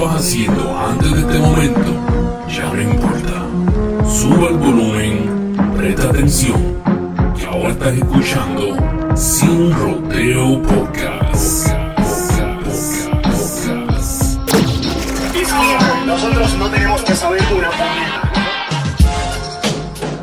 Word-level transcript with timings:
estabas 0.00 0.24
haciendo 0.24 0.78
antes 0.78 1.12
de 1.12 1.20
este 1.20 1.38
momento 1.38 1.90
ya 2.48 2.72
no 2.72 2.80
importa. 2.80 3.46
Sube 4.10 4.48
el 4.48 4.56
volumen, 4.56 5.54
presta 5.76 6.08
atención, 6.08 6.76
que 7.38 7.44
ahora 7.44 7.70
estás 7.70 7.94
escuchando 7.94 8.76
Sin 9.14 9.70
Rodeo 9.72 10.62
Podcast. 10.62 11.68
Nosotros 16.06 16.54
no 16.58 16.70
tenemos 16.70 17.02
que 17.02 17.14
saber 17.14 17.42
una 17.54 17.70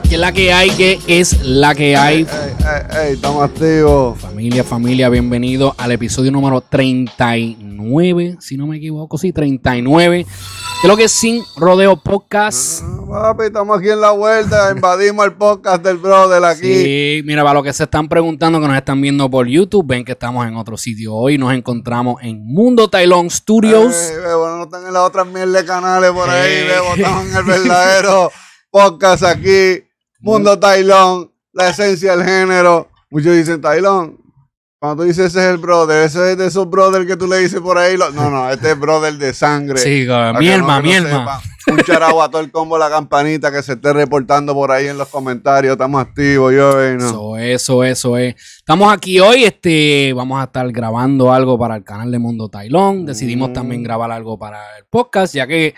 Que 0.09 0.15
es 0.15 0.19
la 0.19 0.31
que 0.31 0.53
hay, 0.53 0.71
que 0.71 0.99
es 1.07 1.45
la 1.45 1.75
que 1.75 1.95
hay. 1.95 2.21
Ey, 2.21 2.25
ey, 2.25 2.99
ey, 3.09 3.13
estamos 3.13 3.43
activos. 3.43 4.19
Familia, 4.19 4.63
familia, 4.63 5.07
bienvenido 5.09 5.75
al 5.77 5.91
episodio 5.91 6.31
número 6.31 6.61
39, 6.61 7.66
si 8.39 8.57
no 8.57 8.67
me 8.67 8.77
equivoco, 8.77 9.17
sí, 9.17 9.31
39. 9.31 10.25
De 10.81 10.87
lo 10.87 10.95
que 10.95 11.05
es 11.05 11.11
Sin 11.11 11.43
Rodeo 11.55 11.97
Podcast. 11.97 12.83
Ah, 13.11 13.33
Papi, 13.33 13.45
estamos 13.45 13.79
aquí 13.79 13.89
en 13.89 14.01
la 14.01 14.11
vuelta. 14.11 14.71
Invadimos 14.75 15.25
el 15.25 15.33
podcast 15.33 15.83
del 15.83 15.97
brother 15.97 16.43
aquí. 16.43 16.73
Sí, 16.73 17.21
mira, 17.25 17.43
para 17.43 17.55
los 17.55 17.63
que 17.63 17.73
se 17.73 17.83
están 17.83 18.07
preguntando, 18.07 18.59
que 18.59 18.67
nos 18.67 18.77
están 18.77 19.01
viendo 19.01 19.29
por 19.29 19.47
YouTube, 19.47 19.85
ven 19.87 20.05
que 20.05 20.11
estamos 20.11 20.45
en 20.47 20.55
otro 20.55 20.77
sitio. 20.77 21.15
Hoy 21.15 21.37
nos 21.37 21.53
encontramos 21.53 22.21
en 22.21 22.45
Mundo 22.45 22.89
Tailón 22.89 23.29
Studios. 23.29 23.95
Ey, 23.95 24.17
bebo, 24.17 24.49
no 24.49 24.63
están 24.63 24.85
en 24.85 24.93
las 24.93 25.03
otras 25.03 25.27
mil 25.27 25.51
de 25.51 25.65
canales 25.65 26.11
por 26.11 26.29
ahí. 26.29 26.63
Bebo, 26.67 26.95
estamos 26.95 27.25
en 27.25 27.35
el 27.35 27.43
verdadero 27.45 28.31
podcast 28.69 29.23
aquí. 29.23 29.83
Mundo 30.19 30.59
Tailón, 30.59 31.31
la 31.53 31.69
esencia 31.69 32.15
del 32.15 32.25
género. 32.25 32.89
Muchos 33.09 33.35
dicen 33.35 33.61
Tailón. 33.61 34.26
Cuando 34.79 35.01
tú 35.01 35.07
dices 35.07 35.25
ese 35.27 35.39
es 35.39 35.45
el 35.45 35.57
brother, 35.57 36.03
ese 36.05 36.33
es 36.33 36.37
de 36.37 36.45
esos 36.45 36.69
brothers 36.69 37.07
que 37.07 37.17
tú 37.17 37.25
le 37.27 37.39
dices 37.39 37.59
por 37.61 37.79
ahí. 37.79 37.97
lo- 37.97 38.11
No, 38.11 38.29
no, 38.29 38.47
este 38.51 38.71
es 38.71 38.79
brother 38.79 39.13
de 39.17 39.33
sangre. 39.33 39.79
Sí, 39.79 40.05
Para 40.07 40.33
que 40.33 40.39
mi 40.39 40.49
alma, 40.51 40.79
no-. 40.79 41.25
Un 41.73 41.79
charao 41.79 42.21
a 42.21 42.29
todo 42.29 42.41
el 42.41 42.51
combo, 42.51 42.77
la 42.77 42.87
campanita 42.89 43.51
que 43.51 43.61
se 43.63 43.73
esté 43.73 43.91
reportando 43.91 44.53
por 44.53 44.71
ahí 44.71 44.85
en 44.87 44.97
los 44.99 45.07
comentarios. 45.09 45.71
Estamos 45.73 45.99
activos, 46.01 46.53
yo 46.53 46.81
eh, 46.81 46.95
no. 46.95 47.07
Eso, 47.07 47.37
eso, 47.37 47.83
eso 47.83 48.17
es. 48.17 48.35
Estamos 48.59 48.93
aquí 48.93 49.19
hoy, 49.19 49.45
este, 49.45 50.13
vamos 50.15 50.39
a 50.39 50.43
estar 50.45 50.71
grabando 50.71 51.33
algo 51.33 51.57
para 51.57 51.75
el 51.75 51.83
canal 51.83 52.11
de 52.11 52.19
Mundo 52.19 52.47
Tailón. 52.47 53.05
Decidimos 53.07 53.49
Mm. 53.49 53.53
también 53.53 53.83
grabar 53.83 54.11
algo 54.11 54.37
para 54.37 54.59
el 54.77 54.85
podcast, 54.85 55.33
ya 55.33 55.47
que 55.47 55.73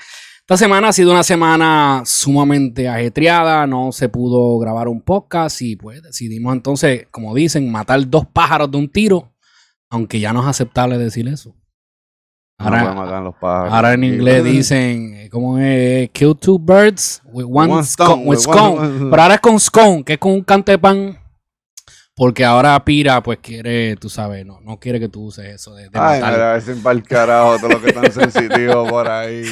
esta 0.49 0.57
semana 0.65 0.87
ha 0.87 0.93
sido 0.93 1.11
una 1.11 1.21
semana 1.21 2.01
sumamente 2.05 2.89
ajetreada, 2.89 3.67
no 3.67 3.91
se 3.91 4.09
pudo 4.09 4.57
grabar 4.57 4.87
un 4.87 4.99
podcast 4.99 5.61
y 5.61 5.75
pues 5.75 6.01
decidimos 6.01 6.53
entonces, 6.53 7.05
como 7.11 7.35
dicen, 7.35 7.71
matar 7.71 8.09
dos 8.09 8.25
pájaros 8.33 8.71
de 8.71 8.77
un 8.79 8.91
tiro, 8.91 9.31
aunque 9.91 10.19
ya 10.19 10.33
no 10.33 10.41
es 10.41 10.47
aceptable 10.47 10.97
decir 10.97 11.27
eso. 11.27 11.55
Ahora, 12.57 12.79
podemos 12.81 13.05
matar 13.05 13.21
los 13.23 13.35
pájaros. 13.35 13.73
ahora 13.75 13.93
en 13.93 14.03
inglés 14.03 14.43
dicen, 14.43 15.13
eh, 15.13 15.29
¿cómo 15.29 15.59
es? 15.59 16.09
Kill 16.09 16.35
two 16.35 16.57
birds 16.57 17.21
with 17.25 17.45
one, 17.47 17.71
One 17.71 17.83
scone. 17.83 18.09
stone, 18.09 18.23
with 18.25 18.39
with 18.39 18.47
one- 18.47 18.75
scone. 18.97 19.09
Pero 19.11 19.21
ahora 19.21 19.35
es 19.35 19.41
con 19.41 19.59
scone, 19.59 20.03
que 20.03 20.13
es 20.13 20.19
con 20.19 20.31
un 20.31 20.41
cante 20.43 20.71
de 20.71 20.79
pan. 20.79 21.19
Porque 22.15 22.43
ahora 22.43 22.83
Pira, 22.83 23.21
pues 23.21 23.37
quiere, 23.37 23.95
tú 23.97 24.09
sabes, 24.09 24.43
no, 24.47 24.59
no 24.61 24.79
quiere 24.79 24.99
que 24.99 25.09
tú 25.09 25.25
uses 25.25 25.45
eso 25.45 25.75
de, 25.75 25.83
de 25.83 25.99
Ay, 25.99 26.19
matar. 26.21 26.59
mira, 26.83 27.03
carajo, 27.03 27.57
todo 27.59 27.69
lo 27.69 27.81
que 27.81 27.89
están 27.89 28.11
sensitivos 28.31 28.89
por 28.89 29.07
ahí. 29.07 29.45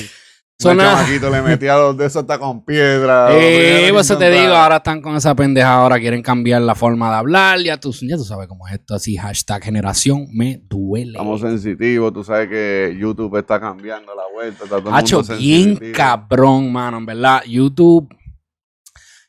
Suena- 0.60 0.84
chamaquito 0.96 1.30
le 1.30 1.42
metía 1.44 1.76
los 1.78 1.96
de 1.96 2.08
eso 2.08 2.20
hasta 2.20 2.40
con 2.40 2.66
piedra. 2.66 3.28
Eh, 3.32 3.90
pues 3.92 4.08
eso 4.08 4.18
te 4.18 4.32
digo, 4.32 4.54
ahora 4.56 4.78
están 4.78 5.02
con 5.02 5.16
esa 5.16 5.36
pendeja, 5.36 5.72
ahora 5.76 6.00
quieren 6.00 6.24
cambiar 6.24 6.64
la 6.64 6.74
forma 6.74 7.12
de 7.12 7.16
hablar, 7.18 7.60
ya 7.60 7.80
tú, 7.80 7.94
ya 8.02 8.18
tú 8.18 8.24
sabes 8.24 8.48
cómo 8.48 8.68
es 8.68 8.74
esto, 8.74 8.96
así, 8.96 9.16
hashtag 9.18 9.64
generación 9.64 10.26
me 10.34 10.60
duele. 10.68 11.12
Estamos 11.12 11.42
sensitivos, 11.42 12.12
tú 12.12 12.24
sabes 12.24 12.50
que 12.50 12.98
YouTube 13.00 13.38
está 13.38 13.60
cambiando 13.60 14.16
la 14.16 14.24
vuelta. 14.34 14.64
Está 14.64 14.82
todo 14.82 14.96
Hacho, 14.96 15.22
bien 15.38 15.64
sensitivo. 15.76 15.92
cabrón, 15.96 16.72
mano, 16.72 16.98
en 16.98 17.06
verdad. 17.06 17.44
YouTube. 17.48 18.10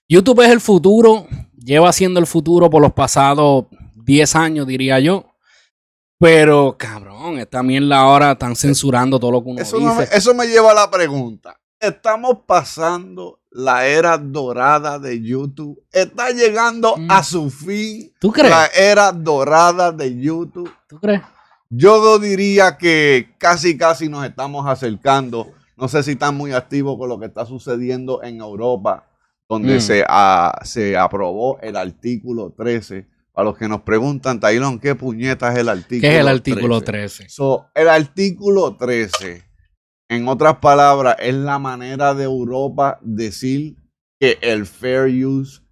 YouTube 0.08 0.40
es 0.44 0.50
el 0.50 0.60
futuro. 0.60 1.26
Lleva 1.62 1.92
siendo 1.92 2.18
el 2.20 2.26
futuro 2.26 2.70
por 2.70 2.80
los 2.80 2.94
pasados 2.94 3.66
10 3.94 4.34
años, 4.34 4.66
diría 4.66 4.98
yo. 5.00 5.26
Pero, 6.18 6.76
cabrón, 6.76 7.38
esta 7.38 7.62
mierda 7.62 7.98
ahora 8.00 8.32
están 8.32 8.56
censurando 8.56 9.20
todo 9.20 9.30
lo 9.32 9.42
que 9.44 9.50
uno 9.50 9.60
Eso, 9.62 9.78
no 9.78 9.94
me, 9.94 10.00
dice. 10.02 10.16
eso 10.16 10.34
me 10.34 10.46
lleva 10.46 10.72
a 10.72 10.74
la 10.74 10.90
pregunta. 10.90 11.58
Estamos 11.80 12.38
pasando 12.44 13.38
la 13.52 13.86
era 13.86 14.18
dorada 14.18 14.98
de 14.98 15.22
YouTube. 15.22 15.80
Está 15.92 16.30
llegando 16.30 16.96
Mm. 16.96 17.10
a 17.10 17.22
su 17.22 17.50
fin 17.50 18.12
¿Tú 18.20 18.32
crees? 18.32 18.50
la 18.50 18.66
era 18.66 19.12
dorada 19.12 19.92
de 19.92 20.18
YouTube. 20.18 20.70
¿Tú 20.88 20.98
crees? 20.98 21.22
Yo 21.70 22.18
diría 22.18 22.76
que 22.78 23.34
casi, 23.38 23.76
casi 23.76 24.08
nos 24.08 24.24
estamos 24.26 24.66
acercando. 24.66 25.52
No 25.76 25.86
sé 25.86 26.02
si 26.02 26.12
están 26.12 26.36
muy 26.36 26.52
activos 26.52 26.98
con 26.98 27.08
lo 27.08 27.20
que 27.20 27.26
está 27.26 27.46
sucediendo 27.46 28.24
en 28.24 28.40
Europa, 28.40 29.06
donde 29.48 29.76
Mm. 29.76 29.80
se, 29.80 30.04
ah, 30.08 30.58
se 30.64 30.96
aprobó 30.96 31.60
el 31.60 31.76
artículo 31.76 32.52
13. 32.56 33.06
Para 33.38 33.50
los 33.50 33.56
que 33.56 33.68
nos 33.68 33.82
preguntan, 33.82 34.40
Tailón, 34.40 34.80
¿qué 34.80 34.96
puñeta 34.96 35.52
es 35.52 35.58
el 35.60 35.68
artículo 35.68 36.00
¿Qué 36.00 36.16
es 36.16 36.20
el 36.22 36.26
artículo 36.26 36.80
13? 36.80 37.18
13? 37.18 37.28
So, 37.28 37.70
el 37.72 37.88
artículo 37.88 38.76
13, 38.76 39.44
en 40.10 40.26
otras 40.26 40.56
palabras, 40.56 41.14
es 41.20 41.36
la 41.36 41.60
manera 41.60 42.14
de 42.14 42.24
Europa 42.24 42.98
decir 43.00 43.76
que 44.18 44.38
el 44.42 44.66
fair 44.66 45.24
use 45.24 45.62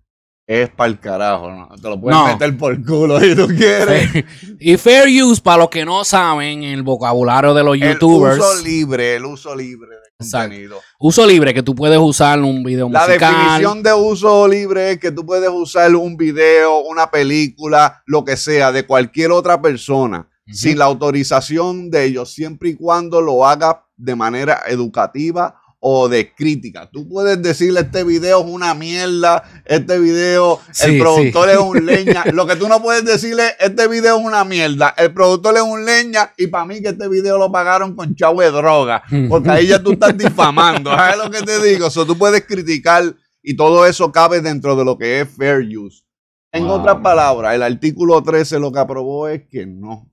es 0.47 0.69
para 0.71 0.89
el 0.91 1.01
carajo. 1.01 1.51
¿no? 1.51 1.69
Te 1.81 1.89
lo 1.89 2.01
puedes 2.01 2.17
No. 2.19 2.27
meter 2.27 2.57
por 2.57 2.85
culo 2.85 3.19
si 3.21 3.35
tú 3.35 3.47
quieres. 3.49 4.25
y 4.61 4.77
fair 4.77 5.09
use, 5.25 5.41
para 5.43 5.59
los 5.59 5.69
que 5.71 5.85
no 5.85 6.05
saben, 6.05 6.63
en 6.63 6.71
el 6.75 6.83
vocabulario 6.83 7.53
de 7.55 7.65
los 7.65 7.77
youtubers. 7.79 8.37
El 8.37 8.41
uso 8.43 8.63
libre, 8.63 9.17
el 9.17 9.25
uso 9.25 9.55
libre 9.57 9.91
de 9.91 10.25
Exacto. 10.25 10.49
contenido. 10.49 10.81
Uso 10.99 11.27
libre, 11.27 11.53
que 11.53 11.63
tú 11.63 11.75
puedes 11.75 11.99
usar 11.99 12.41
un 12.41 12.63
video 12.63 12.89
La 12.89 13.07
musical. 13.07 13.35
definición 13.35 13.83
de 13.83 13.93
uso 13.95 14.47
libre 14.49 14.93
es 14.93 14.99
que 14.99 15.11
tú 15.11 15.27
puedes 15.27 15.51
usar 15.51 15.95
un 15.97 16.17
video, 16.17 16.79
una 16.81 17.11
película, 17.11 18.03
lo 18.07 18.25
que 18.25 18.37
sea, 18.37 18.71
de 18.73 18.87
cualquier 18.87 19.33
otra 19.33 19.61
persona, 19.61 20.29
sin 20.49 20.79
la 20.79 20.85
autorización 20.85 21.91
de 21.91 22.05
ellos, 22.05 22.33
siempre 22.33 22.71
y 22.71 22.77
cuando 22.77 23.21
lo 23.21 23.45
haga 23.47 23.85
de 23.97 24.15
manera 24.15 24.61
educativa 24.69 25.61
o 25.89 26.09
de 26.09 26.35
crítica. 26.35 26.91
Tú 26.93 27.09
puedes 27.09 27.41
decirle 27.41 27.81
este 27.83 28.03
video 28.03 28.41
es 28.41 28.47
una 28.51 28.75
mierda, 28.75 29.45
este 29.65 30.01
video, 30.01 30.59
Sí, 30.73 30.91
el 30.97 30.99
productor 31.01 31.49
sí. 31.49 31.55
es 31.55 31.59
un 31.59 31.87
leña. 31.87 32.25
Lo 32.33 32.45
que 32.45 32.57
tú 32.57 32.67
no 32.67 32.83
puedes 32.83 33.05
decirle, 33.05 33.51
este 33.61 33.87
video 33.87 34.19
es 34.19 34.25
una 34.25 34.45
mierda, 34.45 34.93
el 34.97 35.15
productor 35.15 35.55
es 35.55 35.63
un 35.63 35.85
leña 35.85 36.33
y 36.37 36.49
para 36.49 36.65
mí 36.67 36.83
que 36.83 36.89
este 36.89 37.07
video 37.09 37.39
lo 37.39 37.53
pagaron 37.53 37.95
con 37.95 38.17
chavo 38.17 38.41
de 38.41 38.51
droga, 38.51 39.05
porque 39.29 39.49
ahí 39.51 39.69
ya 39.69 39.81
tú 39.81 39.93
estás 39.93 40.19
difamando. 40.19 40.91
¿Sabes 40.91 41.19
lo 41.19 41.31
que 41.31 41.43
te 41.43 41.63
digo? 41.63 41.89
So, 41.89 42.05
tú 42.05 42.19
puedes 42.19 42.45
criticar 42.45 43.05
y 43.41 43.55
todo 43.55 43.87
eso 43.87 44.11
cabe 44.11 44.41
dentro 44.41 44.75
de 44.75 44.85
lo 44.85 44.99
que 44.99 45.21
es 45.21 45.29
fair 45.29 45.61
use. 45.79 46.03
En 46.51 46.65
Wow. 46.67 46.81
otras 46.81 46.97
palabras, 46.97 47.55
el 47.55 47.63
artículo 47.63 48.21
13 48.25 48.59
lo 48.59 48.73
que 48.73 48.81
aprobó 48.81 49.29
es 49.29 49.43
que 49.49 49.67
no, 49.67 50.11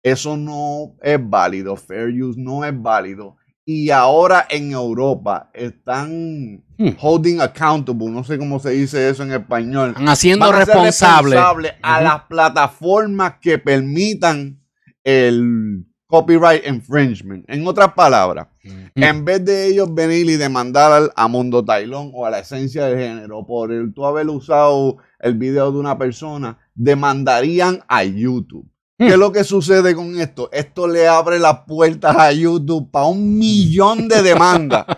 eso 0.00 0.36
no 0.36 0.94
es 1.02 1.18
válido, 1.20 1.74
fair 1.74 2.10
use 2.22 2.38
no 2.38 2.64
es 2.64 2.72
válido. 2.80 3.34
Y 3.70 3.90
ahora 3.90 4.46
en 4.48 4.72
Europa 4.72 5.50
están 5.52 6.62
Hmm. 6.78 6.90
holding 6.98 7.40
accountable, 7.40 8.06
no 8.08 8.24
sé 8.24 8.38
cómo 8.38 8.58
se 8.60 8.70
dice 8.70 9.10
eso 9.10 9.24
en 9.24 9.32
español. 9.32 9.90
Están 9.90 10.08
haciendo 10.08 10.46
ser 10.46 10.54
responsable. 10.54 11.34
responsables 11.36 11.72
a 11.82 12.00
las 12.00 12.22
plataformas 12.22 13.34
que 13.42 13.58
permitan 13.58 14.58
el 15.04 15.84
copyright 16.06 16.66
infringement. 16.66 17.44
En 17.46 17.66
otras 17.66 17.92
palabras, 17.92 18.46
Ujú. 18.64 18.74
en 18.94 19.24
vez 19.26 19.44
de 19.44 19.66
ellos 19.66 19.92
venir 19.94 20.30
y 20.30 20.36
demandar 20.36 20.90
al, 20.92 21.12
a 21.14 21.28
Mundo 21.28 21.62
Tailón 21.62 22.10
o 22.14 22.24
a 22.24 22.30
la 22.30 22.38
esencia 22.38 22.86
del 22.86 22.98
género 22.98 23.46
por 23.46 23.70
el 23.70 23.92
tú 23.92 24.06
haber 24.06 24.28
usado 24.28 24.96
el 25.18 25.34
video 25.34 25.70
de 25.72 25.78
una 25.78 25.98
persona, 25.98 26.56
demandarían 26.74 27.80
a 27.88 28.02
YouTube. 28.04 28.66
¿Qué 28.98 29.06
es 29.06 29.16
lo 29.16 29.30
que 29.30 29.44
sucede 29.44 29.94
con 29.94 30.18
esto? 30.18 30.48
Esto 30.50 30.88
le 30.88 31.06
abre 31.06 31.38
las 31.38 31.60
puertas 31.60 32.16
a 32.16 32.32
YouTube 32.32 32.90
para 32.90 33.06
un 33.06 33.38
millón 33.38 34.08
de 34.08 34.22
demandas. 34.22 34.86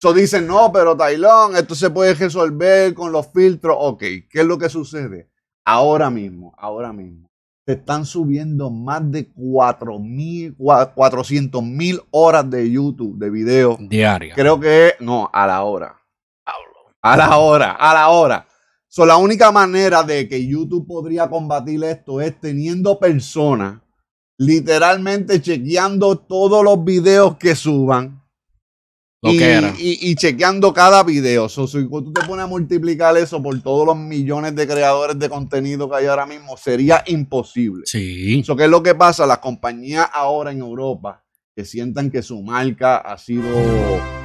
So 0.00 0.12
dicen, 0.12 0.46
no, 0.46 0.70
pero 0.70 0.94
Tailón, 0.94 1.56
esto 1.56 1.74
se 1.74 1.88
puede 1.88 2.12
resolver 2.12 2.92
con 2.92 3.10
los 3.10 3.32
filtros. 3.32 3.74
Ok, 3.80 4.00
¿qué 4.00 4.40
es 4.40 4.44
lo 4.44 4.58
que 4.58 4.68
sucede? 4.68 5.30
Ahora 5.64 6.10
mismo, 6.10 6.54
ahora 6.58 6.92
mismo, 6.92 7.30
se 7.64 7.72
están 7.72 8.04
subiendo 8.04 8.68
más 8.68 9.10
de 9.10 9.32
400 9.32 11.62
mil 11.62 12.02
horas 12.10 12.50
de 12.50 12.70
YouTube, 12.70 13.16
de 13.16 13.30
video. 13.30 13.78
Diaria. 13.80 14.34
Creo 14.34 14.60
que 14.60 14.92
no, 15.00 15.30
a 15.32 15.46
la 15.46 15.62
hora. 15.62 15.96
A 17.00 17.16
la 17.16 17.38
hora, 17.38 17.72
a 17.72 17.94
la 17.94 18.10
hora. 18.10 18.46
So, 18.96 19.04
la 19.04 19.16
única 19.16 19.50
manera 19.50 20.04
de 20.04 20.28
que 20.28 20.46
YouTube 20.46 20.86
podría 20.86 21.28
combatir 21.28 21.82
esto 21.82 22.20
es 22.20 22.38
teniendo 22.40 22.96
personas 22.96 23.80
literalmente 24.38 25.42
chequeando 25.42 26.16
todos 26.16 26.62
los 26.62 26.84
videos 26.84 27.36
que 27.36 27.56
suban. 27.56 28.22
Lo 29.20 29.32
y, 29.32 29.38
que 29.38 29.50
era. 29.50 29.74
y- 29.76 29.98
y 30.00 30.14
chequeando 30.14 30.72
cada 30.72 31.02
video. 31.02 31.48
So, 31.48 31.66
si 31.66 31.88
tú 31.88 32.12
te 32.12 32.24
pones 32.24 32.44
a 32.44 32.46
multiplicar 32.46 33.16
eso 33.16 33.42
por 33.42 33.60
todos 33.62 33.84
los 33.84 33.96
millones 33.96 34.54
de 34.54 34.64
creadores 34.64 35.18
de 35.18 35.28
contenido 35.28 35.90
que 35.90 35.96
hay 35.96 36.06
ahora 36.06 36.26
mismo, 36.26 36.56
sería 36.56 37.02
imposible. 37.08 37.82
Sí. 37.86 38.38
Eso 38.38 38.54
que 38.54 38.62
es 38.62 38.70
lo 38.70 38.80
que 38.80 38.94
pasa, 38.94 39.26
las 39.26 39.38
compañías 39.38 40.08
ahora 40.12 40.52
en 40.52 40.60
Europa 40.60 41.23
que 41.54 41.64
sientan 41.64 42.10
que 42.10 42.22
su 42.22 42.42
marca 42.42 42.96
ha 42.96 43.16
sido 43.16 43.44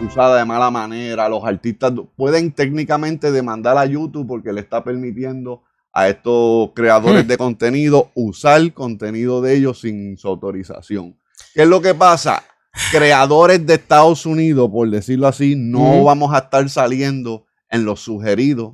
usada 0.06 0.40
de 0.40 0.46
mala 0.46 0.72
manera. 0.72 1.30
Los 1.30 1.44
artistas 1.44 1.94
pueden 2.16 2.52
técnicamente 2.52 3.32
demandar 3.32 3.78
a 3.78 3.86
YouTube 3.86 4.28
porque 4.28 4.52
le 4.52 4.62
está 4.62 4.84
permitiendo 4.84 5.62
a 5.94 6.10
estos 6.10 6.72
creadores 6.74 7.26
Hmm. 7.26 7.28
de 7.28 7.38
contenido 7.38 8.12
usar 8.16 8.74
contenido 8.74 9.42
de 9.42 9.56
ellos 9.58 9.82
sin 9.82 10.18
su 10.18 10.28
autorización. 10.28 11.18
¿Qué 11.54 11.64
es 11.64 11.68
lo 11.68 11.82
que 11.82 11.94
pasa? 11.94 12.44
Creadores 12.92 13.66
de 13.66 13.76
Estados 13.76 14.26
Unidos, 14.26 14.70
por 14.72 14.90
decirlo 14.90 15.28
así, 15.28 15.56
no 15.56 15.80
Ujú. 15.98 16.06
vamos 16.06 16.34
a 16.34 16.40
estar 16.40 16.68
saliendo 16.70 17.46
en 17.70 17.86
los 17.86 18.00
sugeridos 18.00 18.74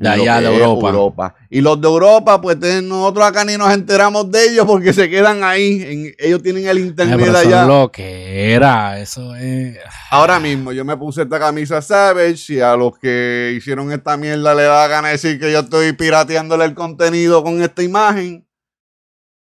De 0.00 0.08
allá, 0.08 0.40
de 0.40 0.46
Europa. 0.56 1.34
Y 1.50 1.60
los 1.60 1.78
de 1.80 1.86
Europa, 1.86 2.40
pues 2.40 2.56
nosotros 2.82 3.24
acá 3.26 3.44
ni 3.44 3.56
nos 3.58 3.70
enteramos 3.72 4.30
de 4.30 4.48
ellos 4.48 4.64
porque 4.66 4.92
se 4.94 5.10
quedan 5.10 5.44
ahí. 5.44 5.82
en- 5.82 6.14
ellos 6.18 6.42
tienen 6.42 6.66
el 6.66 6.78
Ay, 6.78 6.82
internet 6.84 7.18
pero 7.20 7.30
eso 7.38 7.46
allá. 7.48 7.62
es 7.62 7.68
lo 7.68 7.92
que 7.92 8.54
era. 8.54 8.98
Eso 8.98 9.34
es. 9.36 9.76
Ahora 10.10 10.40
mismo 10.40 10.72
yo 10.72 10.84
me 10.86 10.96
puse 10.96 11.22
esta 11.22 11.38
camisa 11.38 11.82
Savage 11.82 12.54
y 12.54 12.60
a 12.60 12.74
los 12.76 12.98
que 12.98 13.52
hicieron 13.56 13.92
esta 13.92 14.16
mierda 14.16 14.54
le 14.54 14.62
da 14.62 14.88
gana 14.88 15.08
decir 15.08 15.38
que 15.38 15.52
yo 15.52 15.60
estoy 15.60 15.92
pirateándole 15.92 16.64
el 16.64 16.72
contenido 16.74 17.42
con 17.44 17.60
esta 17.62 17.82
imagen. 17.82 18.46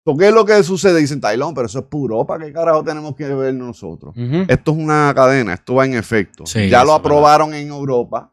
So, 0.06 0.14
¿Qué 0.18 0.28
es 0.28 0.34
lo 0.34 0.44
que 0.44 0.62
sucede? 0.62 1.00
Dicen, 1.00 1.22
Tailón, 1.22 1.54
pero 1.54 1.64
eso 1.66 1.78
es 1.78 1.86
puro 1.86 2.16
Europa. 2.16 2.38
¿Qué 2.38 2.52
carajo 2.52 2.84
tenemos 2.84 3.16
que 3.16 3.26
ver 3.28 3.54
nosotros? 3.54 4.14
Esto 4.48 4.72
es 4.72 4.76
una 4.76 5.10
cadena, 5.16 5.54
esto 5.54 5.76
va 5.76 5.86
en 5.86 5.94
efecto. 5.94 6.44
Sí, 6.44 6.68
ya 6.68 6.84
lo 6.84 6.92
aprobaron 6.92 7.54
en 7.54 7.68
Europa. 7.68 8.30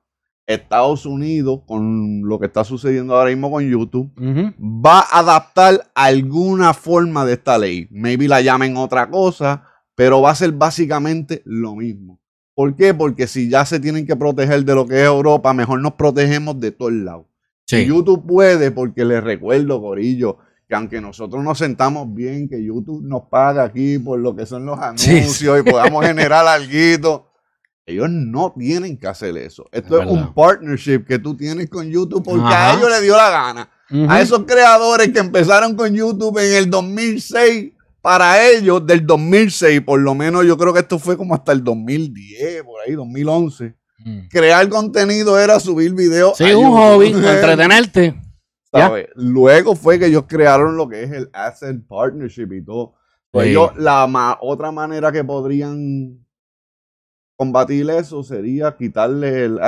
Estados 0.53 1.06
Unidos, 1.06 1.62
con 1.65 2.21
lo 2.24 2.39
que 2.39 2.45
está 2.48 2.63
sucediendo 2.63 3.15
ahora 3.15 3.30
mismo 3.30 3.51
con 3.51 3.63
YouTube, 3.63 4.12
va 4.57 5.00
a 5.00 5.19
adaptar 5.19 5.92
alguna 5.95 6.74
forma 6.74 7.25
de 7.25 7.33
esta 7.33 7.57
ley. 7.57 7.88
Maybe 7.92 8.27
la 8.27 8.42
llamen 8.42 8.77
otra 8.77 9.09
cosa, 9.09 9.63
pero 9.95 10.21
va 10.21 10.31
a 10.31 10.36
ser 10.36 10.51
básicamente 10.51 11.42
lo 11.45 11.75
mismo. 11.75 12.19
¿Por 12.53 12.75
qué? 12.75 12.94
Porque 12.94 13.27
si 13.27 13.50
ya 13.50 13.65
se 13.65 13.80
tienen 13.80 14.06
que 14.06 14.15
proteger 14.15 14.63
de 14.65 14.75
lo 14.75 14.86
que 14.86 14.95
es 15.01 15.06
Europa, 15.06 15.53
mejor 15.53 15.81
nos 15.81 15.94
protegemos 15.94 16.59
de 16.59 16.71
todos 16.71 16.92
lados. 16.94 17.25
Sí. 17.65 17.77
Y 17.77 17.86
YouTube 17.86 18.25
puede, 18.27 18.71
porque 18.71 19.06
les 19.06 19.24
recuerdo, 19.24 19.81
Corillo, 19.81 20.38
que 20.68 20.75
aunque 20.75 21.01
nosotros 21.01 21.44
nos 21.44 21.57
sentamos 21.57 22.13
bien, 22.13 22.48
que 22.50 22.63
YouTube 22.63 23.03
nos 23.03 23.24
paga 23.30 23.63
aquí 23.63 24.00
por 24.00 24.19
lo 24.19 24.36
que 24.36 24.45
son 24.45 24.65
los 24.65 24.80
Sí, 24.95 25.12
anuncios 25.12 25.59
y 25.59 25.69
podamos 25.69 26.06
generar 26.06 26.45
algo, 26.48 27.31
ellos 27.86 28.10
no 28.10 28.54
tienen 28.57 28.98
que 28.98 29.07
hacer 29.07 29.36
eso. 29.38 29.66
Esto 29.72 30.00
Es 30.01 30.06
es, 30.06 30.12
un 30.12 30.33
partnership 30.33 31.06
que 31.06 31.19
tú 31.19 31.36
tienes 31.36 31.69
con 31.69 31.89
YouTube 31.89 32.24
porque 32.24 32.42
Ajá. 32.45 32.72
a 32.72 32.78
ellos 32.78 32.89
les 32.89 33.01
dio 33.01 33.16
la 33.18 33.30
gana. 33.30 33.69
A 34.10 34.22
esos 34.22 34.44
creadores 34.45 35.10
que 35.10 35.19
empezaron 35.19 35.75
con 35.75 35.94
YouTube 35.94 36.38
en 36.38 36.54
el 36.56 36.69
2006, 36.69 37.74
para 38.01 38.42
ellos, 38.50 38.86
del 38.88 39.06
2006, 39.06 39.81
por 39.81 40.00
lo 40.00 40.16
menos 40.16 40.45
yo 40.45 40.57
creo 40.57 40.74
que 40.74 40.80
esto 40.80 40.98
fue 40.98 41.18
como 41.18 41.33
hasta 41.36 41.51
el 41.51 41.63
2010, 41.63 42.63
por 42.63 42.80
ahí, 42.81 42.94
2011. 42.94 43.75
Mm. 44.00 44.27
Crear 44.30 44.68
contenido 44.69 45.38
era 45.38 45.60
subir 45.60 45.94
videos. 45.94 46.38
Sí, 46.38 46.50
a 46.51 46.57
un 46.57 46.72
hobby, 46.72 47.07
entretenerte. 47.13 48.16
¿Sabes? 48.72 49.07
Luego 49.16 49.75
fue 49.75 50.00
que 50.00 50.06
ellos 50.06 50.24
crearon 50.27 50.77
lo 50.77 50.88
que 50.88 51.04
es 51.04 51.12
el 51.12 51.30
Asset 51.34 51.86
Partnership 51.86 52.48
y 52.54 52.63
todo. 52.63 52.94
Pues 53.30 53.45
Sí. 53.48 53.51
ellos, 53.51 53.72
la 53.77 54.07
ma- 54.07 54.38
otra 54.42 54.72
manera 54.72 55.12
que 55.12 55.24
podrían 55.25 56.25
combatir 57.42 57.90
eso 57.90 58.22
sería 58.22 58.76
quitarle 58.78 59.46
el 59.46 59.60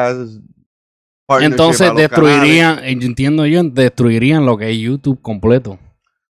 Entonces 1.41 1.87
canales. 1.87 2.07
destruirían, 2.07 2.77
eh, 2.83 2.91
entiendo 2.91 3.47
yo, 3.47 3.63
destruirían 3.63 4.45
lo 4.45 4.55
que 4.57 4.69
es 4.69 4.77
YouTube 4.77 5.19
completo. 5.23 5.79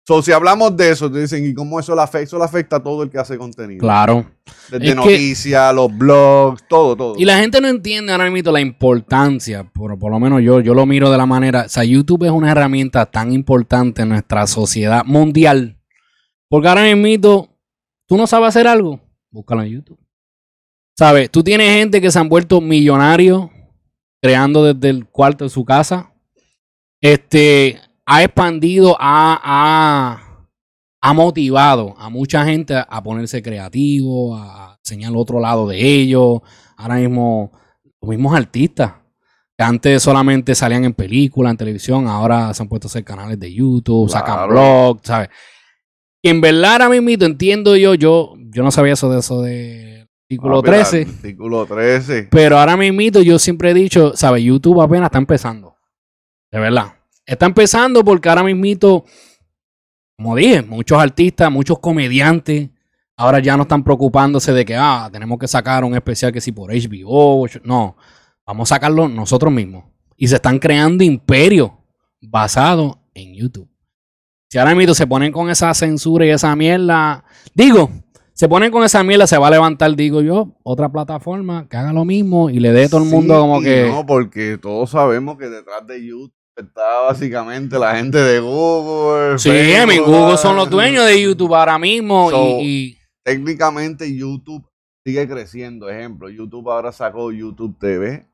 So, 0.06 0.22
si 0.22 0.34
hablamos 0.34 0.76
de 0.76 0.90
eso, 0.90 1.10
te 1.10 1.22
dicen, 1.22 1.46
¿y 1.46 1.54
cómo 1.54 1.80
eso 1.80 1.96
le 1.96 2.02
afecta? 2.02 2.24
Eso 2.24 2.38
le 2.38 2.44
afecta 2.44 2.76
a 2.76 2.84
todo 2.84 3.04
el 3.04 3.10
que 3.10 3.20
hace 3.20 3.38
contenido. 3.38 3.80
Claro. 3.80 4.26
Desde 4.70 4.94
noticias, 4.94 5.74
los 5.74 5.98
blogs, 5.98 6.62
todo, 6.68 6.98
todo. 6.98 7.16
Y 7.18 7.24
la 7.24 7.40
gente 7.40 7.62
no 7.62 7.70
entiende 7.70 8.12
ahora 8.12 8.30
mismo 8.30 8.52
la 8.52 8.60
importancia, 8.60 9.64
por, 9.64 9.98
por 9.98 10.12
lo 10.12 10.20
menos 10.20 10.42
yo, 10.42 10.60
yo 10.60 10.74
lo 10.74 10.86
miro 10.86 11.10
de 11.10 11.18
la 11.18 11.26
manera, 11.26 11.64
o 11.68 11.70
sea, 11.70 11.86
YouTube 11.86 12.26
es 12.26 12.32
una 12.32 12.52
herramienta 12.52 13.06
tan 13.06 13.32
importante 13.32 14.02
en 14.02 14.10
nuestra 14.10 14.46
sociedad 14.46 15.06
mundial. 15.06 15.78
Porque 16.50 16.68
ahora 16.68 16.84
mismo, 16.96 17.48
tú 18.08 18.18
no 18.18 18.28
sabes 18.28 18.50
hacer 18.50 18.68
algo, 18.68 19.00
búscalo 19.32 19.62
en 19.62 19.70
YouTube. 19.70 19.99
¿Sabes? 21.00 21.32
Tú 21.32 21.46
tienes 21.46 21.74
gente 21.78 22.02
que 22.02 22.12
se 22.12 22.20
han 22.20 22.28
vuelto 22.28 22.60
millonarios 22.60 23.50
creando 24.22 24.66
desde 24.66 24.90
el 24.90 25.06
cuarto 25.06 25.46
de 25.46 25.50
su 25.50 25.64
casa. 25.64 26.12
Este 27.00 27.80
ha 28.06 28.22
expandido, 28.22 28.98
ha, 29.00 30.20
ha, 31.02 31.14
motivado 31.14 31.96
a 31.98 32.10
mucha 32.10 32.44
gente 32.44 32.76
a, 32.76 33.02
ponerse 33.02 33.42
creativo, 33.42 34.36
a 34.36 34.78
enseñar 34.84 35.12
el 35.12 35.18
otro 35.18 35.40
lado 35.40 35.70
de 35.70 35.80
ellos. 35.82 36.42
Ahora 36.76 36.96
mismo, 36.96 37.54
los 38.02 38.10
mismos 38.10 38.36
artistas 38.36 38.96
que 39.58 39.64
antes 39.64 40.04
solamente 40.04 40.54
salían 40.54 40.84
en 40.84 40.94
películas, 40.94 41.52
en 41.52 41.58
televisión, 41.58 42.10
ahora 42.10 42.54
se 42.54 42.62
han 42.62 42.68
puesto 42.68 42.88
a 42.88 42.90
hacer 42.90 43.06
canales 43.06 43.40
de 43.40 43.54
YouTube, 43.54 44.10
sacan 44.10 44.50
blogs, 44.50 45.08
¿sabes? 45.08 45.30
Y 46.22 46.28
en 46.28 46.42
verdad, 46.42 46.74
ahora 46.74 46.90
mismo 46.90 47.26
entiendo 47.26 47.78
yo, 47.78 47.94
yo, 47.94 48.34
yo 48.54 48.64
no 48.64 48.72
sabía 48.72 48.92
eso 48.92 49.10
de 49.10 49.20
eso 49.20 49.42
de 49.42 49.99
artículo 50.30 50.62
Papi, 50.62 50.76
el 50.76 50.86
13. 50.86 51.02
Artículo 51.16 51.66
13. 51.66 52.28
Pero 52.30 52.60
ahora 52.60 52.78
mismo 52.78 53.02
yo 53.02 53.40
siempre 53.40 53.72
he 53.72 53.74
dicho, 53.74 54.16
¿sabes? 54.16 54.44
YouTube 54.44 54.80
apenas 54.80 55.08
está 55.08 55.18
empezando. 55.18 55.76
De 56.52 56.60
verdad. 56.60 56.94
Está 57.26 57.48
empezando 57.48 58.04
porque 58.04 58.30
ahora 58.30 58.44
mismo, 58.44 59.06
como 60.16 60.36
dije, 60.36 60.62
muchos 60.62 61.00
artistas, 61.00 61.52
muchos 61.52 61.80
comediantes, 61.80 62.70
ahora 63.16 63.40
ya 63.40 63.58
no 63.58 63.64
están 63.64 63.84
preocupándose 63.84 64.54
de 64.54 64.66
que, 64.66 64.76
ah, 64.76 65.10
tenemos 65.12 65.40
que 65.40 65.48
sacar 65.48 65.84
un 65.84 65.96
especial 65.96 66.32
que 66.32 66.42
si 66.42 66.52
por 66.52 66.72
HBO. 66.72 67.48
No, 67.64 67.98
vamos 68.46 68.72
a 68.72 68.76
sacarlo 68.76 69.08
nosotros 69.08 69.52
mismos. 69.52 69.86
Y 70.16 70.28
se 70.28 70.36
están 70.36 70.60
creando 70.60 71.04
imperios 71.04 71.72
basados 72.22 72.98
en 73.16 73.34
YouTube. 73.34 73.70
Si 74.48 74.58
ahora 74.58 74.76
mismo 74.76 74.94
se 74.94 75.08
ponen 75.08 75.32
con 75.32 75.50
esa 75.50 75.74
censura 75.74 76.26
y 76.26 76.30
esa 76.30 76.56
mierda, 76.56 77.24
digo, 77.54 77.92
se 78.40 78.48
ponen 78.48 78.72
con 78.72 78.86
esa 78.86 79.04
mierda, 79.04 79.28
se 79.28 79.38
va 79.38 79.50
a 79.50 79.52
levantar, 79.52 79.94
digo 79.98 80.22
yo, 80.22 80.56
otra 80.64 80.88
plataforma 80.90 81.68
que 81.68 81.76
haga 81.76 81.92
lo 81.92 82.06
mismo 82.06 82.50
y 82.50 82.62
le 82.62 82.72
dé 82.72 82.88
todo 82.88 83.04
el 83.04 83.10
mundo 83.10 83.34
Sí 83.34 83.40
como 83.42 83.62
que. 83.62 83.90
No, 83.90 84.06
porque 84.06 84.58
todos 84.58 84.92
sabemos 84.92 85.38
que 85.38 85.50
detrás 85.50 85.86
de 85.86 86.08
YouTube 86.08 86.32
está 86.56 87.02
básicamente 87.06 87.78
la 87.78 87.98
gente 87.98 88.18
de 88.18 88.40
Google. 88.40 89.38
sí, 89.40 89.50
Facebook, 89.50 89.88
mi 89.90 89.98
Google 89.98 90.38
son 90.38 90.56
los 90.56 90.70
dueños 90.70 91.06
de 91.06 91.22
YouTube 91.22 91.54
ahora 91.54 91.78
mismo 91.78 92.30
So, 92.30 92.38
y, 92.62 92.66
y- 92.66 92.98
Técnicamente 93.26 94.16
YouTube 94.16 94.66
sigue 95.06 95.28
creciendo. 95.28 95.90
Ejemplo, 95.90 96.30
YouTube 96.30 96.72
ahora 96.72 96.94
sacó 96.94 97.34
YouTube 97.34 97.78
TV. 97.78 98.26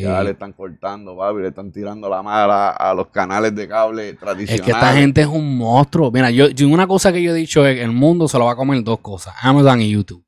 Ya 0.00 0.22
le 0.22 0.30
están 0.30 0.52
cortando, 0.52 1.16
papi, 1.16 1.40
le 1.40 1.48
están 1.48 1.72
tirando 1.72 2.08
la 2.08 2.22
mala 2.22 2.70
a 2.70 2.94
los 2.94 3.08
canales 3.08 3.54
de 3.54 3.68
cable 3.68 4.10
es 4.10 4.18
tradicionales. 4.18 4.64
que 4.64 4.70
esta 4.72 4.92
gente 4.94 5.20
es 5.22 5.26
un 5.26 5.56
monstruo. 5.56 6.10
Mira, 6.10 6.30
yo, 6.30 6.48
yo 6.48 6.68
una 6.68 6.86
cosa 6.86 7.12
que 7.12 7.22
yo 7.22 7.32
he 7.32 7.34
dicho 7.34 7.66
es 7.66 7.76
que 7.76 7.82
el 7.82 7.92
mundo 7.92 8.28
se 8.28 8.38
lo 8.38 8.46
va 8.46 8.52
a 8.52 8.56
comer 8.56 8.82
dos 8.82 9.00
cosas, 9.00 9.34
Amazon 9.40 9.80
y 9.82 9.90
YouTube. 9.90 10.24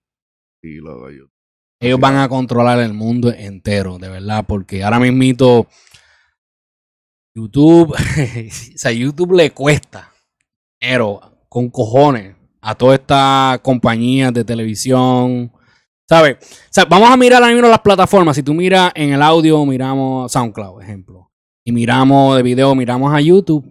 Sí, 0.62 0.74
loco, 0.76 1.10
YouTube. 1.10 1.30
Ellos 1.80 1.96
Sí, 1.96 2.00
van 2.00 2.16
a 2.16 2.28
controlar 2.28 2.78
el 2.80 2.94
mundo 2.94 3.30
entero, 3.30 3.98
de 3.98 4.08
verdad, 4.08 4.44
porque 4.46 4.82
ahora 4.82 4.98
mismito 4.98 5.66
YouTube, 7.34 7.92
o 8.74 8.78
sea, 8.78 8.92
YouTube 8.92 9.32
le 9.34 9.50
cuesta 9.50 10.10
dinero 10.80 11.20
con 11.48 11.68
cojones 11.70 12.34
a 12.60 12.74
todas 12.74 12.98
estas 12.98 13.58
compañías 13.60 14.32
de 14.32 14.44
televisión, 14.44 15.52
¿sabes? 16.08 16.36
O 16.40 16.68
sea, 16.70 16.84
vamos 16.84 17.10
a 17.10 17.16
mirar 17.16 17.42
ahora 17.42 17.54
mismo 17.54 17.68
las 17.68 17.80
plataformas. 17.80 18.36
Si 18.36 18.42
tú 18.42 18.54
miras 18.54 18.92
en 18.94 19.12
el 19.12 19.22
audio, 19.22 19.64
miramos 19.66 20.30
SoundCloud, 20.32 20.82
ejemplo, 20.82 21.30
y 21.64 21.72
miramos 21.72 22.36
de 22.36 22.42
video, 22.42 22.74
miramos 22.74 23.12
a 23.14 23.20
YouTube, 23.20 23.64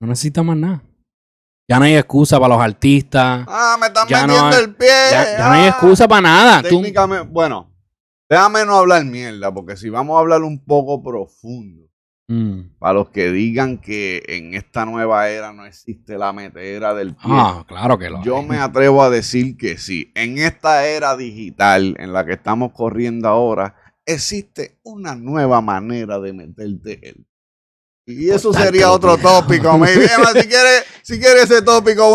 no 0.00 0.08
necesita 0.08 0.42
más 0.42 0.56
nada. 0.56 0.82
Ya 1.70 1.78
no 1.78 1.84
hay 1.84 1.96
excusa 1.96 2.40
para 2.40 2.54
los 2.54 2.64
artistas. 2.64 3.44
Ah, 3.46 3.76
me 3.78 3.88
están 3.88 4.08
Ya 4.08 4.26
no 4.26 4.32
metiendo 4.32 4.56
hay- 4.56 4.64
el 4.64 4.74
pie. 4.74 4.88
Ya, 5.10 5.38
ya 5.38 5.48
no 5.48 5.52
hay 5.54 5.64
ah. 5.64 5.68
excusa 5.68 6.08
para 6.08 6.20
nada. 6.22 6.62
Tú- 6.62 6.68
Técnicamente, 6.80 7.28
bueno, 7.30 7.70
déjame 8.30 8.64
no 8.64 8.76
hablar 8.76 9.04
mierda, 9.04 9.52
porque 9.52 9.76
si 9.76 9.90
vamos 9.90 10.16
a 10.16 10.20
hablar 10.20 10.42
un 10.42 10.64
poco 10.64 11.02
profundo, 11.02 11.87
Mm. 12.30 12.76
para 12.78 12.92
los 12.92 13.08
que 13.08 13.32
digan 13.32 13.78
que 13.78 14.22
en 14.28 14.52
esta 14.52 14.84
nueva 14.84 15.30
era 15.30 15.50
no 15.54 15.64
existe 15.64 16.18
la 16.18 16.30
metera 16.34 16.92
del 16.92 17.14
pie, 17.16 17.22
Ah, 17.32 17.64
claro 17.66 17.98
que 17.98 18.10
lo 18.10 18.22
yo 18.22 18.40
hay. 18.40 18.46
me 18.46 18.58
atrevo 18.58 19.02
a 19.02 19.08
decir 19.08 19.56
que 19.56 19.78
sí. 19.78 20.12
En 20.14 20.36
esta 20.36 20.84
era 20.86 21.16
digital 21.16 21.96
en 21.98 22.12
la 22.12 22.26
que 22.26 22.34
estamos 22.34 22.72
corriendo 22.74 23.28
ahora, 23.28 23.74
existe 24.04 24.78
una 24.82 25.14
nueva 25.14 25.62
manera 25.62 26.18
de 26.20 26.34
meterte 26.34 27.00
el 27.08 27.24
y 28.06 28.30
eso 28.30 28.52
sería 28.54 28.90
otro 28.90 29.16
tópico. 29.18 29.76
maybe. 29.78 30.06
Si 30.08 30.48
quieres 30.48 30.84
si 31.02 31.18
quiere 31.20 31.42
ese 31.42 31.60
tópico 31.62 32.14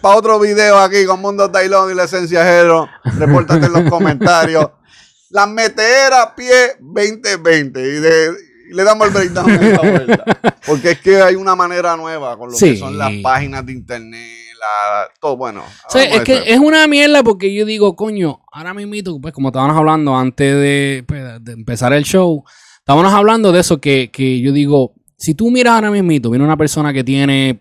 para 0.00 0.16
otro 0.16 0.38
video 0.38 0.78
aquí 0.78 1.04
con 1.04 1.20
Mundo 1.20 1.50
Tailón 1.50 1.90
y 1.90 1.94
la 1.94 2.04
esencia 2.04 2.44
Jero, 2.44 2.88
repórtate 3.18 3.66
en 3.66 3.72
los 3.72 3.90
comentarios. 3.90 4.70
La 5.30 5.46
metera 5.46 6.34
pie 6.34 6.76
2020 6.80 7.80
y, 7.80 8.00
de- 8.00 8.47
le 8.72 8.84
damos 8.84 9.08
el 9.08 9.12
breakdown 9.14 9.50
esta 9.50 9.80
vuelta. 9.80 10.24
Porque 10.66 10.90
es 10.92 11.00
que 11.00 11.20
hay 11.22 11.34
una 11.34 11.54
manera 11.56 11.96
nueva 11.96 12.36
con 12.36 12.50
lo 12.50 12.56
Sí. 12.56 12.72
que 12.72 12.76
son 12.76 12.96
las 12.98 13.12
páginas 13.22 13.64
de 13.66 13.72
internet, 13.72 14.28
la, 14.58 15.08
todo, 15.20 15.36
bueno. 15.36 15.62
O 15.88 15.90
sea, 15.90 16.04
es 16.04 16.22
que 16.22 16.42
es 16.46 16.58
una 16.58 16.86
mierda 16.86 17.22
porque 17.22 17.54
yo 17.54 17.64
digo, 17.64 17.94
coño, 17.96 18.40
ahora 18.52 18.74
mismo, 18.74 19.20
pues 19.20 19.32
como 19.32 19.48
estábamos 19.48 19.76
hablando 19.76 20.16
antes 20.16 20.54
de, 20.54 21.04
pues, 21.06 21.22
de 21.44 21.52
empezar 21.52 21.92
el 21.92 22.04
show, 22.04 22.44
estábamos 22.80 23.12
hablando 23.12 23.52
de 23.52 23.60
eso 23.60 23.80
que, 23.80 24.10
que 24.12 24.40
yo 24.40 24.52
digo, 24.52 24.94
si 25.16 25.34
tú 25.34 25.50
miras 25.50 25.74
ahora 25.74 25.90
mismo, 25.90 26.30
viene 26.30 26.44
una 26.44 26.56
persona 26.56 26.92
que 26.92 27.04
tiene 27.04 27.60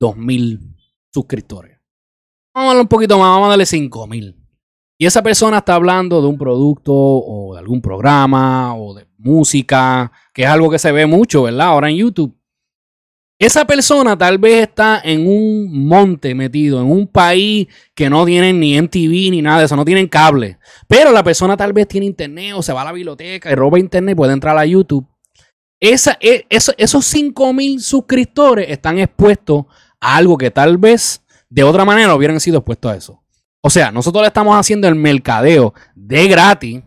2000 0.00 0.76
suscriptores. 1.12 1.78
Vamos 2.54 2.66
a 2.66 2.68
darle 2.68 2.82
un 2.82 2.88
poquito 2.88 3.18
más, 3.18 3.28
vamos 3.28 3.46
a 3.46 3.50
darle 3.50 3.66
5000. 3.66 4.36
Y 4.98 5.06
esa 5.06 5.22
persona 5.22 5.58
está 5.58 5.74
hablando 5.74 6.22
de 6.22 6.28
un 6.28 6.38
producto 6.38 6.92
o 6.94 7.52
de 7.54 7.60
algún 7.60 7.82
programa 7.82 8.74
o 8.76 8.94
de 8.94 9.06
música, 9.18 10.10
que 10.32 10.42
es 10.44 10.48
algo 10.48 10.70
que 10.70 10.78
se 10.78 10.90
ve 10.92 11.04
mucho, 11.06 11.42
¿verdad? 11.42 11.66
Ahora 11.68 11.90
en 11.90 11.96
YouTube. 11.96 12.34
Esa 13.38 13.66
persona 13.66 14.16
tal 14.16 14.38
vez 14.38 14.62
está 14.62 14.98
en 15.04 15.26
un 15.26 15.86
monte 15.86 16.34
metido, 16.34 16.80
en 16.80 16.90
un 16.90 17.06
país 17.06 17.66
que 17.94 18.08
no 18.08 18.24
tienen 18.24 18.58
ni 18.58 18.78
MTV 18.80 19.30
ni 19.30 19.42
nada 19.42 19.58
de 19.58 19.64
eso, 19.66 19.76
no 19.76 19.84
tienen 19.84 20.08
cable. 20.08 20.58
Pero 20.88 21.12
la 21.12 21.22
persona 21.22 21.54
tal 21.54 21.74
vez 21.74 21.86
tiene 21.86 22.06
internet 22.06 22.54
o 22.56 22.62
se 22.62 22.72
va 22.72 22.80
a 22.80 22.84
la 22.86 22.92
biblioteca 22.92 23.50
y 23.52 23.54
roba 23.54 23.78
internet 23.78 24.14
y 24.14 24.16
puede 24.16 24.32
entrar 24.32 24.56
a 24.56 24.64
YouTube. 24.64 25.06
E- 25.78 25.92
eso- 26.48 26.72
esos 26.78 27.04
5000 27.04 27.80
suscriptores 27.82 28.70
están 28.70 28.98
expuestos 28.98 29.66
a 30.00 30.16
algo 30.16 30.38
que 30.38 30.50
tal 30.50 30.78
vez 30.78 31.22
de 31.50 31.62
otra 31.62 31.84
manera 31.84 32.14
hubieran 32.14 32.40
sido 32.40 32.56
expuestos 32.58 32.90
a 32.90 32.96
eso. 32.96 33.22
O 33.66 33.70
sea, 33.70 33.90
nosotros 33.90 34.22
le 34.22 34.28
estamos 34.28 34.54
haciendo 34.54 34.86
el 34.86 34.94
mercadeo 34.94 35.74
de 35.96 36.28
gratis. 36.28 36.84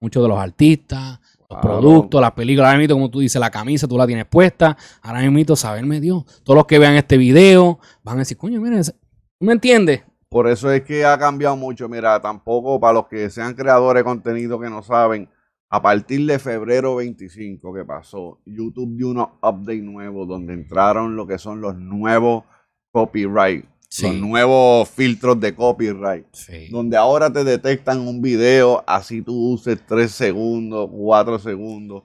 Muchos 0.00 0.20
de 0.20 0.28
los 0.28 0.36
artistas, 0.36 1.20
los 1.48 1.60
productos, 1.60 2.20
las 2.20 2.32
películas. 2.32 2.70
Ahora 2.70 2.80
mismo, 2.80 2.96
como 2.96 3.08
tú 3.08 3.20
dices, 3.20 3.40
la 3.40 3.48
camisa 3.48 3.86
tú 3.86 3.96
la 3.96 4.04
tienes 4.04 4.26
puesta. 4.26 4.76
Ahora 5.00 5.20
mismo, 5.20 5.54
saberme 5.54 6.00
Dios. 6.00 6.24
Todos 6.42 6.56
los 6.56 6.66
que 6.66 6.80
vean 6.80 6.94
este 6.94 7.16
video 7.16 7.78
van 8.02 8.16
a 8.16 8.18
decir, 8.18 8.36
coño, 8.36 8.60
¿tú 8.60 9.46
me 9.46 9.52
entiendes? 9.52 10.02
Por 10.28 10.48
eso 10.48 10.68
es 10.72 10.82
que 10.82 11.04
ha 11.04 11.16
cambiado 11.16 11.54
mucho. 11.54 11.88
Mira, 11.88 12.20
tampoco 12.20 12.80
para 12.80 12.94
los 12.94 13.06
que 13.06 13.30
sean 13.30 13.54
creadores 13.54 14.00
de 14.00 14.04
contenido 14.04 14.58
que 14.58 14.68
no 14.68 14.82
saben, 14.82 15.28
a 15.70 15.80
partir 15.80 16.26
de 16.26 16.40
febrero 16.40 16.96
25 16.96 17.72
que 17.72 17.84
pasó, 17.84 18.40
YouTube 18.46 18.96
dio 18.96 19.10
unos 19.10 19.28
updates 19.40 19.84
nuevos 19.84 20.26
donde 20.26 20.54
entraron 20.54 21.14
lo 21.14 21.24
que 21.24 21.38
son 21.38 21.60
los 21.60 21.76
nuevos 21.76 22.42
copyright, 22.90 23.64
Sí. 23.94 24.06
los 24.06 24.16
nuevos 24.16 24.88
filtros 24.88 25.38
de 25.38 25.54
copyright. 25.54 26.24
Sí. 26.32 26.68
donde 26.70 26.96
ahora 26.96 27.30
te 27.30 27.44
detectan 27.44 28.00
un 28.00 28.22
video, 28.22 28.82
así 28.86 29.20
tú 29.20 29.52
uses 29.52 29.84
3 29.86 30.10
segundos, 30.10 30.88
4 30.90 31.38
segundos. 31.38 32.04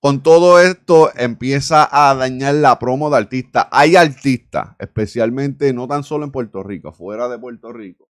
Con 0.00 0.22
todo 0.22 0.60
esto 0.60 1.10
empieza 1.16 1.86
a 1.90 2.14
dañar 2.14 2.54
la 2.54 2.78
promo 2.78 3.10
de 3.10 3.18
artistas. 3.18 3.66
Hay 3.70 3.94
artistas, 3.96 4.70
especialmente 4.78 5.74
no 5.74 5.86
tan 5.86 6.02
solo 6.02 6.24
en 6.24 6.30
Puerto 6.30 6.62
Rico, 6.62 6.92
fuera 6.92 7.28
de 7.28 7.38
Puerto 7.38 7.70
Rico, 7.70 8.08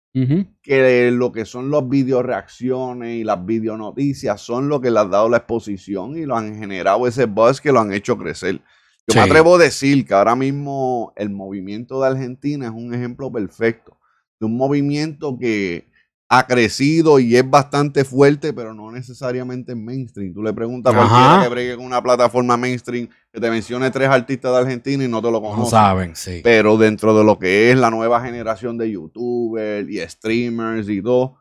que 0.63 1.11
lo 1.11 1.33
que 1.33 1.47
son 1.47 1.71
los 1.71 1.89
video 1.89 2.23
reacciones 2.23 3.17
y 3.17 3.25
las 3.25 3.47
video 3.47 3.79
noticias 3.79 4.43
son 4.43 4.69
lo 4.69 4.79
que 4.83 4.91
le 4.91 5.01
han 5.01 5.11
dado 5.11 5.31
la 5.31 5.39
exposición 5.39 6.19
y 6.19 6.27
lo 6.27 6.37
han 6.37 6.59
generado 6.59 7.07
ese 7.07 7.25
buzz 7.25 7.63
que 7.63 7.73
lo 7.73 7.81
han 7.81 7.95
hecho 7.95 8.19
crecer. 8.19 8.61
Yo 9.09 9.15
me 9.17 9.21
atrevo 9.23 9.57
a 9.57 9.59
decir 9.59 10.07
que 10.07 10.15
ahora 10.15 10.37
mismo 10.37 11.13
el 11.17 11.31
movimiento 11.31 12.01
de 12.01 12.09
Argentina 12.09 12.67
es 12.67 12.73
un 12.73 12.95
ejemplo 12.95 13.31
perfecto 13.33 13.99
de 14.39 14.47
un 14.47 14.57
movimiento 14.57 15.37
que 15.39 15.91
ha 16.29 16.47
crecido 16.47 17.19
y 17.19 17.37
es 17.37 17.49
bastante 17.49 18.05
fuerte, 18.05 18.53
pero 18.55 18.73
no 18.73 18.91
necesariamente 18.91 19.73
en 19.73 19.85
mainstream. 19.85 20.33
Tú 20.33 20.43
le 20.43 20.53
preguntas 20.55 20.95
a 20.95 20.99
Ajá. 21.03 21.09
cualquiera 21.09 21.43
que 21.43 21.49
bregue 21.51 21.77
con 21.77 21.85
una 21.85 22.03
plataforma 22.03 22.57
mainstream 22.57 23.09
que 23.31 23.39
te 23.41 23.51
mencione 23.51 23.91
tres 23.91 24.09
artistas 24.09 24.51
de 24.53 24.59
Argentina 24.59 25.05
y 25.05 25.09
no 25.09 25.21
te 25.21 25.31
lo 25.31 25.41
No 25.41 25.43
conoce. 25.43 25.71
saben, 25.73 26.17
sí. 26.17 26.41
Pero 26.43 26.79
dentro 26.79 27.17
de 27.19 27.23
lo 27.25 27.39
que 27.39 27.71
es 27.71 27.77
la 27.79 27.91
nueva 27.91 28.23
generación 28.23 28.79
de 28.79 28.91
youtubers 28.93 29.87
y 29.91 29.99
streamers 30.09 30.89
y 30.89 31.03
todo, 31.03 31.37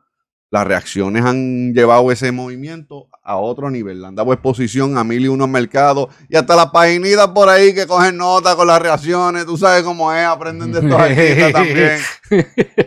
las 0.51 0.67
reacciones 0.67 1.23
han 1.23 1.73
llevado 1.73 2.11
ese 2.11 2.33
movimiento 2.33 3.07
a 3.23 3.37
otro 3.37 3.71
nivel. 3.71 4.01
Le 4.01 4.07
han 4.07 4.15
dado 4.15 4.33
exposición 4.33 4.97
a 4.97 5.03
mil 5.05 5.23
y 5.23 5.29
unos 5.29 5.47
mercados 5.47 6.09
y 6.27 6.35
hasta 6.35 6.57
las 6.57 6.71
paginitas 6.71 7.29
por 7.29 7.47
ahí 7.47 7.73
que 7.73 7.87
cogen 7.87 8.17
nota 8.17 8.57
con 8.57 8.67
las 8.67 8.81
reacciones. 8.81 9.45
Tú 9.45 9.57
sabes 9.57 9.83
cómo 9.83 10.11
es, 10.11 10.25
aprenden 10.25 10.73
de 10.73 10.79
estos 10.79 10.99
artistas 10.99 11.53
también. 11.53 11.99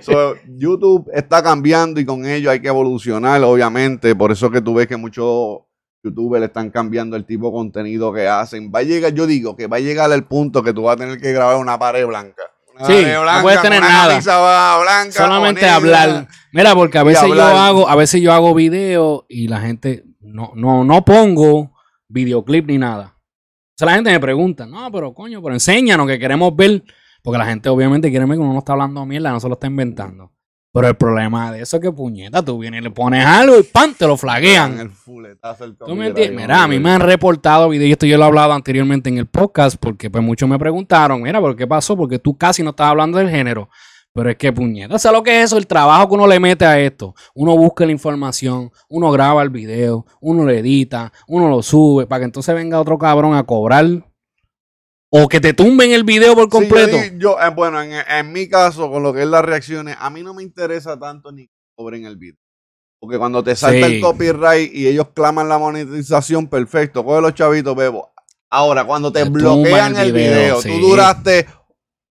So, 0.02 0.34
YouTube 0.58 1.10
está 1.14 1.42
cambiando 1.42 1.98
y 2.00 2.04
con 2.04 2.26
ello 2.26 2.50
hay 2.50 2.60
que 2.60 2.68
evolucionar, 2.68 3.42
obviamente. 3.42 4.14
Por 4.14 4.30
eso 4.30 4.50
que 4.50 4.60
tú 4.60 4.74
ves 4.74 4.86
que 4.86 4.98
muchos 4.98 5.60
youtubers 6.02 6.44
están 6.44 6.70
cambiando 6.70 7.16
el 7.16 7.24
tipo 7.24 7.46
de 7.46 7.52
contenido 7.52 8.12
que 8.12 8.28
hacen. 8.28 8.70
Va 8.74 8.80
a 8.80 8.82
llegar, 8.82 9.14
yo 9.14 9.26
digo 9.26 9.56
que 9.56 9.68
va 9.68 9.78
a 9.78 9.80
llegar 9.80 10.12
el 10.12 10.24
punto 10.24 10.62
que 10.62 10.74
tú 10.74 10.82
vas 10.82 10.96
a 10.96 10.98
tener 10.98 11.18
que 11.18 11.32
grabar 11.32 11.56
una 11.56 11.78
pared 11.78 12.06
blanca. 12.06 12.42
Una 12.76 12.86
Sí, 12.86 13.04
no 13.04 13.42
puedes 13.42 13.62
tener 13.62 13.80
nada. 13.80 14.18
blanca, 14.82 15.12
Solamente 15.12 15.68
hablar. 15.68 16.28
Mira, 16.52 16.74
porque 16.74 16.98
a 16.98 17.02
veces 17.02 17.28
yo 17.28 17.42
hago, 17.42 17.88
a 17.88 17.96
veces 17.96 18.20
yo 18.20 18.32
hago 18.32 18.54
video 18.54 19.26
y 19.28 19.48
la 19.48 19.60
gente 19.60 20.04
no, 20.20 20.52
no, 20.54 20.84
no 20.84 21.04
pongo 21.04 21.72
videoclip 22.08 22.66
ni 22.66 22.78
nada. 22.78 23.16
O 23.16 23.76
sea, 23.76 23.86
la 23.86 23.94
gente 23.94 24.10
me 24.10 24.20
pregunta, 24.20 24.66
no, 24.66 24.90
pero 24.92 25.12
coño, 25.12 25.42
pero 25.42 25.54
enséñanos 25.54 26.06
que 26.06 26.18
queremos 26.18 26.54
ver. 26.54 26.84
Porque 27.22 27.38
la 27.38 27.46
gente 27.46 27.68
obviamente 27.68 28.10
quiere 28.10 28.26
ver 28.26 28.36
que 28.36 28.42
uno 28.42 28.52
no 28.52 28.58
está 28.58 28.72
hablando 28.72 29.06
mierda, 29.06 29.32
no 29.32 29.40
se 29.40 29.48
lo 29.48 29.54
está 29.54 29.66
inventando. 29.66 30.32
Pero 30.74 30.88
el 30.88 30.96
problema 30.96 31.52
de 31.52 31.62
eso 31.62 31.76
es 31.76 31.82
que 31.82 31.92
puñeta, 31.92 32.44
tú 32.44 32.58
vienes 32.58 32.80
y 32.80 32.82
le 32.82 32.90
pones 32.90 33.24
algo 33.24 33.56
y 33.60 33.62
¡pam! 33.62 33.94
te 33.96 34.08
lo 34.08 34.16
flaguean. 34.16 34.80
el 34.80 34.90
fuletazo, 34.90 35.62
el 35.62 35.76
¿Tú 35.76 35.94
me 35.94 36.08
entiendes? 36.08 36.36
Mira, 36.36 36.64
a 36.64 36.66
mí 36.66 36.80
me 36.80 36.90
han 36.90 37.00
reportado 37.00 37.68
videos, 37.68 37.90
y 37.90 37.92
esto 37.92 38.06
yo 38.06 38.16
lo 38.18 38.24
he 38.24 38.26
hablado 38.26 38.52
anteriormente 38.52 39.08
en 39.08 39.18
el 39.18 39.26
podcast, 39.26 39.76
porque 39.78 40.10
pues 40.10 40.24
muchos 40.24 40.48
me 40.48 40.58
preguntaron, 40.58 41.22
mira, 41.22 41.40
¿por 41.40 41.54
qué 41.54 41.64
pasó? 41.68 41.96
Porque 41.96 42.18
tú 42.18 42.36
casi 42.36 42.64
no 42.64 42.70
estás 42.70 42.88
hablando 42.88 43.18
del 43.18 43.30
género. 43.30 43.68
Pero 44.12 44.30
es 44.30 44.36
que 44.36 44.52
puñeta, 44.52 44.98
¿sabes 44.98 45.16
lo 45.16 45.22
que 45.22 45.38
es 45.38 45.44
eso? 45.44 45.58
El 45.58 45.68
trabajo 45.68 46.08
que 46.08 46.14
uno 46.16 46.26
le 46.26 46.40
mete 46.40 46.64
a 46.64 46.80
esto. 46.80 47.14
Uno 47.36 47.56
busca 47.56 47.86
la 47.86 47.92
información, 47.92 48.72
uno 48.88 49.12
graba 49.12 49.44
el 49.44 49.50
video, 49.50 50.04
uno 50.20 50.42
lo 50.42 50.50
edita, 50.50 51.12
uno 51.28 51.48
lo 51.48 51.62
sube, 51.62 52.08
para 52.08 52.18
que 52.18 52.24
entonces 52.24 52.52
venga 52.52 52.80
otro 52.80 52.98
cabrón 52.98 53.36
a 53.36 53.44
cobrar. 53.44 53.84
O 55.16 55.28
que 55.28 55.40
te 55.40 55.52
tumben 55.52 55.92
el 55.92 56.02
video 56.02 56.34
por 56.34 56.44
Sí, 56.44 56.48
yo 56.48 56.50
completo. 56.50 56.96
di- 56.96 57.18
yo, 57.18 57.36
eh, 57.40 57.50
bueno, 57.50 57.80
en, 57.80 57.92
en 57.92 58.32
mi 58.32 58.48
caso, 58.48 58.90
con 58.90 59.02
lo 59.04 59.12
que 59.12 59.20
es 59.22 59.28
las 59.28 59.44
reacciones, 59.44 59.96
a 60.00 60.10
mí 60.10 60.22
no 60.24 60.34
me 60.34 60.42
interesa 60.42 60.98
tanto 60.98 61.30
ni 61.30 61.46
que 61.46 61.52
cobren 61.76 62.04
el 62.04 62.16
video. 62.16 62.34
Porque 62.98 63.16
cuando 63.18 63.44
te 63.44 63.54
salta 63.54 63.86
Sí. 63.86 63.94
el 63.96 64.00
copyright 64.00 64.74
y 64.74 64.88
ellos 64.88 65.08
claman 65.14 65.48
la 65.48 65.58
monetización, 65.58 66.48
perfecto, 66.48 67.04
coge 67.04 67.20
los 67.20 67.34
chavitos, 67.34 67.76
bebo. 67.76 68.12
Ahora, 68.50 68.84
cuando 68.84 69.12
te, 69.12 69.22
Te 69.22 69.28
bloquean 69.28 69.94
el 69.96 70.06
el 70.08 70.12
video, 70.12 70.60
sí. 70.60 70.68
tú 70.70 70.88
duraste 70.88 71.46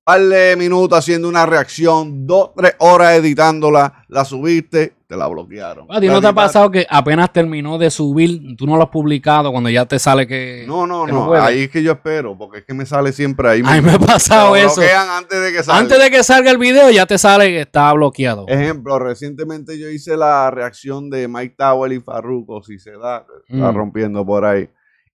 par 0.03 0.19
de 0.22 0.55
minutos 0.57 0.98
haciendo 1.00 1.29
una 1.29 1.45
reacción, 1.45 2.27
dos, 2.27 2.51
tres 2.55 2.75
horas 2.79 3.13
editándola, 3.15 4.03
la 4.10 4.25
subiste, 4.25 4.95
te 5.07 5.15
la 5.15 5.27
bloquearon. 5.27 5.88
¿A 5.89 6.01
ti 6.01 6.07
no 6.07 6.19
te 6.19 6.27
ha 6.27 6.33
pasado 6.33 6.69
que 6.69 6.86
apenas 6.89 7.31
terminó 7.31 7.77
de 7.77 7.89
subir, 7.89 8.55
tú 8.57 8.65
no 8.65 8.75
lo 8.75 8.83
has 8.83 8.89
publicado 8.89 9.51
cuando 9.51 9.69
ya 9.69 9.86
te 9.86 9.98
sale 10.00 10.27
que... 10.27 10.65
No, 10.67 10.86
no, 10.86 11.05
que 11.05 11.12
no 11.13 11.33
ahí 11.33 11.63
es 11.63 11.69
que 11.69 11.81
yo 11.81 11.93
espero, 11.93 12.38
porque 12.38 12.60
es 12.60 12.65
que 12.65 12.74
me 12.74 12.86
sale 12.86 13.13
siempre 13.13 13.50
ahí. 13.50 13.62
A 13.65 13.72
mí 13.75 13.81
me 13.81 13.93
ha 13.93 14.00
pasado 14.00 14.55
eso. 14.55 14.75
bloquean 14.81 15.10
antes 15.10 15.41
de 15.41 15.51
que 15.53 15.63
salga. 15.63 15.79
Antes 15.79 16.00
de 16.03 16.12
que 16.12 16.24
salga 16.24 16.51
el 16.51 16.57
video 16.57 16.89
ya 16.89 17.05
te 17.05 17.17
sale 17.17 17.48
que 17.48 17.62
está 17.62 17.93
bloqueado. 17.93 18.45
Ejemplo, 18.50 19.00
recientemente 19.00 19.79
yo 19.79 19.88
hice 19.89 20.17
la 20.17 20.51
reacción 20.51 21.10
de 21.10 21.27
Mike 21.29 21.55
Tower 21.57 21.91
y 21.93 22.01
Farruko, 22.01 22.62
si 22.63 22.77
se 22.77 22.91
da, 22.91 23.25
que 23.48 23.55
está 23.55 23.72
Mm. 23.72 23.75
rompiendo 23.75 24.25
por 24.25 24.43
ahí. 24.43 24.67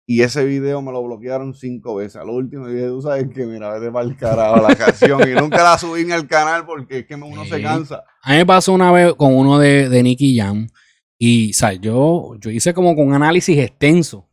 Y 0.07 0.21
ese 0.21 0.45
video 0.45 0.81
me 0.83 0.91
lo 0.91 1.01
bloquearon 1.03 1.53
cinco 1.55 1.95
veces. 1.95 2.17
A 2.17 2.23
lo 2.23 2.33
último 2.33 2.67
dije, 2.67 2.87
tú 2.87 3.01
sabes 3.01 3.27
que, 3.33 3.45
mira, 3.45 3.73
vete 3.73 3.91
para 3.91 4.05
el 4.05 4.15
carajo 4.15 4.57
la 4.67 4.75
canción. 4.75 5.19
Y 5.27 5.33
nunca 5.33 5.63
la 5.63 5.77
subí 5.79 6.05
ni 6.05 6.11
al 6.11 6.27
canal 6.27 6.65
porque 6.65 6.99
es 6.99 7.05
que 7.07 7.15
uno 7.15 7.43
Sí. 7.43 7.49
se 7.49 7.61
cansa. 7.61 8.03
A 8.21 8.31
mí 8.31 8.37
me 8.37 8.45
pasó 8.45 8.73
una 8.73 8.91
vez 8.91 9.15
con 9.15 9.33
uno 9.35 9.57
de, 9.57 9.89
de 9.89 10.03
Nicky 10.03 10.37
Jam. 10.37 10.67
Y, 11.17 11.53
¿sabes? 11.53 11.79
Yo, 11.81 12.35
yo 12.39 12.51
hice 12.51 12.73
como 12.73 12.95
con 12.95 13.07
un 13.07 13.13
análisis 13.15 13.57
extenso. 13.57 14.29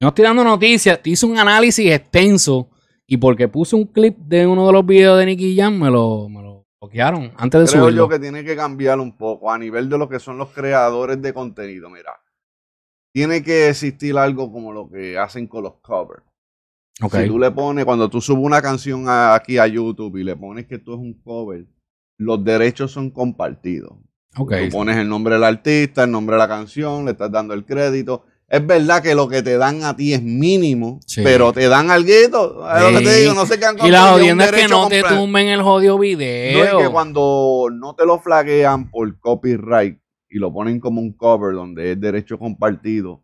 No 0.00 0.08
estoy 0.08 0.24
dando 0.24 0.44
noticias, 0.44 1.00
hice 1.04 1.26
un 1.26 1.38
análisis 1.38 1.90
extenso. 1.90 2.70
Y 3.06 3.16
porque 3.16 3.48
puse 3.48 3.74
un 3.74 3.84
clip 3.86 4.16
de 4.18 4.46
uno 4.46 4.66
de 4.66 4.72
los 4.72 4.84
videos 4.86 5.18
de 5.18 5.26
Nicky 5.26 5.56
Jam, 5.56 5.78
me 5.78 5.90
lo, 5.90 6.28
me 6.28 6.42
lo 6.42 6.66
bloquearon 6.80 7.32
antes 7.36 7.60
de 7.62 7.66
Creo 7.66 7.82
subirlo. 7.84 8.04
yo 8.04 8.08
que 8.08 8.18
tiene 8.18 8.44
que 8.44 8.54
cambiar 8.54 9.00
un 9.00 9.16
poco 9.16 9.50
a 9.50 9.58
nivel 9.58 9.88
de 9.88 9.96
lo 9.98 10.08
que 10.08 10.18
son 10.20 10.36
los 10.38 10.50
creadores 10.50 11.20
de 11.20 11.32
contenido. 11.32 11.88
Mira, 11.90 12.12
tiene 13.12 13.42
que 13.42 13.68
existir 13.68 14.16
algo 14.16 14.52
como 14.52 14.72
lo 14.72 14.88
que 14.90 15.18
hacen 15.18 15.46
con 15.46 15.64
los 15.64 15.74
covers. 15.80 16.22
Ok. 17.02 17.14
Si 17.16 17.26
tú 17.28 17.38
le 17.38 17.50
pones, 17.50 17.84
cuando 17.84 18.08
tú 18.10 18.20
subes 18.20 18.42
una 18.44 18.60
canción 18.60 19.08
a- 19.08 19.34
aquí 19.34 19.58
a 19.58 19.66
YouTube 19.66 20.16
y 20.16 20.24
le 20.24 20.36
pones 20.36 20.66
que 20.66 20.78
tú 20.78 20.94
es 20.94 20.98
un 20.98 21.14
cover, 21.22 21.64
los 22.18 22.44
derechos 22.44 22.90
son 22.92 23.10
compartidos. 23.10 23.92
ok. 24.36 24.52
Tú 24.64 24.76
pones 24.76 24.96
el 24.96 25.08
nombre 25.08 25.34
del 25.34 25.44
artista, 25.44 26.04
el 26.04 26.10
nombre 26.10 26.34
de 26.34 26.38
la 26.38 26.48
canción, 26.48 27.04
le 27.04 27.12
estás 27.12 27.30
dando 27.32 27.54
el 27.54 27.64
crédito. 27.64 28.24
Es 28.46 28.64
verdad 28.66 29.02
que 29.02 29.14
lo 29.14 29.28
que 29.28 29.42
te 29.42 29.56
dan 29.58 29.84
a 29.84 29.94
ti 29.96 30.12
es 30.14 30.22
mínimo, 30.22 31.00
Sí. 31.06 31.22
pero 31.22 31.52
te 31.52 31.68
dan 31.68 31.90
algo. 31.90 32.08
Es 32.08 32.30
lo 32.30 32.98
que 32.98 33.04
te 33.04 33.16
digo, 33.20 33.34
no 33.34 33.46
se 33.46 33.58
quedan 33.58 33.76
Y 33.84 33.90
la 33.90 34.12
jodienda 34.12 34.44
es 34.46 34.52
que 34.52 34.68
no 34.68 34.88
te 34.88 35.02
tumben 35.02 35.48
el 35.48 35.62
jodido 35.62 35.94
No, 35.96 36.00
video. 36.00 36.78
es 36.78 36.84
que 36.86 36.90
cuando 36.92 37.66
no 37.72 37.94
te 37.94 38.06
lo 38.06 38.18
flaguean 38.20 38.90
por 38.90 39.18
copyright 39.20 39.98
y 40.30 40.38
lo 40.38 40.52
ponen 40.52 40.80
como 40.80 41.00
un 41.00 41.12
cover 41.12 41.54
donde 41.54 41.92
es 41.92 42.00
derecho 42.00 42.38
compartido, 42.38 43.22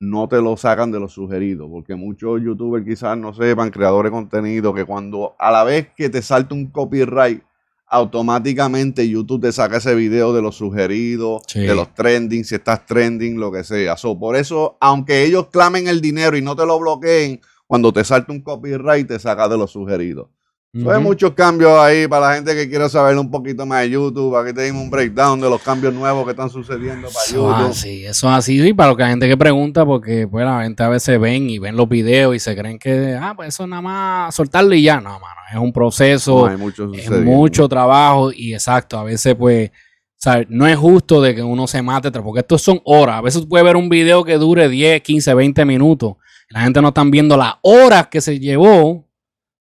no 0.00 0.28
te 0.28 0.40
lo 0.40 0.56
sacan 0.56 0.90
de 0.90 0.98
los 0.98 1.12
sugeridos, 1.12 1.68
porque 1.70 1.94
muchos 1.94 2.40
youtubers 2.42 2.84
quizás 2.86 3.18
no 3.18 3.34
sepan, 3.34 3.70
creadores 3.70 4.10
de 4.10 4.16
contenido, 4.16 4.72
que 4.72 4.84
cuando 4.86 5.34
a 5.38 5.50
la 5.50 5.62
vez 5.62 5.88
que 5.94 6.08
te 6.08 6.22
salta 6.22 6.54
un 6.54 6.66
copyright, 6.68 7.42
automáticamente 7.86 9.08
YouTube 9.08 9.42
te 9.42 9.52
saca 9.52 9.76
ese 9.78 9.94
video 9.94 10.32
de 10.32 10.40
los 10.42 10.56
sugeridos, 10.56 11.42
Sí. 11.46 11.60
de 11.60 11.74
los 11.74 11.92
trending, 11.94 12.44
si 12.44 12.54
estás 12.54 12.86
trending, 12.86 13.38
lo 13.38 13.52
que 13.52 13.62
sea. 13.64 13.96
So, 13.96 14.18
por 14.18 14.36
eso, 14.36 14.76
aunque 14.80 15.24
ellos 15.24 15.48
clamen 15.48 15.86
el 15.86 16.00
dinero 16.00 16.36
y 16.36 16.42
no 16.42 16.56
te 16.56 16.64
lo 16.66 16.78
bloqueen, 16.78 17.40
cuando 17.66 17.92
te 17.92 18.02
salta 18.04 18.32
un 18.32 18.40
copyright, 18.40 19.06
te 19.06 19.18
saca 19.18 19.48
de 19.48 19.58
los 19.58 19.70
sugeridos. 19.72 20.28
Hay 20.72 21.02
muchos 21.02 21.32
cambios 21.32 21.72
ahí 21.80 22.06
para 22.06 22.28
la 22.28 22.34
gente 22.36 22.54
que 22.54 22.68
quiera 22.68 22.88
saber 22.88 23.18
un 23.18 23.28
poquito 23.28 23.66
más 23.66 23.82
de 23.82 23.90
YouTube. 23.90 24.36
Aquí 24.36 24.52
tenemos 24.54 24.84
un 24.84 24.88
breakdown 24.90 25.40
de 25.40 25.50
los 25.50 25.60
cambios 25.60 25.92
nuevos 25.92 26.24
que 26.24 26.30
están 26.30 26.48
sucediendo 26.48 27.08
para 27.08 27.24
Eso 27.24 27.50
es 27.50 27.58
YouTube. 27.58 27.70
así, 27.70 28.06
eso 28.06 28.28
es 28.28 28.34
así. 28.34 28.68
Y 28.68 28.72
para 28.72 28.94
la 28.94 29.08
gente 29.08 29.26
que 29.26 29.36
pregunta, 29.36 29.84
porque 29.84 30.28
pues 30.28 30.44
la 30.44 30.62
gente 30.62 30.80
a 30.84 30.88
veces 30.88 31.18
ven 31.18 31.50
y 31.50 31.58
ven 31.58 31.74
los 31.74 31.88
videos 31.88 32.36
y 32.36 32.38
se 32.38 32.54
creen 32.56 32.78
que, 32.78 33.18
ah, 33.20 33.32
pues 33.34 33.48
eso 33.48 33.66
nada 33.66 33.82
más 33.82 34.32
soltarlo 34.32 34.72
y 34.72 34.82
ya. 34.84 35.00
No, 35.00 35.18
mano, 35.18 35.40
es 35.52 35.58
un 35.58 35.72
proceso, 35.72 36.46
No, 36.46 36.46
hay 36.46 36.56
mucho 36.56 36.92
es 36.94 37.10
mucho 37.10 37.68
trabajo 37.68 38.30
y 38.32 38.54
exacto, 38.54 38.96
a 38.96 39.02
veces 39.02 39.34
pues, 39.34 39.72
¿sabes? 40.14 40.46
no 40.50 40.68
es 40.68 40.76
justo 40.76 41.20
de 41.20 41.34
que 41.34 41.42
uno 41.42 41.66
se 41.66 41.82
mate, 41.82 42.12
porque 42.12 42.40
estos 42.40 42.62
son 42.62 42.80
horas. 42.84 43.16
A 43.16 43.22
veces 43.22 43.42
tú 43.42 43.48
puedes 43.48 43.64
ver 43.64 43.74
un 43.74 43.88
video 43.88 44.22
que 44.22 44.38
dure 44.38 44.68
10, 44.68 45.02
15, 45.02 45.34
20 45.34 45.64
minutos. 45.64 46.14
La 46.48 46.60
gente 46.60 46.80
no 46.80 46.88
están 46.88 47.10
viendo 47.10 47.36
las 47.36 47.54
horas 47.62 48.06
que 48.06 48.20
se 48.20 48.38
llevó 48.38 49.09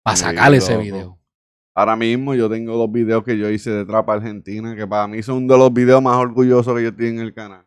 para 0.10 0.16
sacar 0.18 0.54
ese 0.54 0.78
video. 0.78 1.18
Ahora 1.76 1.96
mismo 1.96 2.34
yo 2.36 2.50
tengo 2.50 2.76
dos 2.76 2.92
videos 2.92 3.24
que 3.24 3.38
yo 3.38 3.50
hice 3.50 3.72
de 3.72 3.86
Trapa 3.86 4.14
Argentina, 4.14 4.76
que 4.76 4.86
para 4.86 5.08
mí 5.08 5.24
son 5.24 5.48
de 5.48 5.58
los 5.58 5.72
videos 5.72 6.02
más 6.02 6.18
orgullosos 6.18 6.76
que 6.76 6.84
yo 6.84 6.94
tengo 6.96 7.22
en 7.22 7.28
el 7.28 7.34
canal. 7.34 7.66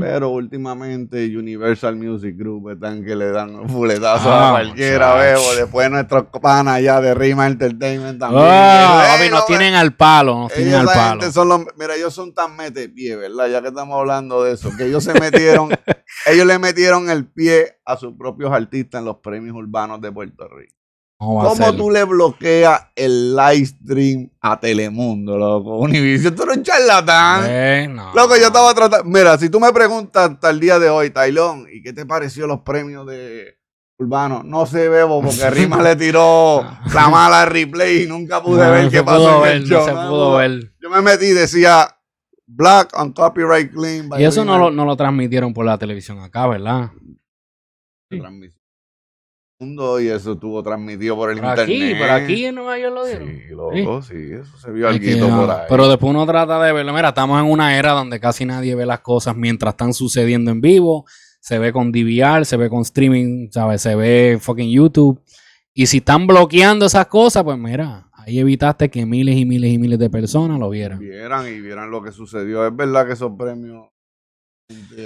Pero 0.00 0.28
últimamente 0.28 1.26
Universal 1.36 1.96
Music 1.96 2.36
Group 2.38 2.70
están 2.70 3.04
que 3.04 3.16
le 3.16 3.32
dan 3.32 3.68
fuletazos 3.68 4.28
Ah, 4.28 4.50
a 4.50 4.52
cualquiera, 4.52 5.14
bebo. 5.16 5.54
Después 5.56 5.90
nuestros 5.90 6.26
panas 6.40 6.74
allá 6.76 7.00
de 7.00 7.14
Rima 7.14 7.48
Entertainment 7.48 8.20
también. 8.20 8.44
No 8.44 9.30
nos 9.30 9.40
me- 9.40 9.46
tienen 9.48 9.74
al 9.74 9.96
palo, 9.96 10.38
nos 10.38 10.52
tienen 10.52 10.74
al 10.74 10.86
palo. 10.86 11.20
gente 11.20 11.32
son 11.32 11.48
los, 11.48 11.62
mira, 11.76 11.96
ellos 11.96 12.14
son 12.14 12.32
tan 12.32 12.54
mete 12.56 12.88
pie, 12.90 13.16
¿verdad? 13.16 13.48
Ya 13.48 13.60
que 13.60 13.68
estamos 13.68 13.98
hablando 13.98 14.44
de 14.44 14.52
eso, 14.52 14.70
que 14.76 14.86
ellos 14.86 15.02
se 15.02 15.18
metieron, 15.18 15.70
ellos 16.26 16.46
le 16.46 16.58
metieron 16.60 17.10
el 17.10 17.26
pie 17.26 17.80
a 17.84 17.96
sus 17.96 18.12
propios 18.16 18.52
artistas 18.52 19.00
en 19.00 19.06
los 19.06 19.16
premios 19.16 19.56
urbanos 19.56 20.00
de 20.00 20.12
Puerto 20.12 20.46
Rico. 20.48 20.76
¿Cómo 21.22 21.74
tú 21.76 21.90
le 21.90 22.02
bloqueas 22.04 22.88
el 22.96 23.36
live 23.36 23.66
stream 23.66 24.30
a 24.40 24.58
Telemundo, 24.58 25.38
loco? 25.38 25.78
Univision, 25.78 26.34
tú 26.34 26.42
eres 26.42 26.56
un 26.56 26.62
charlatán. 26.64 27.44
Loco, 28.14 28.36
yo 28.36 28.46
estaba 28.48 28.74
tratando. 28.74 29.04
Mira, 29.08 29.38
si 29.38 29.48
tú 29.48 29.60
me 29.60 29.72
preguntas 29.72 30.30
hasta 30.32 30.50
el 30.50 30.58
día 30.58 30.80
de 30.80 30.88
hoy, 30.88 31.10
Tailón, 31.10 31.66
¿y 31.72 31.80
qué 31.82 31.92
te 31.92 32.04
pareció 32.06 32.46
los 32.48 32.62
premios 32.62 33.06
de 33.06 33.56
Urbano? 33.98 34.42
No 34.44 34.66
sé, 34.66 34.88
Bebo, 34.88 35.22
porque 35.22 35.48
Rima 35.50 35.80
le 35.80 35.94
tiró 35.94 36.66
la 36.92 37.08
mala 37.08 37.44
replay 37.44 38.02
y 38.02 38.06
nunca 38.08 38.42
pude 38.42 38.64
No, 38.64 38.70
ver 38.72 38.84
no 38.86 38.90
qué 38.90 39.02
pasó 39.04 39.18
pudo 39.18 39.36
en 39.36 39.42
ver, 39.42 39.56
el 39.58 39.64
show. 39.64 39.78
No 39.80 39.86
se 39.86 40.08
pudo 40.08 40.36
ver. 40.36 40.72
Yo 40.80 40.90
me 40.90 41.02
metí 41.02 41.26
y 41.26 41.32
decía 41.32 41.86
Black 42.46 42.98
on 42.98 43.12
Copyright 43.12 43.72
Clean. 43.72 44.08
by 44.08 44.20
Y 44.20 44.24
eso 44.24 44.44
no 44.44 44.58
lo, 44.58 44.72
no 44.72 44.84
lo 44.84 44.96
transmitieron 44.96 45.54
por 45.54 45.64
la 45.64 45.78
televisión 45.78 46.18
acá, 46.18 46.48
¿verdad? 46.48 46.90
Transmisión. 48.08 48.61
Mundo 49.62 50.00
y 50.00 50.08
eso 50.08 50.32
estuvo 50.32 50.62
transmitido 50.62 51.14
por 51.14 51.30
el 51.30 51.38
Por 51.38 51.50
internet. 51.50 51.82
aquí, 51.82 51.94
por 51.94 52.10
aquí 52.10 52.44
en 52.46 52.54
Nueva 52.56 52.78
York 52.78 52.94
lo 52.94 53.06
dieron. 53.06 53.28
Sí, 53.28 53.42
loco, 53.50 54.02
sí, 54.02 54.32
eso 54.32 54.58
se 54.58 54.70
vio 54.72 54.88
Es 54.88 54.96
algo 54.96 55.28
que, 55.28 55.36
por 55.36 55.50
ah, 55.50 55.60
ahí. 55.60 55.66
Pero 55.68 55.88
después 55.88 56.10
uno 56.10 56.26
trata 56.26 56.62
de 56.62 56.72
verlo. 56.72 56.92
Mira, 56.92 57.08
estamos 57.10 57.40
en 57.40 57.48
una 57.48 57.78
era 57.78 57.92
donde 57.92 58.18
casi 58.18 58.44
nadie 58.44 58.74
ve 58.74 58.86
las 58.86 59.00
cosas 59.00 59.36
mientras 59.36 59.74
están 59.74 59.94
sucediendo 59.94 60.50
en 60.50 60.60
vivo. 60.60 61.06
Se 61.40 61.58
ve 61.58 61.72
con 61.72 61.92
DVR, 61.92 62.44
se 62.44 62.56
ve 62.56 62.68
con 62.68 62.82
streaming, 62.82 63.50
¿sabes? 63.50 63.82
Se 63.82 63.94
ve 63.94 64.38
fucking 64.40 64.70
YouTube. 64.70 65.22
Y 65.74 65.86
si 65.86 65.98
están 65.98 66.26
bloqueando 66.26 66.86
esas 66.86 67.06
cosas, 67.06 67.44
pues 67.44 67.56
mira, 67.56 68.10
ahí 68.12 68.38
evitaste 68.38 68.90
que 68.90 69.06
miles 69.06 69.36
y 69.36 69.44
miles 69.44 69.72
y 69.72 69.78
miles 69.78 69.98
de 69.98 70.10
personas 70.10 70.58
lo 70.58 70.68
vieran. 70.70 70.98
vieran 70.98 71.46
y 71.46 71.60
vieran 71.60 71.90
lo 71.90 72.02
que 72.02 72.12
sucedió. 72.12 72.66
Es 72.66 72.74
verdad 72.74 73.06
que 73.06 73.12
esos 73.12 73.32
premios, 73.38 73.88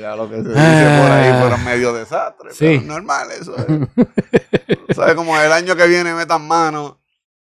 a 0.05 0.17
lo 0.17 0.29
que 0.29 0.37
se 0.37 0.49
dice 0.49 0.55
Ah. 0.61 1.01
por 1.03 1.11
ahí, 1.13 1.41
fueron 1.41 1.65
medio 1.65 1.93
desastres. 1.93 2.57
Sí. 2.57 2.65
Pero 2.67 2.81
es 2.81 2.85
normal 2.87 3.29
eso. 3.41 3.55
Es. 3.57 4.97
¿Sabes? 4.97 5.15
Como 5.15 5.39
el 5.39 5.53
año 5.53 5.77
que 5.77 5.87
viene 5.87 6.15
metan 6.15 6.47
mano, 6.47 7.01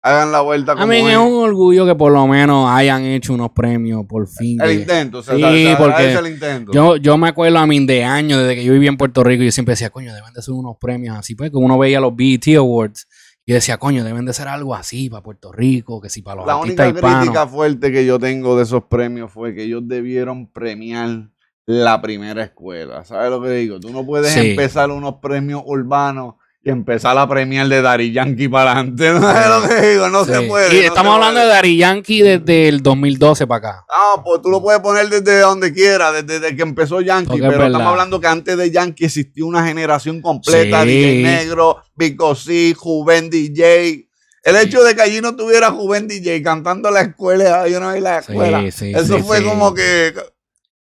hagan 0.02 0.31
la 0.33 0.40
vuelta 0.40 0.72
como 0.72 0.85
A 0.85 0.87
mí 0.87 0.96
es. 0.98 1.09
es 1.12 1.16
un 1.18 1.35
orgullo 1.42 1.85
que 1.87 1.94
por 1.94 2.12
lo 2.12 2.26
menos 2.26 2.70
hayan 2.70 3.02
hecho 3.04 3.33
unos 3.35 3.50
premios 3.50 4.04
por 4.07 4.28
fin. 4.28 4.61
El 4.61 4.81
intento, 4.81 5.18
o 5.18 5.22
sea, 5.22 5.35
Sí, 5.35 5.42
se- 5.42 5.76
porque 5.76 5.94
agradece 5.94 6.18
el 6.18 6.33
intento. 6.33 6.72
Yo, 6.72 6.96
yo 6.96 7.16
me 7.18 7.28
acuerdo 7.28 7.59
a 7.59 7.66
mí 7.66 7.85
de 7.85 8.04
años, 8.04 8.40
desde 8.40 8.54
que 8.57 8.64
yo 8.64 8.72
vivía 8.72 8.88
en 8.90 8.96
Puerto 8.96 9.24
Rico, 9.24 9.42
yo 9.42 9.50
siempre 9.52 9.72
decía, 9.72 9.90
coño, 9.90 10.14
deben 10.14 10.33
de 10.33 10.42
ser 10.42 10.54
unos 10.54 10.76
premios 10.81 11.16
así. 11.16 11.35
Pues 11.35 11.50
que 11.50 11.57
uno 11.57 11.78
veía 11.78 12.00
los 12.00 12.14
BET 12.14 12.57
Awards 12.57 13.07
y 13.44 13.52
decía, 13.54 13.78
coño, 13.78 14.04
deben 14.04 14.24
de 14.26 14.33
ser 14.35 14.46
algo 14.48 14.74
así 14.74 15.09
para 15.09 15.22
Puerto 15.22 15.52
Rico, 15.52 16.00
que 16.00 16.11
si 16.11 16.20
para 16.22 16.37
los 16.37 16.46
la 16.46 16.54
artistas 16.54 16.87
única 16.87 16.98
hispanos. 16.98 17.20
crítica 17.24 17.46
fuerte 17.46 17.92
que 17.92 18.04
yo 18.07 18.18
tengo 18.18 18.57
de 18.57 18.62
esos 18.64 18.85
premios 18.85 19.33
fue 19.33 19.54
que 19.54 19.62
ellos 19.64 19.83
debieron 19.87 20.46
premiar 20.52 21.31
la 21.68 22.00
primera 22.00 22.42
escuela. 22.42 23.04
¿Sabes 23.04 23.31
lo 23.31 23.42
que 23.42 23.50
digo? 23.50 23.78
Tú 23.78 23.90
no 23.90 24.04
puedes 24.04 24.33
Sí. 24.33 24.50
empezar 24.50 24.90
unos 24.90 25.16
premios 25.20 25.62
urbanos 25.66 26.35
y 26.64 26.70
empezar 26.70 27.16
a 27.18 27.28
premiar 27.28 27.68
de 27.68 27.83
Dari 27.83 28.11
Yankee 28.11 28.48
para 28.48 28.72
adelante. 28.72 29.12
¿No 29.12 29.20
sabes 29.20 29.48
lo 29.62 29.68
que 29.68 29.87
digo? 29.90 30.09
No 30.09 30.24
Sí. 30.24 30.33
se 30.33 30.40
puede. 30.42 30.74
Y 30.74 30.81
no 30.81 30.87
estamos 30.87 31.14
hablando 31.14 31.35
puede. 31.40 31.46
de 31.46 31.52
Dari 31.52 31.76
Yankee 31.76 32.22
desde 32.22 32.68
el 32.68 32.83
2012 32.83 33.46
para 33.46 33.59
acá. 33.59 33.85
Ah, 33.90 34.22
pues 34.24 34.40
tú 34.40 34.48
lo 34.48 34.62
puedes 34.62 34.81
poner 34.81 35.09
desde 35.11 35.40
donde 35.40 35.72
quiera, 35.74 36.11
desde, 36.11 36.40
desde 36.40 36.57
que 36.57 36.62
empezó 36.62 37.02
Yankee, 37.02 37.28
Porque 37.28 37.44
es 37.46 37.52
pero 37.52 37.66
estamos 37.66 37.87
hablando 37.87 38.18
que 38.18 38.26
antes 38.28 38.57
de 38.57 38.70
Yankee 38.70 39.04
existió 39.04 39.46
una 39.46 39.66
generación 39.66 40.22
completa, 40.22 40.83
Sí. 40.85 40.88
DJ 40.88 41.22
Negro, 41.22 41.83
Vico 41.94 42.35
C, 42.35 42.74
Juven 42.74 43.28
DJ. 43.28 44.09
El 44.42 44.57
hecho 44.57 44.83
de 44.83 44.94
que 44.94 45.02
allí 45.02 45.20
no 45.20 45.37
tuviera 45.37 45.70
Juven 45.70 46.09
DJ 46.09 46.42
cantando 46.42 46.90
la 46.90 47.02
escuela, 47.02 47.68
yo 47.68 47.78
no 47.78 47.92
vi 47.92 48.00
la 48.00 48.20
escuela. 48.20 48.64
Eso 48.64 49.18
fue 49.22 49.44
como 49.44 49.74
que. 49.74 50.14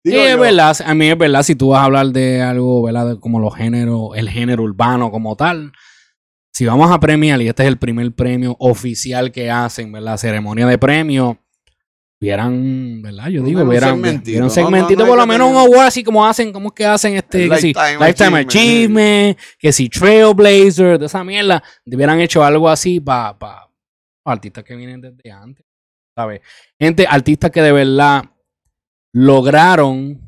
Sí, 0.06 0.12
digo 0.12 0.24
es 0.24 0.32
yo, 0.34 0.40
verdad. 0.40 0.78
A 0.86 0.94
mí 0.94 1.10
es 1.10 1.18
verdad, 1.18 1.42
si 1.42 1.56
tú 1.56 1.70
vas 1.70 1.82
a 1.82 1.86
hablar 1.86 2.06
de 2.08 2.40
algo, 2.40 2.84
¿verdad? 2.84 3.10
De 3.10 3.20
como 3.20 3.40
los 3.40 3.56
géneros, 3.56 4.12
el 4.16 4.30
género 4.30 4.62
urbano 4.62 5.10
como 5.10 5.36
tal. 5.36 5.72
Si 6.54 6.64
vamos 6.64 6.92
a 6.92 7.00
premiar, 7.00 7.42
y 7.42 7.48
este 7.48 7.64
es 7.64 7.70
el 7.70 7.80
primer 7.80 8.14
premio 8.14 8.56
oficial 8.60 9.32
que 9.32 9.50
hacen, 9.50 9.92
¿verdad? 9.92 10.18
Ceremonia 10.18 10.68
de 10.68 10.78
premio. 10.78 11.40
Vieran, 12.22 13.02
¿verdad? 13.02 13.30
Yo 13.30 13.42
digo, 13.42 13.60
menos 13.60 13.64
un 13.64 13.70
vieran, 13.72 13.90
segmentito, 13.96 14.32
vieran 14.32 14.50
segmentito, 14.52 15.00
No, 15.00 15.06
no 15.06 15.10
por 15.10 15.18
lo 15.18 15.26
menos 15.26 15.50
un 15.50 15.58
award 15.58 15.88
así 15.88 16.04
como 16.04 16.26
hacen, 16.26 16.54
¿cómo 16.54 16.68
es 16.68 16.74
que 16.76 16.86
hacen 16.86 17.16
este? 17.16 17.50
Que 17.50 17.58
si, 17.58 17.74
Lifetime 17.74 18.40
Achievement, 18.40 19.40
que 19.58 19.74
si 19.74 19.90
Trailblazer, 19.90 21.00
de 21.00 21.08
esa 21.08 21.24
mierda. 21.24 21.64
Hubieran 21.84 22.22
hecho 22.22 22.44
algo 22.44 22.70
así 22.70 23.00
para 23.00 23.36
artistas 24.24 24.64
que 24.64 24.76
vienen 24.76 25.02
desde 25.02 25.32
antes, 25.32 25.66
¿sabes? 26.16 26.42
Gente, 26.80 27.06
artistas 27.10 27.50
que 27.50 27.62
de 27.62 27.72
verdad 27.72 28.24
lograron 29.16 30.20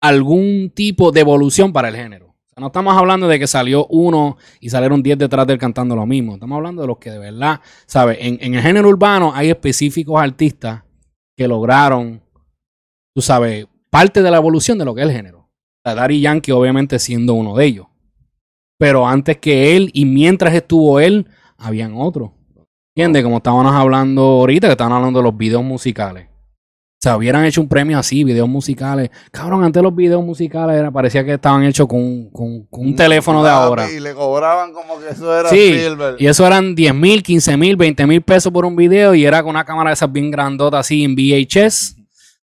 algún 0.00 0.72
tipo 0.74 1.12
de 1.12 1.20
evolución 1.20 1.70
para 1.70 1.88
el 1.88 1.96
género. 1.96 2.34
No 2.56 2.68
estamos 2.68 2.96
hablando 2.96 3.28
de 3.28 3.38
que 3.38 3.46
salió 3.46 3.86
uno 3.88 4.38
y 4.58 4.70
salieron 4.70 5.02
10 5.02 5.18
detrás 5.18 5.46
de 5.46 5.52
él 5.52 5.58
cantando 5.58 5.94
lo 5.94 6.06
mismo. 6.06 6.32
Estamos 6.32 6.56
hablando 6.56 6.80
de 6.80 6.88
los 6.88 6.96
que 6.96 7.10
de 7.10 7.18
verdad, 7.18 7.60
¿sabes? 7.84 8.16
En, 8.20 8.54
el 8.54 8.62
género 8.62 8.88
urbano 8.88 9.32
hay 9.34 9.50
específicos 9.50 10.18
artistas 10.18 10.82
que 11.36 11.46
lograron, 11.46 12.22
tú 13.14 13.20
sabes, 13.20 13.66
parte 13.90 14.22
de 14.22 14.30
la 14.30 14.38
evolución 14.38 14.78
de 14.78 14.86
lo 14.86 14.94
que 14.94 15.02
es 15.02 15.08
el 15.08 15.14
género. 15.14 15.50
Sea, 15.84 15.94
Daddy 15.94 16.22
Yankee 16.22 16.52
obviamente 16.52 16.98
siendo 16.98 17.34
uno 17.34 17.54
de 17.54 17.66
ellos. 17.66 17.86
Pero 18.78 19.06
antes 19.06 19.36
que 19.36 19.76
él 19.76 19.90
y 19.92 20.06
mientras 20.06 20.54
estuvo 20.54 21.00
él, 21.00 21.26
habían 21.58 21.92
otros. 21.94 22.30
¿Entiendes? 22.96 23.22
Como 23.22 23.36
estábamos 23.36 23.74
hablando 23.74 24.22
ahorita, 24.22 24.68
que 24.68 24.72
estaban 24.72 24.94
hablando 24.94 25.18
de 25.18 25.24
los 25.24 25.36
videos 25.36 25.62
musicales. 25.62 26.29
O 27.00 27.02
sea, 27.02 27.16
hubieran 27.16 27.46
hecho 27.46 27.62
un 27.62 27.68
premio 27.68 27.98
así, 27.98 28.24
videos 28.24 28.46
musicales. 28.46 29.08
Cabrón, 29.30 29.64
antes 29.64 29.82
los 29.82 29.96
videos 29.96 30.22
musicales 30.22 30.76
era, 30.78 30.90
parecía 30.90 31.24
que 31.24 31.32
estaban 31.32 31.64
hechos 31.64 31.86
con, 31.88 32.28
con- 32.28 32.66
con 32.66 32.88
un 32.88 32.94
teléfono 32.94 33.42
de 33.42 33.48
ahora. 33.48 33.90
Y 33.90 34.00
le 34.00 34.12
cobraban 34.12 34.74
como 34.74 35.00
que 35.00 35.08
eso 35.08 35.34
era 35.34 35.48
Sí, 35.48 35.78
silver. 35.80 36.16
y 36.18 36.26
eso 36.26 36.46
eran 36.46 36.74
10 36.74 36.94
mil, 36.94 37.22
15 37.22 37.56
mil, 37.56 37.76
20 37.76 38.06
mil 38.06 38.20
pesos 38.20 38.52
por 38.52 38.66
un 38.66 38.76
video 38.76 39.14
y 39.14 39.24
era 39.24 39.40
con 39.42 39.48
una 39.48 39.64
cámara 39.64 39.88
de 39.88 39.94
esas 39.94 40.12
bien 40.12 40.30
grandota 40.30 40.78
así 40.80 41.02
en 41.02 41.14
VHS. 41.14 41.96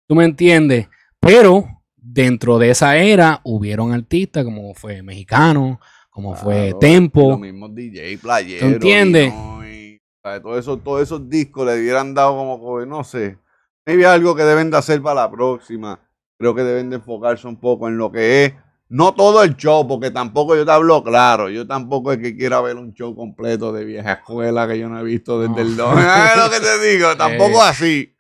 ¿Tú 0.08 0.14
me 0.14 0.26
entiendes? 0.26 0.88
Pero 1.20 1.66
dentro 1.98 2.60
de 2.60 2.70
esa 2.70 2.96
era 2.96 3.42
hubieron 3.44 3.92
artistas 3.92 4.44
como 4.46 4.76
fue 4.76 5.02
Mexicano, 5.02 5.80
como 6.12 6.36
fue 6.36 6.76
Tempo. 6.80 7.32
Los 7.32 7.40
mismos 7.40 7.74
DJ, 7.74 8.20
playero. 8.20 8.68
¿Tú 8.68 8.74
entiendes? 8.74 9.34
Illinois, 9.34 10.00
¿sabes? 10.22 10.42
Todo 10.44 10.60
eso, 10.60 10.78
todos 10.78 11.02
esos 11.02 11.28
discos 11.28 11.66
le 11.66 11.80
hubieran 11.82 12.14
dado 12.14 12.36
como, 12.38 12.86
no 12.86 13.04
sé. 13.04 13.40
Maybe 13.86 14.06
algo 14.06 14.36
que 14.36 14.44
deben 14.44 14.72
de 14.72 14.78
hacer 14.78 15.02
para 15.02 15.22
la 15.22 15.32
próxima. 15.32 16.00
Creo 16.38 16.56
que 16.56 16.64
deben 16.64 16.90
de 16.90 16.98
enfocarse 16.98 17.48
un 17.48 17.60
poco 17.60 17.88
en 17.88 17.98
lo 17.98 18.12
que 18.12 18.46
es. 18.46 18.54
No 18.90 19.14
todo 19.14 19.42
el 19.44 19.56
show, 19.56 19.88
porque 19.88 20.12
tampoco 20.12 20.56
yo 20.56 20.66
te 20.66 20.72
hablo 20.72 21.04
claro. 21.04 21.50
Yo 21.50 21.66
tampoco 21.66 22.12
es 22.12 22.20
que 22.20 22.38
quiera 22.38 22.62
ver 22.62 22.76
un 22.78 22.94
show 22.94 23.16
completo 23.16 23.74
de 23.74 23.86
vieja 23.86 24.14
escuela 24.14 24.68
que 24.68 24.78
yo 24.78 24.88
no 24.88 25.00
he 25.00 25.04
visto 25.04 25.40
desde 25.42 25.54
No. 25.56 25.62
el 25.62 25.76
2. 25.78 25.96
¿Sabes 26.02 26.38
lo 26.46 26.50
que 26.52 26.60
te 26.60 26.80
digo? 26.92 27.16
Tampoco 27.18 27.58
Eh. 27.58 27.68
así. 27.70 28.16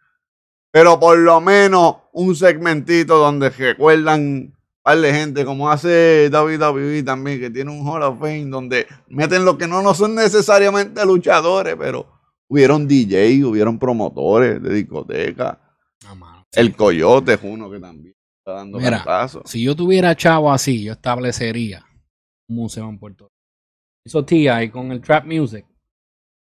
Pero 0.72 1.00
por 1.00 1.18
lo 1.18 1.40
menos 1.40 1.98
un 2.14 2.36
segmentito 2.36 3.18
donde 3.20 3.50
recuerdan 3.52 4.56
par 4.82 4.98
de 4.98 5.14
gente, 5.14 5.46
como 5.46 5.70
hace 5.70 6.30
WWE 6.34 7.04
también, 7.04 7.40
que 7.40 7.50
tiene 7.52 7.72
un 7.72 7.88
Hall 7.88 8.02
of 8.04 8.20
Fame 8.20 8.46
donde 8.46 8.88
meten 9.08 9.46
lo 9.46 9.58
que 9.58 9.68
no, 9.68 9.82
no 9.82 9.94
son 9.94 10.16
necesariamente 10.16 11.06
luchadores, 11.06 11.76
pero 11.78 12.06
hubieron 12.54 12.88
DJ, 12.88 13.44
hubieron 13.46 13.80
promotores 13.80 14.62
de 14.62 14.74
discoteca. 14.74 15.60
No, 16.04 16.16
mano. 16.16 16.44
El 16.52 16.76
Coyote 16.76 17.34
es 17.34 17.40
uno 17.42 17.70
que 17.72 17.80
también 17.80 18.14
está 18.38 18.54
dando 18.60 18.78
Mira, 18.78 18.98
cantazos. 18.98 19.42
Si 19.50 19.64
yo 19.64 19.76
tuviera 19.76 20.16
chavo 20.16 20.52
así, 20.52 20.84
yo 20.84 20.94
establecería 20.94 21.84
un 22.48 22.58
museo 22.58 22.88
en 22.90 23.00
Puerto 23.00 23.24
Rico. 23.26 23.34
Eso 24.06 24.24
tía 24.24 24.58
ahí 24.58 24.70
con 24.70 24.92
el 24.92 25.02
trap 25.02 25.26
music. 25.26 25.66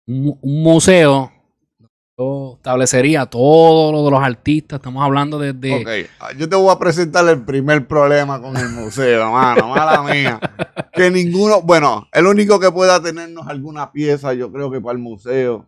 Un, 0.07 0.23
mu- 0.23 0.39
un 0.41 0.63
museo. 0.63 1.33
Yo 2.17 2.55
establecería 2.57 3.27
todo 3.27 3.93
lo 3.93 4.05
de 4.05 4.11
los 4.11 4.21
artistas. 4.23 4.79
Estamos 4.79 5.03
hablando 5.05 5.39
desde. 5.39 5.81
Ok, 5.81 6.11
ah, 6.21 6.33
yo 6.37 6.49
te 6.49 6.57
voy 6.57 6.71
a 6.75 6.79
presentar 6.79 7.27
el 7.29 7.45
primer 7.45 7.87
problema 7.89 8.41
con 8.41 8.57
el 8.57 8.69
museo, 8.71 9.31
mano, 9.33 9.69
mala 9.69 10.03
mía. 10.03 10.41
Que 10.93 11.11
ninguno, 11.11 11.63
bueno, 11.63 12.07
el 12.13 12.27
único 12.27 12.59
que 12.61 12.71
pueda 12.73 13.01
tenernos 13.03 13.47
alguna 13.49 13.91
pieza, 13.93 14.35
yo 14.35 14.51
creo 14.53 14.71
que 14.71 14.81
para 14.81 14.93
el 14.95 14.99
museo, 14.99 15.67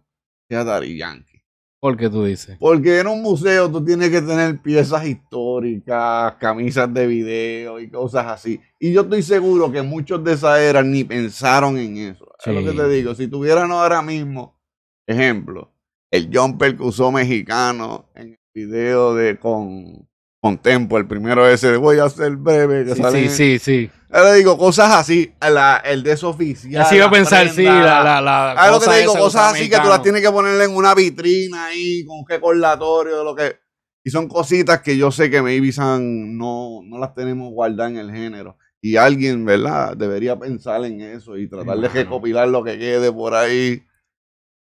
sea 0.51 0.65
Daddy 0.65 0.97
Yankee. 0.97 1.45
¿Por 1.79 1.97
qué 1.97 2.11
tú 2.11 2.25
dices? 2.25 2.57
Porque 2.59 2.99
en 2.99 3.07
un 3.07 3.23
museo 3.23 3.71
tú 3.71 3.83
tienes 3.85 4.11
que 4.11 4.21
tener 4.21 4.61
piezas 4.61 5.07
históricas, 5.07 6.35
camisas 6.41 6.93
de 6.93 7.07
video 7.07 7.79
y 7.79 7.89
cosas 7.89 8.27
así. 8.27 8.61
Y 8.81 8.93
yo 8.93 9.03
estoy 9.03 9.23
seguro 9.23 9.71
que 9.71 9.81
muchos 9.81 10.23
de 10.25 10.33
esas 10.33 10.59
eras 10.59 10.85
ni 10.85 11.05
pensaron 11.05 11.79
en 11.79 11.97
eso. 11.97 12.27
Es 12.45 12.53
lo 12.53 12.65
que 12.65 12.77
te 12.77 12.89
digo. 12.89 13.15
Si 13.15 13.29
tuvieran 13.29 13.71
ahora 13.71 14.03
mismo, 14.03 14.61
ejemplo, 15.07 15.73
el 16.11 16.29
jumper 16.37 16.77
que 16.77 16.83
usó 16.83 17.13
mexicano 17.13 18.11
en 18.17 18.31
el 18.31 18.41
video 18.53 19.15
de 19.15 19.39
con, 19.39 20.10
con 20.41 20.57
Tempo, 20.57 20.97
el 20.97 21.07
primero 21.07 21.47
ese 21.47 21.77
voy 21.77 21.99
a 21.99 22.09
ser 22.09 22.37
breve, 22.37 22.87
que 22.87 22.95
Sí, 22.95 23.03
sale 23.03 23.29
sí, 23.29 23.59
sí, 23.59 23.59
sí. 23.59 23.91
Le 24.13 24.35
digo 24.35 24.57
cosas 24.59 24.91
así, 24.91 25.33
la- 25.41 25.77
el 25.85 26.03
de 26.03 26.13
eso 26.13 26.31
oficial. 26.31 26.83
Así 26.83 26.97
iba 26.97 27.07
a 27.07 27.11
pensar, 27.11 27.49
sí, 27.51 27.63
la, 27.63 28.03
la, 28.03 28.21
la 28.21 28.53
Ah, 28.53 28.69
lo 28.71 28.81
que 28.81 28.87
cosa 28.87 28.91
te 28.93 29.01
digo, 29.01 29.15
cosas 29.17 29.53
así 29.53 29.69
que 29.69 29.79
tú 29.79 29.89
las 29.89 30.03
tienes 30.03 30.23
que 30.23 30.31
ponerle 30.31 30.65
en 30.65 30.75
una 30.75 30.95
vitrina 30.95 31.67
ahí, 31.67 32.05
con 32.05 32.19
un 32.21 32.25
recordatorio 32.27 33.19
de 33.19 33.25
lo 33.25 33.35
que. 33.37 33.57
Y 34.03 34.11
son 34.11 34.29
cositas 34.29 34.81
que 34.81 34.97
yo 34.97 35.11
sé 35.13 35.31
que 35.31 35.43
maybe 35.43 35.71
san- 35.73 36.37
no, 36.39 36.81
no 36.85 36.99
las 36.99 37.15
tenemos 37.15 37.53
guardadas 37.53 37.93
en 37.93 37.99
el 37.99 38.11
género. 38.11 38.57
Y 38.81 38.97
alguien, 38.97 39.45
¿verdad? 39.45 39.95
Debería 39.95 40.39
pensar 40.39 40.83
en 40.87 41.03
eso 41.03 41.37
y 41.37 41.49
tratar 41.51 41.77
de 41.79 41.89
recopilar 41.89 42.49
lo 42.49 42.65
que 42.65 42.79
quede 42.79 43.13
por 43.13 43.35
ahí. 43.35 43.83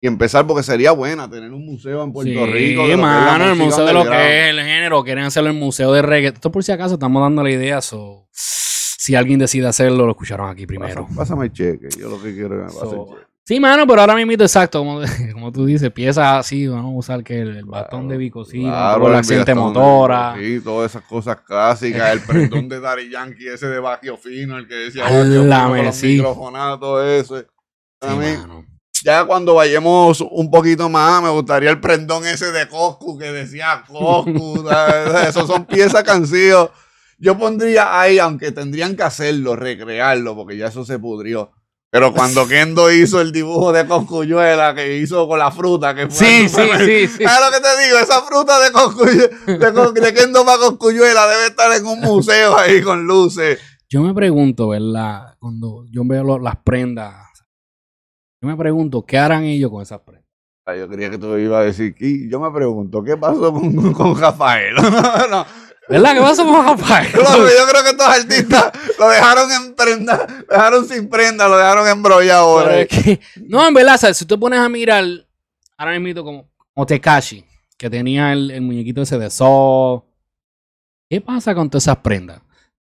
Y 0.07 0.09
empezar, 0.09 0.47
porque 0.47 0.63
sería 0.63 0.93
buena 0.93 1.29
tener 1.29 1.51
un 1.53 1.67
museo 1.67 2.05
en 2.05 2.13
Puerto 2.13 2.31
Sí, 2.47 2.53
Rico. 2.53 2.87
la 2.87 2.97
mano, 2.97 3.45
el 3.51 3.57
museo 3.57 3.85
de 3.85 3.93
lo 3.93 4.05
que 4.05 4.45
es 4.45 4.51
el 4.51 4.61
género. 4.61 5.03
Quieren 5.03 5.25
hacerlo 5.25 5.51
el 5.51 5.57
museo 5.57 5.93
de 5.93 6.01
reggae. 6.01 6.29
Esto 6.29 6.53
por 6.53 6.63
si 6.63 6.71
acaso 6.71 6.95
estamos 6.95 7.21
dando 7.21 7.43
la 7.43 7.51
idea. 7.51 7.81
so, 7.81 8.29
si 8.31 9.17
alguien 9.17 9.41
decide 9.41 9.67
hacerlo, 9.67 10.05
lo 10.07 10.13
escucharon 10.13 10.49
aquí 10.49 10.65
primero. 10.65 11.09
Pásame 11.17 11.47
el 11.47 11.53
cheque. 11.53 11.89
Yo 11.99 12.09
lo 12.09 12.23
que 12.23 12.33
quiero 12.35 12.65
es 12.67 12.73
So, 12.73 13.09
cheque. 13.09 13.27
Sí, 13.49 13.59
mano, 13.59 13.85
pero 13.85 14.01
ahora 14.01 14.15
mismo 14.15 14.33
exacto, 14.33 14.79
como, 14.79 15.01
como 15.33 15.51
tú 15.51 15.67
dices, 15.67 15.91
piezas 15.91 16.39
así, 16.39 16.69
vamos 16.69 16.95
a 16.95 16.99
usar 16.99 17.25
que 17.25 17.41
el, 17.41 17.57
el 17.57 17.65
bastón 17.65 18.07
de 18.07 18.17
bicocina, 18.17 18.71
Claro, 18.71 19.03
la 19.05 19.09
el 19.09 19.15
accidente 19.17 19.55
motora. 19.57 20.37
Sí, 20.39 20.61
todas 20.61 20.93
esas 20.93 21.03
cosas 21.03 21.41
clásicas. 21.41 22.13
El 22.13 22.21
prendón 22.21 22.69
de 22.69 22.79
Daddy 22.79 23.11
Yankee, 23.11 23.49
ese 23.49 23.67
de 23.67 23.81
Bajo 23.81 24.17
Fino, 24.17 24.57
el 24.57 24.69
que 24.69 24.75
decía 24.75 25.03
Bajo 25.49 25.93
Fino 25.93 25.93
sí. 25.93 26.23
todo 26.81 27.05
eso. 27.05 27.41
Sí, 27.41 27.47
mí, 28.09 28.37
mano. 28.37 28.65
Ya 29.03 29.25
cuando 29.25 29.55
vayamos 29.55 30.21
un 30.21 30.51
poquito 30.51 30.89
más, 30.89 31.23
me 31.23 31.29
gustaría 31.31 31.71
el 31.71 31.81
prendón 31.81 32.27
ese 32.27 32.53
de 32.53 32.69
Coscu 32.69 33.19
que 33.19 33.33
decía 33.33 33.85
Coscu. 33.87 34.65
Esos 35.29 35.47
son 35.47 35.65
piezas 35.67 36.05
sido. 36.29 36.73
Yo 37.19 37.39
pondría 37.39 37.99
ahí, 38.01 38.19
aunque 38.19 38.53
tendrían 38.53 38.95
que 38.97 39.03
hacerlo, 39.03 39.57
recrearlo, 39.57 40.35
porque 40.37 40.57
ya 40.57 40.67
eso 40.67 40.85
se 40.85 40.99
pudrió. 40.99 41.53
Pero 41.91 42.13
cuando 42.13 42.47
Kendo 42.49 42.93
hizo 42.93 43.21
el 43.23 43.33
dibujo 43.33 43.73
de 43.73 43.87
Coscuyuela 43.87 44.75
que 44.75 44.99
hizo 44.99 45.27
con 45.27 45.39
la 45.39 45.51
fruta, 45.51 45.95
que 45.95 46.09
fue 46.09 46.17
Sí, 46.17 46.25
al 46.25 46.41
sí, 46.43 46.49
supermercado, 46.49 46.87
sí, 46.87 47.09
sí. 47.09 47.25
¿Sabes 47.25 47.41
lo 47.47 47.53
que 47.53 47.61
te 47.63 47.85
digo? 47.87 47.99
Esa 47.99 48.23
fruta 48.23 48.61
de, 48.61 48.71
Coscuyu- 48.73 49.95
de, 49.95 50.01
de 50.01 50.15
Kendo 50.15 50.45
para 50.45 50.59
Coscuyuela 50.59 51.27
debe 51.27 51.47
estar 51.47 51.73
en 51.73 51.87
un 51.87 52.01
museo 52.01 52.59
ahí 52.59 52.83
con 52.83 53.07
luces. 53.07 53.59
Yo 53.89 54.03
me 54.03 54.13
pregunto, 54.13 54.69
¿verdad? 54.69 55.37
Cuando 55.39 55.85
yo 55.91 56.03
veo 56.05 56.25
lo- 56.25 56.39
las 56.39 56.57
prendas, 56.57 57.15
yo 58.47 58.51
me 58.53 58.57
pregunto, 58.57 59.05
¿qué 59.05 59.19
harán 59.19 59.45
ellos 59.45 59.71
con 59.71 59.83
esas 59.83 60.01
prendas? 60.01 60.25
Ah, 60.67 60.75
Yo 60.77 60.89
creía 60.89 61.11
que 61.11 61.19
tú 61.19 61.37
ibas 61.37 61.61
a 61.61 61.65
decir, 61.65 61.95
"Y 62.01 62.29
yo 62.29 62.41
me 62.41 62.51
pregunto, 62.51 63.03
¿qué 63.03 63.17
pasó 63.17 63.53
con, 63.53 63.93
con 63.93 64.19
Rafael? 64.21 64.75
No, 64.81 65.29
no. 65.29 65.47
¿Verdad? 65.89 66.15
¿Qué 66.15 66.21
pasa 66.21 66.45
con 66.45 66.67
Rafael? 66.67 67.13
Yo, 67.13 67.21
yo 67.23 67.69
creo 67.71 67.83
que 67.85 67.91
estos 67.91 68.07
artistas 68.07 68.73
lo 68.99 69.09
dejaron 69.09 69.49
en 69.53 69.75
prenda, 69.77 70.27
lo 70.49 70.57
dejaron 70.57 70.89
sin 70.89 71.09
prenda, 71.09 71.47
lo 71.47 71.57
dejaron 71.57 71.87
embrollado 71.87 72.59
ahora. 72.59 72.81
es 72.81 72.89
que- 72.89 73.21
no, 73.47 73.65
en 73.67 73.73
verdad, 73.73 73.97
¿sabes? 73.97 74.17
si 74.17 74.25
tú 74.25 74.39
pones 74.41 74.59
a 74.59 74.69
mirar, 74.69 75.05
ahora 75.79 75.99
mismo 76.01 76.25
como, 76.25 76.51
como 76.75 76.87
Tekashi, 76.87 77.45
que 77.79 77.89
tenía 77.89 78.33
el, 78.33 78.51
el 78.51 78.63
muñequito 78.63 79.03
ese 79.03 79.17
de 79.19 79.31
Saw. 79.31 80.03
¿Qué 81.09 81.21
pasa 81.21 81.55
con 81.55 81.71
todas 81.71 81.85
esas 81.85 81.99
prendas? 81.99 82.41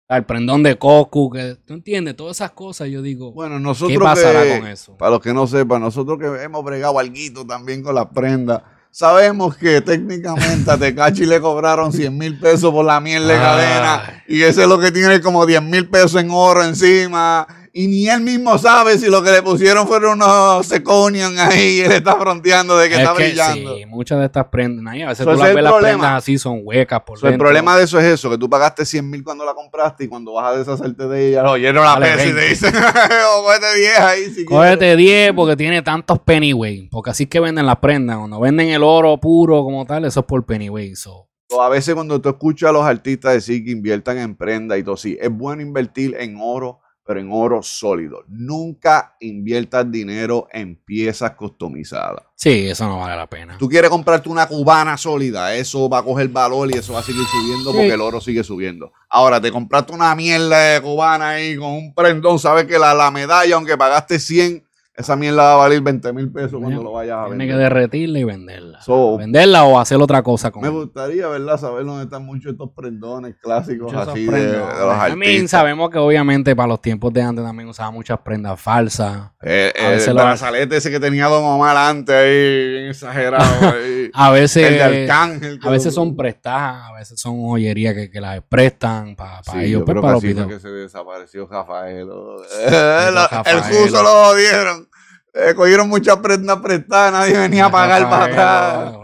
El 0.10 0.24
prendón 0.26 0.64
de 0.64 0.76
Coco, 0.76 1.30
que 1.30 1.56
tú 1.68 1.76
entiendes, 1.76 2.16
todas 2.16 2.38
esas 2.38 2.50
cosas, 2.52 2.88
yo 2.90 3.00
digo, 3.04 3.32
Bueno, 3.32 3.60
nosotros 3.60 3.96
¿qué 3.96 4.04
pasará 4.04 4.42
que- 4.44 4.58
con 4.60 4.68
eso? 4.68 4.98
Para 4.98 5.12
los 5.12 5.20
que 5.22 5.32
no 5.36 5.46
sepan, 5.46 5.82
nosotros 5.84 6.18
que 6.18 6.44
hemos 6.44 6.64
bregado 6.66 6.98
algo 6.98 7.46
también 7.48 7.84
con 7.84 7.94
las 7.94 8.08
prendas, 8.08 8.64
sabemos 8.90 9.56
que 9.56 9.82
técnicamente 9.82 10.72
a 10.72 10.80
Tecachi 10.80 11.28
le 11.28 11.40
cobraron 11.40 11.94
100 11.94 12.18
mil 12.18 12.40
pesos 12.40 12.72
por 12.74 12.84
la 12.86 13.00
miel 13.00 13.28
de 13.28 13.34
Ay. 13.36 13.40
cadena 13.40 14.24
y 14.28 14.42
ese 14.42 14.64
es 14.64 14.68
lo 14.68 14.80
que 14.80 14.92
tiene 14.92 15.22
como 15.22 15.46
10 15.46 15.62
mil 15.62 15.88
pesos 15.88 16.16
en 16.20 16.30
oro 16.32 16.64
encima. 16.64 17.46
Y 17.74 17.88
ni 17.88 18.10
él 18.10 18.22
mismo 18.22 18.58
sabe 18.58 18.98
si 18.98 19.08
lo 19.08 19.22
que 19.24 19.32
le 19.32 19.42
pusieron 19.42 19.88
fueron 19.88 20.22
unos 20.22 20.66
seconion 20.66 21.38
ahí 21.40 21.78
y 21.78 21.82
él 21.82 21.92
está 21.92 22.16
fronteando 22.16 22.78
de 22.78 22.90
que 22.90 22.96
Es 22.96 23.02
está 23.02 23.14
que 23.16 23.24
brillando. 23.24 23.76
sí, 23.78 23.86
muchas 23.86 24.20
de 24.20 24.26
estas 24.26 24.46
prendas, 24.48 24.84
nah, 24.84 24.96
y 24.96 25.02
a 25.04 25.08
veces 25.10 25.22
Eso 25.22 25.32
tú 25.32 25.38
las 25.38 25.50
el 25.50 25.56
ves 25.56 25.64
las 25.64 25.74
prendas 25.74 26.12
así, 26.14 26.38
son 26.38 26.62
huecas 26.64 27.02
por 27.06 27.20
So, 27.20 27.28
el 27.28 27.34
dentro. 27.34 27.46
problema 27.46 27.78
de 27.78 27.84
eso 27.84 28.00
es 28.00 28.06
eso, 28.06 28.30
que 28.30 28.38
tú 28.38 28.50
pagaste 28.50 28.86
100 28.86 29.10
mil 29.10 29.24
cuando 29.24 29.46
la 29.46 29.54
compraste 29.54 30.06
y 30.06 30.08
cuando 30.08 30.34
vas 30.34 30.54
a 30.54 30.58
deshacerte 30.58 31.08
de 31.08 31.30
ella, 31.30 31.44
lo 31.44 31.52
oyeron 31.52 31.84
la 31.84 32.00
pesa 32.00 32.24
y 32.26 32.28
te 32.30 32.34
20. 32.34 32.50
dicen, 32.50 32.74
o 33.38 33.44
cógete 33.44 33.76
10 33.78 34.00
ahí 34.00 34.24
si 34.26 34.34
quieres". 34.34 34.48
Cógete 34.48 34.96
10 34.96 35.34
porque 35.34 35.56
tiene 35.56 35.82
tantos 35.82 36.20
pennyweight, 36.20 36.90
porque 36.90 37.12
así 37.12 37.24
es 37.24 37.30
que 37.30 37.40
venden 37.40 37.66
las 37.66 37.78
prendas. 37.78 38.18
Cuando 38.18 38.40
venden 38.40 38.70
el 38.70 38.84
oro 38.84 39.18
puro 39.20 39.64
como 39.64 39.86
tal, 39.86 40.06
eso 40.06 40.22
es 40.22 40.26
por 40.26 40.46
pennyweight. 40.46 40.96
so. 40.96 41.28
O 41.52 41.64
a 41.64 41.70
veces 41.70 41.96
cuando 41.96 42.22
tú 42.22 42.30
escuchas 42.30 42.70
a 42.70 42.72
los 42.74 42.84
artistas 42.84 43.34
decir 43.34 43.66
que 43.66 43.72
inviertan 43.72 44.20
en 44.20 44.36
prenda 44.36 44.78
y 44.78 44.84
todo, 44.84 44.96
sí, 44.98 45.18
es 45.20 45.32
bueno 45.32 45.64
invertir 45.64 46.16
en 46.20 46.38
oro, 46.40 46.80
pero 47.10 47.22
en 47.22 47.30
oro 47.32 47.64
sólido. 47.64 48.24
Nunca 48.28 49.16
inviertas 49.20 49.92
dinero 49.92 50.48
en 50.52 50.76
piezas 50.76 51.32
customizadas. 51.32 52.22
Sí, 52.36 52.70
eso 52.70 52.86
no 52.88 53.00
vale 53.00 53.16
la 53.18 53.26
pena. 53.28 53.58
Tú 53.58 53.68
quieres 53.68 53.90
comprarte 53.90 54.30
una 54.30 54.48
cubana 54.48 54.96
sólida, 54.96 55.56
eso 55.56 55.90
va 55.90 55.98
a 55.98 56.04
coger 56.04 56.28
valor 56.28 56.70
y 56.70 56.78
eso 56.78 56.94
va 56.94 57.00
a 57.00 57.04
seguir 57.04 57.24
subiendo 57.26 57.72
Sí. 57.72 57.78
porque 57.78 57.94
el 57.96 58.02
oro 58.02 58.22
sigue 58.22 58.44
subiendo. 58.44 58.92
Ahora, 59.10 59.42
te 59.42 59.52
compraste 59.52 59.92
una 59.92 60.14
mierda 60.14 60.56
de 60.76 60.82
cubana 60.82 61.30
ahí 61.30 61.58
con 61.58 61.72
un 61.72 61.96
prendón, 61.96 62.38
sabes 62.38 62.66
que 62.66 62.78
la, 62.78 62.94
la 62.94 63.10
medalla, 63.10 63.56
aunque 63.56 63.76
pagaste 63.76 64.20
100, 64.20 64.64
esa 65.00 65.16
mierda 65.16 65.42
va 65.44 65.54
a 65.54 65.58
valer 65.58 65.82
20 65.82 66.14
mil 66.14 66.32
pesos 66.32 66.60
cuando 66.62 66.84
lo 66.84 66.92
vayas 66.92 67.18
a 67.18 67.26
Tiene 67.28 67.46
que 67.48 67.52
vender. 67.54 67.74
derretirla 67.74 68.20
y 68.20 68.24
venderla. 68.26 68.82
So, 68.82 69.18
venderla 69.18 69.64
o 69.64 69.80
hacer 69.80 69.98
otra 70.02 70.22
cosa 70.24 70.52
con 70.52 70.62
me 70.62 70.70
gustaría, 70.70 71.28
¿verdad? 71.28 71.58
Saber 71.58 71.86
dónde 71.86 72.04
están 72.04 72.26
muchos 72.26 72.52
estos 72.52 72.70
prendones 72.76 73.36
clásicos 73.42 73.92
muchas 73.94 74.08
así 74.10 74.26
de, 74.26 74.42
de 74.52 74.58
los 74.58 74.68
También 74.70 75.32
artistas. 75.32 75.50
sabemos 75.52 75.90
que 75.90 75.98
obviamente 75.98 76.56
para 76.56 76.68
los 76.68 76.82
tiempos 76.82 77.14
de 77.14 77.22
antes 77.22 77.44
también 77.46 77.70
usaban 77.70 77.94
muchas 77.94 78.20
prendas 78.20 78.60
falsas. 78.60 79.32
Eh, 79.42 79.72
A 79.80 79.88
eh, 79.88 79.90
veces 79.92 80.08
el 80.10 80.16
lo- 80.16 80.24
brazalete 80.24 80.78
ese 80.78 80.92
que 80.92 81.00
tenía 81.00 81.28
Don 81.28 81.44
Omar 81.46 81.78
antes 81.78 82.14
ahí, 82.16 82.70
bien 82.70 82.88
exagerado. 82.90 83.44
ahí. 83.74 84.12
A 84.14 84.32
veces, 84.32 84.66
el 84.68 84.74
de 84.74 84.84
Arcángel. 85.04 85.60
a 85.64 85.70
veces 85.70 85.94
son 85.94 86.16
prestadas, 86.18 86.90
a 86.90 86.94
veces 86.94 87.20
son 87.22 87.40
joyerías 87.42 87.94
que, 87.94 88.12
que 88.12 88.20
las 88.20 88.42
prestan 88.50 89.16
para 89.16 89.42
Sí, 89.44 89.52
ellos, 89.60 89.80
yo 89.80 89.86
pues, 89.86 89.94
creo 89.94 90.02
para 90.02 90.20
que 90.20 90.34
los 90.34 90.48
que 90.48 90.60
se 90.60 90.68
desapareció 90.70 91.48
Rafael. 91.48 92.10
El 93.46 93.62
justo 93.62 94.04
lo 94.04 94.10
jodieron. 94.10 94.89
Eh, 95.34 95.54
cogieron 95.56 95.88
muchas 95.90 96.18
prendas 96.18 96.58
prestadas, 96.58 97.12
nadie 97.14 97.38
venía 97.38 97.66
a 97.66 97.72
pagar 97.72 98.10
para 98.10 98.26
atrás. 98.26 98.96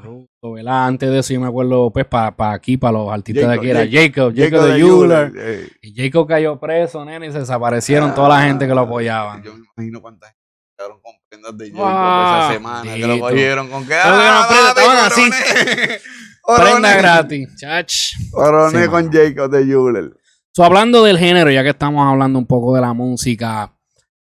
¿verdad? 0.42 0.86
Antes 0.86 1.10
de 1.10 1.20
eso 1.20 1.34
yo 1.34 1.42
me 1.42 1.48
acuerdo, 1.48 1.90
pues, 1.92 2.06
para 2.06 2.34
aquí, 2.52 2.78
para 2.78 2.94
los 2.94 3.12
artistas 3.12 3.46
Jacob, 3.46 3.64
de 3.64 3.70
aquí, 3.70 3.70
era 3.72 3.80
Jacob, 3.80 4.34
Jacob, 4.36 4.60
Jacob, 4.60 4.74
de 4.74 4.80
Euler. 4.80 5.34
eh. 5.36 5.70
Y 5.82 5.96
Jacob 5.96 6.28
cayó 6.28 6.60
preso, 6.60 7.04
nene, 7.04 7.28
y 7.28 7.32
se 7.32 7.40
desaparecieron 7.40 8.14
toda 8.14 8.30
la 8.30 8.42
gente 8.44 8.68
que 8.68 8.76
lo 8.76 8.82
apoyaban. 8.82 9.42
Yo 9.42 9.54
me 9.56 9.64
imagino 9.76 10.02
cuántas 10.02 10.30
gente 10.30 10.46
quedaron 10.78 11.00
con 11.02 11.14
prendas 11.28 11.58
de 11.58 11.72
Jacob 11.72 11.84
Ah, 11.88 12.42
esa 12.44 12.54
semana 12.54 12.94
que 12.94 13.08
lo 13.08 13.20
cogieron 13.20 13.70
con 13.70 13.88
que 13.88 13.94
ah, 13.96 14.74
prenda, 14.76 15.06
así. 15.08 15.30
Prenda 16.46 16.96
gratis, 16.98 17.56
chach. 17.60 17.94
Coroné 18.32 18.84
Sí, 18.84 18.90
con 18.90 19.06
mano. 19.06 19.10
Jacob 19.12 19.50
de 19.50 19.62
Euler. 19.62 20.14
So, 20.52 20.64
hablando 20.64 21.04
del 21.04 21.18
género, 21.18 21.50
ya 21.50 21.64
que 21.64 21.70
estamos 21.70 22.08
hablando 22.08 22.38
un 22.38 22.46
poco 22.46 22.76
de 22.76 22.82
la 22.82 22.94
música, 22.94 23.75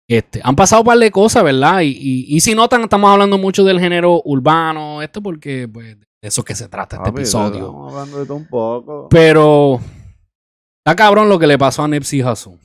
este, 0.09 0.41
han 0.43 0.57
pasado 0.57 0.83
un 0.83 0.87
par 0.87 0.99
de 0.99 1.11
cosas, 1.11 1.43
¿verdad? 1.43 1.81
Y, 1.81 1.89
y, 1.89 2.37
y 2.37 2.41
si 2.41 2.55
notan, 2.55 2.83
estamos 2.83 3.11
hablando 3.11 3.39
mucho 3.39 3.65
del 3.65 3.81
género 3.81 4.23
urbano, 4.25 5.03
esto 5.03 5.23
porque, 5.23 5.69
pues, 5.69 5.99
de 5.99 6.07
eso 6.23 6.41
es 6.41 6.45
que 6.45 6.55
se 6.55 6.69
trata 6.69 6.97
este 6.97 7.11
Papi, 7.11 7.23
episodio. 7.23 7.67
Estamos 7.67 7.93
hablando 7.93 8.19
de 8.19 8.27
todo 8.27 8.37
un 8.37 8.49
poco. 8.49 9.09
Pero 9.11 9.81
Está 10.87 10.95
cabrón 10.95 11.29
lo 11.29 11.37
que 11.37 11.49
le 11.49 11.59
pasó 11.59 11.83
a 11.83 11.89
Nipsey 11.89 12.23
Hussle. 12.23 12.61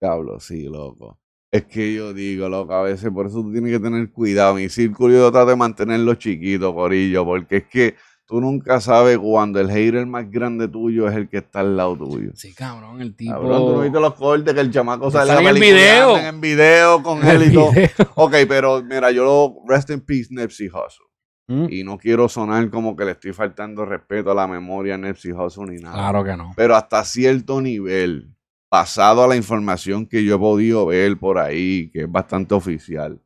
Diablo, 0.00 0.40
sí, 0.40 0.64
loco. 0.64 1.20
Es 1.52 1.64
que 1.66 1.94
yo 1.94 2.12
digo, 2.12 2.48
loco, 2.48 2.74
a 2.74 2.82
veces 2.82 3.08
por 3.12 3.26
eso 3.26 3.40
tú 3.40 3.52
tienes 3.52 3.70
que 3.70 3.78
tener 3.78 4.10
cuidado. 4.10 4.56
Mi 4.56 4.68
círculo 4.68 5.14
yo 5.14 5.30
trato 5.30 5.50
de 5.50 5.54
mantenerlo 5.54 6.16
chiquito, 6.16 6.74
Corillo, 6.74 7.24
porque 7.24 7.58
es 7.58 7.66
que 7.68 7.94
tú 8.32 8.40
nunca 8.40 8.80
sabes 8.80 9.18
cuando 9.18 9.60
el 9.60 9.70
hater 9.70 10.06
más 10.06 10.30
grande 10.30 10.66
tuyo 10.66 11.06
es 11.06 11.14
el 11.14 11.28
que 11.28 11.36
está 11.36 11.60
al 11.60 11.76
lado 11.76 11.98
tuyo. 11.98 12.30
Sí, 12.34 12.54
cabrón, 12.54 13.02
el 13.02 13.14
tipo. 13.14 13.30
Cabrón, 13.34 13.58
tú 13.58 13.72
no 13.76 13.80
viste 13.82 14.00
los 14.00 14.14
cortes 14.14 14.54
que 14.54 14.60
el 14.60 14.70
chamaco 14.70 15.10
Sale 15.10 15.32
en 15.32 15.38
el 15.40 15.44
peliculeando 15.44 16.14
video. 16.14 16.28
En 16.28 16.40
video 16.40 17.02
con 17.02 17.22
El 17.28 17.42
él 17.42 17.50
y 17.50 17.54
todo. 17.54 17.72
Ok, 18.14 18.34
pero 18.48 18.82
mira, 18.82 19.10
yo 19.10 19.22
lo 19.22 19.56
rest 19.68 19.90
in 19.90 20.00
peace 20.00 20.28
Nipsey 20.30 20.68
Hussle. 20.68 21.04
Mm, 21.46 21.66
Y 21.68 21.84
no 21.84 21.98
quiero 21.98 22.26
sonar 22.26 22.70
como 22.70 22.96
que 22.96 23.04
le 23.04 23.10
estoy 23.10 23.34
faltando 23.34 23.84
respeto 23.84 24.30
a 24.30 24.34
la 24.34 24.46
memoria 24.46 24.94
a 24.94 24.98
Nipsey 24.98 25.32
Hussle 25.32 25.66
ni 25.66 25.76
nada. 25.76 25.94
Claro 25.94 26.24
que 26.24 26.34
no. 26.34 26.52
Pero 26.56 26.74
hasta 26.74 27.04
cierto 27.04 27.60
nivel, 27.60 28.34
pasado 28.70 29.24
a 29.24 29.28
la 29.28 29.36
información 29.36 30.06
que 30.06 30.24
yo 30.24 30.36
he 30.36 30.38
podido 30.38 30.86
ver 30.86 31.18
por 31.18 31.36
ahí, 31.38 31.90
que 31.90 32.04
es 32.04 32.10
bastante 32.10 32.54
oficial, 32.54 33.20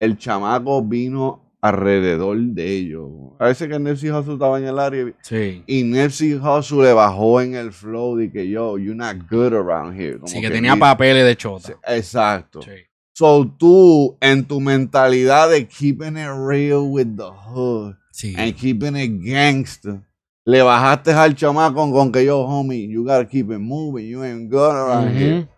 el 0.00 0.18
chamaco 0.18 0.82
vino 0.82 1.47
alrededor 1.60 2.38
de 2.38 2.70
ellos. 2.72 3.08
A 3.38 3.46
veces 3.46 3.68
que 3.68 3.78
Nipsey 3.78 4.10
Hussle 4.10 4.34
estaba 4.34 4.58
en 4.58 4.66
el 4.66 4.78
área 4.78 5.12
Sí. 5.22 5.62
y 5.66 5.82
Nipsey 5.82 6.34
Hussle 6.34 6.84
le 6.84 6.92
bajó 6.92 7.40
en 7.40 7.54
el 7.54 7.72
flow 7.72 8.16
de 8.16 8.30
que 8.30 8.48
yo, 8.48 8.78
you're 8.78 8.94
not 8.94 9.16
good 9.30 9.52
around 9.54 9.98
here. 10.00 10.14
Como 10.18 10.28
Sí, 10.28 10.40
que 10.40 10.50
tenía 10.50 10.72
dice. 10.72 10.80
papeles 10.80 11.24
de 11.24 11.36
chota. 11.36 11.68
Sí, 11.68 11.72
Exacto. 11.86 12.62
Sí. 12.62 12.70
So 13.12 13.44
tú, 13.58 14.16
en 14.20 14.44
tu 14.44 14.60
mentalidad 14.60 15.50
de 15.50 15.66
keeping 15.66 16.16
it 16.16 16.28
real 16.46 16.82
with 16.88 17.16
the 17.16 17.24
hood 17.28 17.96
and 18.36 18.54
keeping 18.54 18.94
it 18.96 19.20
gangster, 19.24 20.00
le 20.44 20.62
bajaste 20.62 21.10
al 21.12 21.34
chamaco 21.34 21.90
con 21.90 22.12
que 22.12 22.24
yo, 22.24 22.38
homie, 22.46 22.88
you 22.88 23.02
gotta 23.02 23.26
keep 23.26 23.50
it 23.50 23.58
moving, 23.58 24.06
you 24.06 24.22
ain't 24.22 24.48
good 24.50 24.70
around 24.72 25.16
here. 25.16 25.48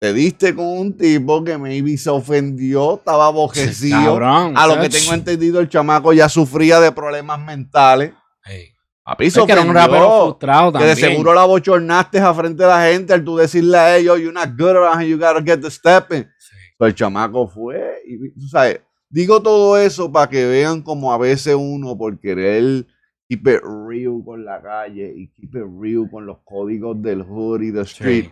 Te 0.00 0.12
diste 0.12 0.54
con 0.54 0.66
un 0.66 0.96
tipo 0.96 1.42
que 1.42 1.58
maybe 1.58 1.96
se 1.96 2.08
ofendió, 2.10 2.96
estaba 2.96 3.26
abojecido. 3.26 4.18
Cabrón. 4.18 4.56
A 4.56 4.66
lo 4.68 4.80
que 4.80 4.88
tengo 4.88 5.12
entendido, 5.12 5.58
el 5.58 5.68
chamaco 5.68 6.12
ya 6.12 6.28
sufría 6.28 6.78
de 6.78 6.92
problemas 6.92 7.40
mentales. 7.40 8.12
Ey. 8.44 8.68
Papi, 9.02 9.30
se 9.30 9.40
Es 9.40 9.46
que 9.46 9.52
era 9.52 9.62
un 9.62 9.72
rapero 9.72 10.24
frustrado 10.26 10.72
Que 10.74 10.84
de 10.84 10.94
seguro 10.94 11.32
la 11.32 11.46
bochornaste 11.46 12.20
a 12.20 12.34
frente 12.34 12.62
de 12.62 12.68
la 12.68 12.92
gente 12.92 13.14
al 13.14 13.24
tú 13.24 13.38
decirle 13.38 13.78
a 13.78 13.96
ellos, 13.96 14.20
you're 14.20 14.34
not 14.34 14.50
good 14.58 14.76
around 14.76 15.02
you 15.02 15.16
gotta 15.16 15.42
get 15.42 15.60
the 15.60 15.70
stepping. 15.70 16.24
Sí. 16.38 16.54
Pues 16.76 16.90
el 16.90 16.94
chamaco 16.94 17.48
fue. 17.48 18.02
Y, 18.06 18.48
sabes, 18.48 18.80
digo 19.08 19.42
todo 19.42 19.78
eso 19.78 20.12
para 20.12 20.28
que 20.28 20.46
vean 20.46 20.82
como 20.82 21.12
a 21.12 21.18
veces 21.18 21.56
uno, 21.58 21.96
por 21.96 22.20
querer 22.20 22.86
keep 23.28 23.46
it 23.48 23.60
real 23.62 24.22
con 24.24 24.44
la 24.44 24.60
calle 24.62 25.12
y 25.16 25.28
keep 25.28 25.54
it 25.56 25.66
real 25.80 26.08
con 26.10 26.26
los 26.26 26.38
códigos 26.44 27.00
del 27.02 27.22
hood 27.22 27.62
y 27.62 27.72
the 27.72 27.82
street, 27.82 28.24
Sí. 28.26 28.30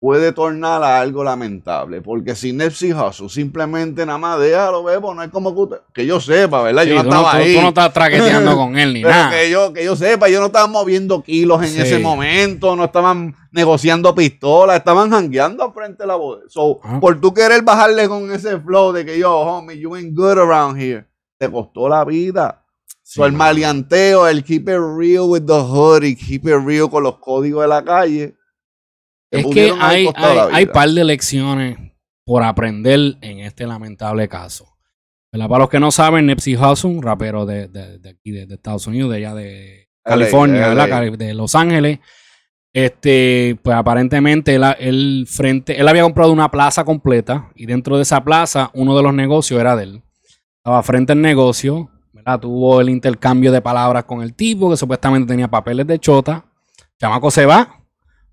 Puede 0.00 0.32
tornar 0.32 0.82
a 0.82 0.98
algo 0.98 1.22
lamentable. 1.22 2.00
Porque 2.00 2.34
si 2.34 2.54
Nipsey 2.54 2.92
Hussle 2.94 3.28
simplemente 3.28 4.06
nada 4.06 4.16
más 4.18 4.40
déjalo, 4.40 4.82
bebo, 4.82 5.14
no 5.14 5.22
es 5.22 5.28
como 5.30 5.54
que, 5.54 5.60
usted- 5.60 5.80
que 5.92 6.06
yo 6.06 6.18
sepa, 6.18 6.62
¿verdad? 6.62 6.84
Sí, 6.84 6.88
yo 6.88 6.94
no 6.94 7.00
estaba 7.02 7.30
tú- 7.32 7.36
ahí. 7.36 7.54
tú 7.54 7.60
no 7.60 7.68
estás 7.68 7.92
traqueteando 7.92 8.56
con 8.56 8.78
él 8.78 8.94
ni 8.94 9.02
Pero 9.02 9.14
nada. 9.14 9.30
que 9.30 9.50
yo, 9.50 9.72
que 9.74 9.84
yo 9.84 9.94
sepa, 9.96 10.28
yo 10.30 10.40
no 10.40 10.46
estaba 10.46 10.66
moviendo 10.66 11.22
kilos 11.22 11.62
en 11.62 11.68
Sí. 11.68 11.80
ese 11.82 11.98
momento, 11.98 12.74
no 12.76 12.84
estaban 12.84 13.36
negociando 13.52 14.14
pistolas, 14.14 14.76
estaban 14.78 15.10
jangueando 15.10 15.70
frente 15.72 16.02
a 16.02 16.06
la 16.06 16.14
bodega. 16.16 16.46
So, 16.48 16.80
Ah. 16.82 16.98
por 16.98 17.20
tú 17.20 17.34
querer 17.34 17.62
bajarle 17.62 18.08
con 18.08 18.32
ese 18.32 18.58
flow 18.58 18.92
de 18.92 19.04
que 19.04 19.18
yo, 19.18 19.36
homie, 19.36 19.78
you 19.78 19.94
ain't 19.94 20.16
good 20.16 20.38
around 20.38 20.80
here, 20.80 21.04
te 21.36 21.50
costó 21.50 21.88
la 21.90 22.06
vida. 22.06 22.64
Sí, 23.02 23.16
so, 23.20 23.26
el 23.26 23.32
maleanteo, 23.32 24.26
el 24.28 24.44
keep 24.44 24.68
it 24.68 24.78
real 24.96 25.24
with 25.26 25.42
the 25.44 25.52
hood 25.60 26.04
y 26.04 26.14
keep 26.16 26.46
it 26.46 26.54
real 26.64 26.88
con 26.88 27.02
los 27.02 27.18
códigos 27.18 27.62
de 27.62 27.68
la 27.68 27.84
calle. 27.84 28.36
Es 29.30 29.44
que 29.54 29.70
hay, 29.80 30.06
hay, 30.52 30.66
par 30.66 30.88
de 30.90 31.04
lecciones 31.04 31.78
por 32.24 32.42
aprender 32.42 33.16
en 33.20 33.40
este 33.40 33.66
lamentable 33.66 34.28
caso. 34.28 34.66
¿Verdad? 35.32 35.48
Para 35.48 35.60
los 35.60 35.68
que 35.70 35.78
no 35.80 35.90
saben, 35.92 36.26
Nipsey 36.26 36.56
Hussle, 36.56 36.90
un 36.90 37.02
rapero 37.02 37.46
de, 37.46 37.68
de- 37.68 37.98
de 37.98 38.08
aquí, 38.10 38.32
de, 38.32 38.46
de 38.46 38.54
Estados 38.56 38.86
Unidos, 38.88 39.10
de 39.12 39.16
allá 39.18 39.34
de 39.34 39.88
California, 40.04 40.60
de 41.16 41.34
Los 41.34 41.54
Ángeles. 41.54 41.98
Este, 42.72 43.58
pues 43.62 43.76
aparentemente 43.76 44.54
él, 44.54 44.62
él 44.78 45.26
frente, 45.28 45.80
él 45.80 45.88
había 45.88 46.02
comprado 46.02 46.32
una 46.32 46.50
plaza 46.50 46.84
completa 46.84 47.50
y 47.56 47.66
dentro 47.66 47.96
de 47.96 48.02
esa 48.02 48.22
plaza 48.22 48.70
uno 48.74 48.96
de 48.96 49.02
los 49.02 49.12
negocios 49.12 49.60
era 49.60 49.74
de 49.74 49.84
él. 49.84 50.02
Estaba 50.58 50.82
frente 50.84 51.12
al 51.12 51.20
negocio, 51.20 51.90
¿verdad? 52.12 52.38
Tuvo 52.38 52.80
el 52.80 52.88
intercambio 52.90 53.50
de 53.50 53.60
palabras 53.60 54.04
con 54.04 54.22
el 54.22 54.34
tipo 54.34 54.70
que 54.70 54.76
supuestamente 54.76 55.26
tenía 55.32 55.48
papeles 55.48 55.86
de 55.86 55.98
chota. 55.98 56.44
Chamaco 57.00 57.30
se 57.30 57.44
va, 57.46 57.79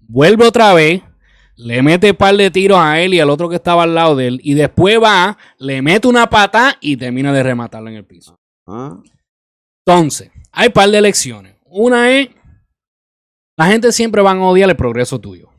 vuelve 0.07 0.45
otra 0.45 0.73
vez, 0.73 1.01
le 1.55 1.81
mete 1.81 2.11
un 2.11 2.17
par 2.17 2.35
de 2.35 2.51
tiros 2.51 2.77
a 2.79 2.99
él 3.01 3.13
y 3.13 3.19
al 3.19 3.29
otro 3.29 3.49
que 3.49 3.55
estaba 3.55 3.83
al 3.83 3.95
lado 3.95 4.15
de 4.15 4.27
él 4.27 4.39
y 4.43 4.53
después 4.53 5.01
va, 5.01 5.37
le 5.57 5.81
mete 5.81 6.07
una 6.07 6.29
pata 6.29 6.77
y 6.79 6.97
termina 6.97 7.33
de 7.33 7.43
rematarlo 7.43 7.89
en 7.89 7.95
el 7.95 8.05
piso. 8.05 8.39
Ah, 8.67 8.97
Entonces, 9.85 10.31
hay 10.51 10.69
par 10.69 10.89
de 10.89 11.01
lecciones. 11.01 11.55
Una 11.65 12.11
es, 12.11 12.29
la 13.57 13.65
gente 13.67 13.91
siempre 13.91 14.21
van 14.21 14.37
a 14.37 14.45
odiar 14.47 14.69
el 14.69 14.75
progreso 14.75 15.19
tuyo. 15.19 15.49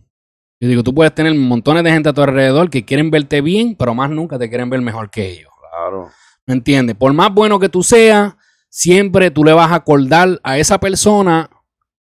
Yo 0.60 0.68
digo, 0.68 0.82
tú 0.82 0.94
puedes 0.94 1.14
tener 1.14 1.34
montones 1.34 1.84
de 1.84 1.90
gente 1.90 2.08
a 2.08 2.12
tu 2.12 2.22
alrededor 2.22 2.70
que 2.70 2.84
quieren 2.84 3.10
verte 3.10 3.40
bien, 3.40 3.76
pero 3.76 3.94
más 3.94 4.10
nunca 4.10 4.38
te 4.38 4.48
quieren 4.48 4.70
ver 4.70 4.80
mejor 4.80 5.10
que 5.10 5.30
ellos. 5.30 5.50
claro. 5.70 6.10
¿Me 6.46 6.54
entiendes? 6.54 6.96
Por 6.96 7.12
más 7.12 7.32
bueno 7.34 7.58
que 7.58 7.68
tú 7.68 7.82
seas, 7.82 8.34
siempre 8.70 9.30
tú 9.30 9.44
le 9.44 9.52
vas 9.52 9.70
a 9.70 9.74
acordar 9.76 10.40
a 10.42 10.56
esa 10.56 10.80
persona 10.80 11.50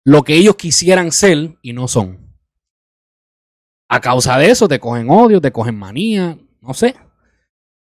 lo 0.04 0.22
que 0.22 0.34
ellos 0.34 0.56
quisieran 0.56 1.12
ser 1.12 1.56
y 1.62 1.72
no 1.72 1.86
son. 1.86 2.23
A 3.88 4.00
causa 4.00 4.38
de 4.38 4.50
eso 4.50 4.68
te 4.68 4.80
cogen 4.80 5.10
odio, 5.10 5.40
te 5.40 5.52
cogen 5.52 5.78
manía, 5.78 6.38
no 6.60 6.74
sé. 6.74 6.94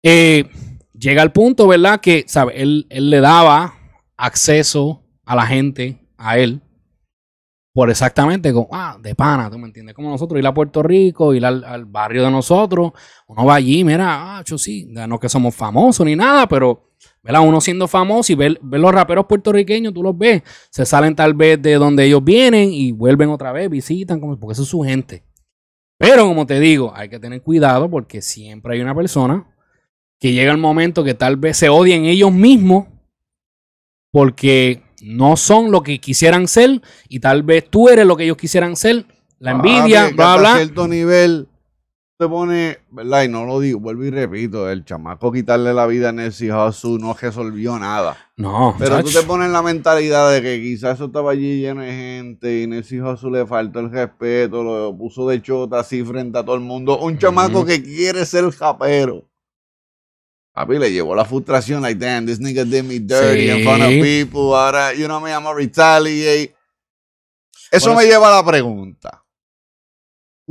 Eh, 0.03 0.49
llega 0.93 1.21
al 1.21 1.31
punto, 1.31 1.67
¿verdad? 1.67 1.99
Que, 1.99 2.25
¿sabe? 2.27 2.61
Él, 2.61 2.87
él 2.89 3.09
le 3.09 3.19
daba 3.19 3.75
acceso 4.17 5.03
a 5.25 5.35
la 5.35 5.45
gente, 5.45 5.99
a 6.17 6.37
él, 6.37 6.61
por 7.73 7.89
exactamente 7.89 8.51
como, 8.51 8.67
ah, 8.71 8.97
de 9.01 9.15
pana, 9.15 9.49
¿tú 9.49 9.57
me 9.57 9.67
entiendes? 9.67 9.95
Como 9.95 10.09
nosotros 10.09 10.39
ir 10.39 10.45
a 10.45 10.53
Puerto 10.53 10.83
Rico, 10.83 11.33
ir 11.33 11.45
al, 11.45 11.63
al 11.63 11.85
barrio 11.85 12.23
de 12.23 12.31
nosotros, 12.31 12.91
uno 13.27 13.45
va 13.45 13.55
allí, 13.55 13.83
mira, 13.83 14.37
ah, 14.37 14.43
yo 14.45 14.57
sí, 14.57 14.85
no 14.89 15.19
que 15.19 15.29
somos 15.29 15.55
famosos 15.55 16.05
ni 16.05 16.15
nada, 16.15 16.47
pero, 16.47 16.91
¿verdad? 17.23 17.41
Uno 17.47 17.61
siendo 17.61 17.87
famoso 17.87 18.33
y 18.33 18.35
ver, 18.35 18.59
ver 18.61 18.81
los 18.81 18.91
raperos 18.91 19.25
puertorriqueños, 19.25 19.93
tú 19.93 20.03
los 20.03 20.17
ves, 20.17 20.43
se 20.69 20.85
salen 20.85 21.15
tal 21.15 21.33
vez 21.33 21.61
de 21.61 21.75
donde 21.75 22.03
ellos 22.03 22.23
vienen 22.23 22.73
y 22.73 22.91
vuelven 22.91 23.29
otra 23.29 23.53
vez, 23.53 23.69
visitan, 23.69 24.19
porque 24.19 24.51
eso 24.51 24.63
es 24.63 24.69
su 24.69 24.81
gente. 24.81 25.23
Pero 26.01 26.27
como 26.27 26.47
te 26.47 26.59
digo, 26.59 26.91
hay 26.95 27.09
que 27.09 27.19
tener 27.19 27.41
cuidado 27.43 27.89
porque 27.89 28.21
siempre 28.23 28.73
hay 28.73 28.81
una 28.81 28.95
persona 28.95 29.45
que 30.19 30.33
llega 30.33 30.51
el 30.51 30.57
momento 30.57 31.03
que 31.03 31.13
tal 31.13 31.37
vez 31.37 31.57
se 31.57 31.69
odien 31.69 32.05
ellos 32.05 32.31
mismos 32.31 32.87
porque 34.11 34.81
no 35.01 35.37
son 35.37 35.71
lo 35.71 35.83
que 35.83 35.99
quisieran 35.99 36.47
ser 36.47 36.81
y 37.07 37.19
tal 37.19 37.43
vez 37.43 37.69
tú 37.69 37.87
eres 37.89 38.05
lo 38.05 38.17
que 38.17 38.23
ellos 38.23 38.37
quisieran 38.37 38.75
ser. 38.75 39.05
La 39.39 39.51
envidia, 39.51 40.01
Papi, 40.01 40.09
que 40.09 40.15
bla, 40.15 40.37
bla. 40.37 40.55
cierto 40.55 40.87
nivel 40.87 41.47
te 42.21 42.29
pone, 42.29 42.77
¿verdad? 42.91 43.23
Y 43.23 43.29
no 43.29 43.45
lo 43.45 43.59
digo, 43.59 43.79
vuelvo 43.79 44.03
y 44.05 44.11
repito, 44.11 44.69
el 44.69 44.85
chamaco 44.85 45.31
quitarle 45.31 45.73
la 45.73 45.87
vida 45.87 46.09
a 46.09 46.11
Nessie 46.11 46.51
Hussle 46.53 46.99
no 46.99 47.15
resolvió 47.19 47.79
nada. 47.79 48.15
No, 48.37 48.75
Pero 48.77 49.03
tú 49.03 49.09
te 49.09 49.23
pones 49.23 49.49
la 49.49 49.63
mentalidad 49.63 50.31
de 50.31 50.41
que 50.43 50.61
quizás 50.61 50.95
eso 50.95 51.05
estaba 51.05 51.31
allí 51.31 51.59
lleno 51.61 51.81
de 51.81 51.91
gente 51.91 52.61
y 52.61 52.67
Nessie 52.67 53.01
Hussle 53.01 53.31
le 53.39 53.47
faltó 53.47 53.79
el 53.79 53.89
respeto, 53.91 54.61
lo 54.63 54.95
puso 54.95 55.27
de 55.27 55.41
chota 55.41 55.79
así 55.79 56.03
frente 56.03 56.37
a 56.37 56.45
todo 56.45 56.53
el 56.53 56.61
mundo. 56.61 56.99
Un 56.99 57.17
chamaco 57.17 57.65
que 57.65 57.81
quiere 57.81 58.23
ser 58.27 58.49
japero. 58.51 59.27
Papi 60.53 60.77
le 60.77 60.91
llevó 60.91 61.15
la 61.15 61.25
frustración, 61.25 61.81
like, 61.81 61.99
damn, 61.99 62.25
this 62.27 62.39
nigga 62.39 62.63
did 62.65 62.83
me 62.83 62.99
dirty 62.99 63.49
in 63.49 63.63
front 63.63 63.81
of 63.81 63.89
Sí. 63.89 64.01
people. 64.25 64.53
Ahora, 64.55 64.93
you 64.93 65.05
know 65.05 65.19
me, 65.19 65.31
I'm 65.31 65.43
gonna 65.43 65.55
retaliate. 65.55 66.53
Eso 67.71 67.95
me 67.95 68.03
lleva 68.05 68.27
a 68.27 68.41
la 68.41 68.45
pregunta. 68.45 69.20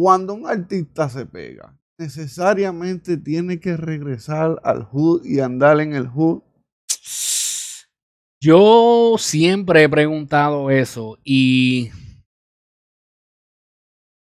Cuando 0.00 0.32
un 0.32 0.46
artista 0.46 1.10
se 1.10 1.26
pega, 1.26 1.78
necesariamente 1.98 3.18
tiene 3.18 3.60
que 3.60 3.76
regresar 3.76 4.58
al 4.64 4.82
hood 4.84 5.26
y 5.26 5.40
andar 5.40 5.78
en 5.78 5.94
el 5.94 6.08
hood. 6.08 6.40
Yo 8.42 9.16
siempre 9.18 9.82
he 9.82 9.88
preguntado 9.90 10.70
eso 10.70 11.18
y 11.22 11.90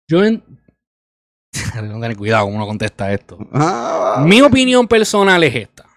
yo 0.09 0.25
en... 0.25 0.43
Tengo 1.73 1.93
que 1.93 2.01
tener 2.01 2.17
cuidado 2.17 2.43
como 2.43 2.57
uno 2.57 2.67
contesta 2.67 3.13
esto. 3.13 3.37
Ah, 3.53 4.25
Mi 4.27 4.41
opinión 4.41 4.85
personal 4.85 5.41
es 5.45 5.55
esta. 5.55 5.87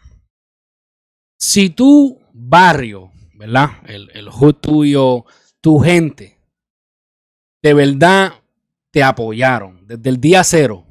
Si 1.40 1.71
tu 1.71 2.21
barrio, 2.33 3.11
¿verdad? 3.35 3.71
El, 3.87 4.12
el 4.14 4.29
hood 4.31 4.55
tuyo, 4.55 5.25
tu 5.61 5.81
gente, 5.81 6.38
de 7.64 7.75
verdad 7.75 8.41
te 8.92 9.02
apoyaron 9.02 9.85
desde 9.87 10.09
el 10.11 10.20
día 10.20 10.44
cero, 10.44 10.87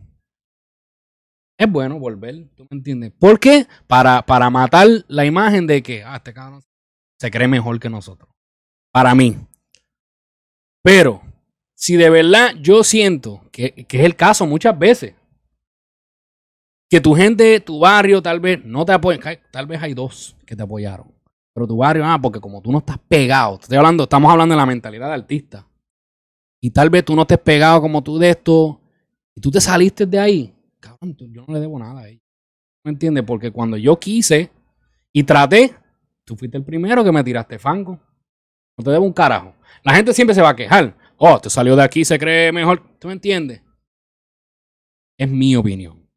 es 1.58 1.72
bueno 1.72 2.00
volver, 2.00 2.50
¿tú 2.56 2.64
me 2.72 2.78
entiendes? 2.78 3.12
¿Por 3.20 3.40
qué? 3.40 3.68
Para, 3.86 4.24
para 4.26 4.50
matar 4.50 4.88
la 5.08 5.26
imagen 5.26 5.68
de 5.68 5.84
que, 5.84 6.04
ah, 6.04 6.16
este 6.16 6.34
cabrón 6.34 6.64
se 7.20 7.30
cree 7.30 7.48
mejor 7.48 7.80
que 7.80 7.88
nosotros. 7.88 8.30
Para 8.92 9.14
mí. 9.14 9.38
Pero, 10.82 11.22
si 11.76 11.98
de 11.98 12.10
verdad 12.10 12.56
yo 12.60 12.84
siento 12.84 13.44
que, 13.52 13.86
que 13.86 14.00
es 14.00 14.06
el 14.06 14.16
caso 14.16 14.48
muchas 14.48 14.78
veces, 14.78 15.14
que 16.90 17.00
tu 17.00 17.14
gente, 17.14 17.60
tu 17.60 17.80
barrio, 17.80 18.24
tal 18.24 18.40
vez 18.40 18.66
no 18.66 18.84
te 18.84 18.94
apoyen, 18.94 19.22
tal 19.52 19.68
vez 19.68 19.84
hay 19.84 19.94
dos 19.94 20.36
que 20.48 20.56
te 20.56 20.64
apoyaron, 20.64 21.14
pero 21.54 21.68
tu 21.68 21.78
barrio, 21.78 22.04
ah, 22.06 22.20
porque 22.20 22.42
como 22.42 22.60
tú 22.62 22.72
no 22.72 22.80
estás 22.80 22.98
pegado, 23.08 23.60
estoy 23.62 23.78
hablando, 23.78 24.04
estamos 24.04 24.32
hablando 24.32 24.54
de 24.54 24.60
la 24.60 24.66
mentalidad 24.66 25.10
de 25.10 25.14
artista, 25.14 25.68
y 26.62 26.70
tal 26.70 26.90
vez 26.90 27.04
tú 27.04 27.16
no 27.16 27.24
estés 27.24 27.40
pegado 27.40 27.82
como 27.82 28.04
tú 28.04 28.18
de 28.18 28.30
esto, 28.30 28.80
y 29.36 29.42
tú 29.42 29.50
te 29.50 29.60
saliste 29.60 30.06
de 30.06 30.20
ahí, 30.20 30.56
cabrón, 30.80 31.18
yo 31.18 31.44
no 31.48 31.54
le 31.54 31.60
debo 31.60 31.80
nada 31.80 32.02
a 32.02 32.08
ellos. 32.08 32.22
¿Me 32.84 32.92
entiendes? 32.92 33.24
Porque 33.26 33.52
cuando 33.52 33.78
yo 33.78 34.00
quise 34.00 34.52
y 35.12 35.24
traté, 35.24 35.76
tú 36.24 36.36
fuiste 36.36 36.58
el 36.58 36.64
primero 36.64 37.04
que 37.04 37.12
me 37.12 37.24
tiraste 37.24 37.60
fango. 37.60 38.00
No 38.78 38.84
te 38.84 38.92
debo 38.92 39.06
un 39.06 39.14
carajo. 39.14 39.54
La 39.84 39.94
gente 39.94 40.14
siempre 40.14 40.34
se 40.34 40.42
va 40.42 40.50
a 40.50 40.56
quejar. 40.56 40.98
Oh, 41.18 41.40
te 41.40 41.50
salió 41.50 41.76
de 41.76 41.84
aquí, 41.84 42.04
se 42.04 42.18
cree 42.18 42.52
mejor. 42.52 42.82
¿Tú 42.98 43.08
me 43.08 43.14
entiendes? 43.14 43.62
Es 45.18 45.30
mi 45.30 45.56
opinión. 45.56 46.10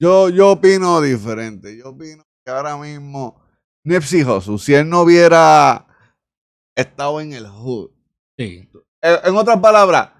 Yo, 0.00 0.28
yo 0.28 0.52
opino 0.52 1.00
diferente. 1.00 1.76
Yo 1.76 1.90
opino 1.90 2.24
que 2.44 2.50
ahora 2.50 2.76
mismo 2.76 3.40
Nipsey 3.84 4.24
Hussle, 4.24 4.58
si 4.58 4.74
él 4.74 4.88
no 4.88 5.02
hubiera 5.02 5.86
estado 6.74 7.20
en 7.20 7.32
el 7.32 7.46
hood. 7.46 7.90
Sí. 8.36 8.68
En, 9.06 9.30
en 9.30 9.36
otras 9.36 9.58
palabras, 9.60 10.10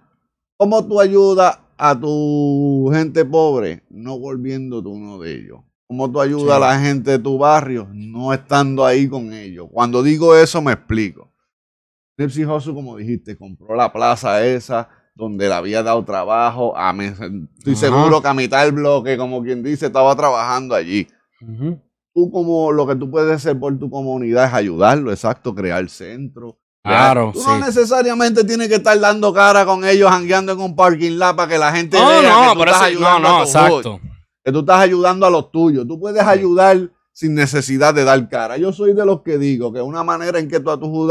¿cómo 0.57 0.87
tú 0.87 1.01
ayudas 1.01 1.59
a 1.77 1.99
tu 1.99 2.89
gente 2.93 3.25
pobre 3.25 3.83
no 3.91 4.19
volviéndote 4.19 4.89
uno 4.89 5.19
de 5.19 5.35
ellos? 5.35 5.61
¿Cómo 5.89 6.11
tú 6.11 6.21
ayudas 6.21 6.57
Sí. 6.59 6.63
a 6.65 6.67
la 6.67 6.79
gente 6.81 7.11
de 7.13 7.19
tu 7.19 7.39
barrio 7.39 7.89
no 7.93 8.33
estando 8.33 8.85
ahí 8.85 9.09
con 9.09 9.33
ellos? 9.33 9.69
Cuando 9.71 10.03
digo 10.03 10.35
eso 10.37 10.61
me 10.63 10.73
explico. 10.73 11.33
Nipsey 12.19 12.45
Hussle, 12.45 12.75
como 12.75 12.97
dijiste, 12.97 13.37
compró 13.37 13.75
la 13.77 13.93
plaza 13.93 14.45
esa 14.45 14.89
donde 15.15 15.49
le 15.49 15.55
había 15.55 15.83
dado 15.83 16.05
trabajo. 16.05 16.77
A 16.77 16.91
estoy 16.93 17.73
Ajá. 17.75 17.77
seguro 17.77 18.23
que 18.23 18.29
a 18.29 18.35
mitad 18.35 18.65
del 18.65 18.73
bloque, 18.73 19.17
como 19.17 19.43
quien 19.43 19.63
dice, 19.63 19.87
estaba 19.87 20.15
trabajando 20.17 20.75
allí. 20.75 21.07
Tú 22.15 22.31
como 22.31 22.73
lo 22.73 22.87
que 22.87 22.97
tú 22.97 23.11
puedes 23.11 23.31
hacer 23.37 23.59
por 23.59 23.79
tu 23.79 23.91
comunidad 23.91 24.47
es 24.47 24.55
ayudarlo, 24.55 25.11
exacto, 25.13 25.55
crear 25.55 25.89
centro. 25.91 26.59
Claro, 26.87 27.31
Tú 27.35 27.43
no 27.43 27.57
sí. 27.57 27.63
necesariamente 27.63 28.45
tienes 28.45 28.69
que 28.69 28.77
estar 28.77 28.99
dando 28.99 29.33
cara 29.33 29.65
con 29.67 29.85
ellos, 29.85 30.11
jangueando 30.11 30.53
en 30.53 30.61
un 30.61 30.77
parking 30.77 31.19
lot 31.19 31.37
para 31.37 31.49
que 31.49 31.59
la 31.59 31.73
gente 31.73 31.99
No, 31.99 32.09
vea 32.09 32.21
que 32.21 32.27
no, 32.29 32.53
tú 32.55 32.65
estás 32.65 32.91
eso, 32.91 33.01
no, 33.01 33.07
ayudando 33.07 33.29
no, 33.29 33.35
a 33.37 33.39
tu 33.39 33.45
exacto. 33.45 34.01
que 34.45 34.53
tú 34.53 34.59
estás 34.61 34.81
ayudando 34.81 35.27
a 35.27 35.31
los 35.31 35.51
tuyos. 35.51 35.87
Tú 35.87 35.99
puedes 35.99 36.23
ayudar 36.23 36.91
sin 37.13 37.35
necesidad 37.35 37.95
de 37.95 38.05
dar 38.05 38.29
cara. 38.29 38.57
Yo 38.59 38.73
soy 38.73 38.93
de 38.93 39.05
los 39.07 39.23
que 39.23 39.39
digo 39.39 39.73
que 39.73 39.81
una 39.81 40.05
manera 40.05 40.39
en 40.39 40.49
que 40.49 40.61
tú 40.61 40.71
a 40.71 40.79
tu 40.79 41.11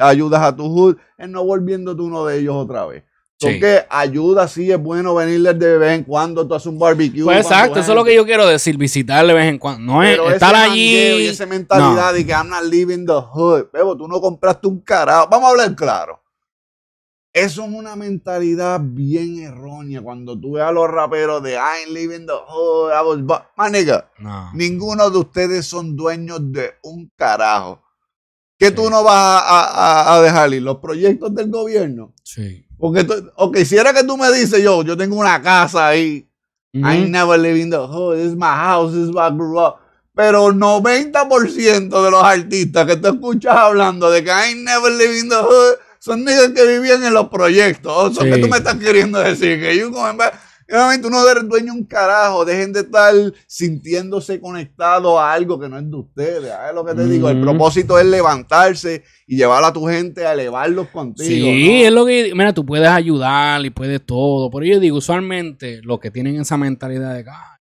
ayudas 0.00 0.42
a 0.42 0.54
tu 0.56 0.64
hood 0.66 0.96
es 1.18 1.28
no 1.28 1.44
volviéndote 1.44 2.00
uno 2.00 2.24
de 2.24 2.38
ellos 2.38 2.54
otra 2.56 2.86
vez. 2.86 3.02
Sí. 3.46 3.52
Porque 3.54 3.84
ayuda, 3.88 4.48
sí, 4.48 4.70
es 4.70 4.78
bueno 4.78 5.14
venirles 5.14 5.58
de 5.58 5.78
vez 5.78 5.98
en 5.98 6.04
cuando, 6.04 6.46
tú 6.46 6.54
haces 6.54 6.66
un 6.66 6.78
barbecue. 6.78 7.24
Pues 7.24 7.38
exacto, 7.38 7.80
eso 7.80 7.92
es 7.92 7.96
lo 7.96 8.04
que 8.04 8.14
yo 8.14 8.24
quiero 8.24 8.46
decir, 8.46 8.76
visitar 8.76 9.26
de 9.26 9.34
vez 9.34 9.46
en 9.46 9.58
cuando. 9.58 9.92
No 9.92 10.02
es 10.02 10.12
Pero 10.12 10.30
estar 10.30 10.54
allí. 10.54 11.22
Y 11.22 11.26
esa 11.26 11.46
mentalidad 11.46 12.14
de 12.14 12.24
que 12.24 12.32
I'm 12.32 12.48
not 12.48 12.64
living 12.64 13.04
the 13.06 13.20
hood. 13.32 13.66
Bebo, 13.72 13.96
tú 13.96 14.08
no 14.08 14.20
compraste 14.20 14.66
un 14.66 14.80
carajo. 14.80 15.28
Vamos 15.30 15.48
a 15.48 15.50
hablar 15.50 15.74
claro. 15.74 16.22
Eso 17.34 17.64
es 17.64 17.68
una 17.70 17.96
mentalidad 17.96 18.78
bien 18.82 19.38
errónea. 19.38 20.02
Cuando 20.02 20.38
tú 20.38 20.52
ves 20.52 20.64
a 20.64 20.72
los 20.72 20.88
raperos 20.88 21.42
de 21.42 21.54
I 21.54 21.84
ain't 21.84 21.90
living 21.90 22.26
the 22.26 22.32
hood. 22.32 22.90
I 22.92 23.06
was 23.06 23.18
bu-". 23.20 23.42
My 23.56 23.70
nigga, 23.70 24.10
No. 24.18 24.50
ninguno 24.52 25.08
de 25.08 25.18
ustedes 25.18 25.66
son 25.66 25.96
dueños 25.96 26.40
de 26.52 26.74
un 26.82 27.10
carajo. 27.16 27.81
¿Qué 28.62 28.68
Sí. 28.68 28.74
tú 28.76 28.88
no 28.90 29.02
vas 29.02 29.42
a, 29.44 29.60
a- 29.64 30.14
a 30.14 30.22
dejar 30.22 30.54
ir? 30.54 30.62
¿Los 30.62 30.78
proyectos 30.78 31.34
del 31.34 31.50
gobierno? 31.50 32.12
Sí. 32.22 32.64
Porque, 32.78 33.02
tú, 33.02 33.14
ok, 33.36 33.56
si 33.64 33.76
era 33.76 33.92
que 33.92 34.04
tú 34.04 34.16
me 34.16 34.30
dices 34.30 34.62
yo, 34.62 34.82
yo 34.84 34.96
tengo 34.96 35.16
una 35.16 35.42
casa 35.42 35.88
ahí. 35.88 36.28
I 36.74 36.82
ain't 36.84 37.02
Ujú. 37.04 37.10
never 37.10 37.38
living 37.40 37.70
the 37.70 37.76
hood. 37.76 38.16
This 38.18 38.26
is 38.28 38.36
my 38.36 38.46
house. 38.54 38.92
This 38.92 39.08
is 39.08 39.14
I 39.16 39.30
grew 39.36 39.58
up. 39.58 39.76
Pero 40.14 40.52
90% 40.52 42.02
de 42.04 42.10
los 42.10 42.22
artistas 42.22 42.86
que 42.86 42.96
tú 42.96 43.08
escuchas 43.08 43.56
hablando 43.56 44.10
de 44.10 44.22
que 44.22 44.30
I 44.30 44.54
never 44.54 44.92
living 44.92 45.28
the 45.28 45.36
hood 45.36 45.74
son 45.98 46.24
niggas 46.24 46.50
que 46.50 46.64
vivían 46.66 47.02
en 47.04 47.14
los 47.14 47.28
proyectos. 47.28 47.92
O 47.92 48.12
sea, 48.14 48.24
Sí. 48.24 48.30
¿qué 48.30 48.38
tú 48.38 48.48
me 48.48 48.58
estás 48.58 48.76
queriendo 48.76 49.18
decir? 49.18 49.60
Que 49.60 49.76
yo 49.76 49.90
como 49.90 50.08
en 50.08 50.16
vez- 50.72 50.80
Obviamente, 50.80 51.02
tú 51.06 51.10
no 51.10 51.28
eres 51.28 51.48
dueño 51.48 51.72
de 51.72 51.78
un 51.80 51.84
carajo. 51.84 52.44
Dejen 52.44 52.72
de 52.72 52.80
estar 52.80 53.14
sintiéndose 53.46 54.40
conectados 54.40 55.18
a 55.18 55.32
algo 55.32 55.58
que 55.60 55.68
no 55.68 55.78
es 55.78 55.90
de 55.90 55.96
ustedes. 55.96 56.48
¿Sabes 56.50 56.74
lo 56.74 56.84
que 56.84 56.94
te 56.94 57.06
digo? 57.06 57.28
El 57.28 57.36
Ujú. 57.38 57.44
propósito 57.46 57.98
es 57.98 58.06
levantarse 58.06 59.04
y 59.26 59.36
llevar 59.36 59.62
a 59.64 59.72
tu 59.72 59.86
gente 59.86 60.26
a 60.26 60.32
elevarlos 60.32 60.88
contigo. 60.88 61.28
Sí, 61.28 61.40
¿no? 61.82 61.86
es 61.86 61.92
lo 61.92 62.06
que. 62.06 62.32
Mira, 62.34 62.52
tú 62.52 62.64
puedes 62.66 62.88
ayudar 62.88 63.64
y 63.64 63.70
puedes 63.70 64.04
todo. 64.04 64.50
Pero 64.50 64.64
yo 64.64 64.80
digo, 64.80 64.98
usualmente, 64.98 65.80
los 65.82 66.00
que 66.00 66.10
tienen 66.10 66.40
esa 66.40 66.56
mentalidad 66.56 67.14
de 67.14 67.24
que, 67.24 67.30
"Ah, 67.30 67.58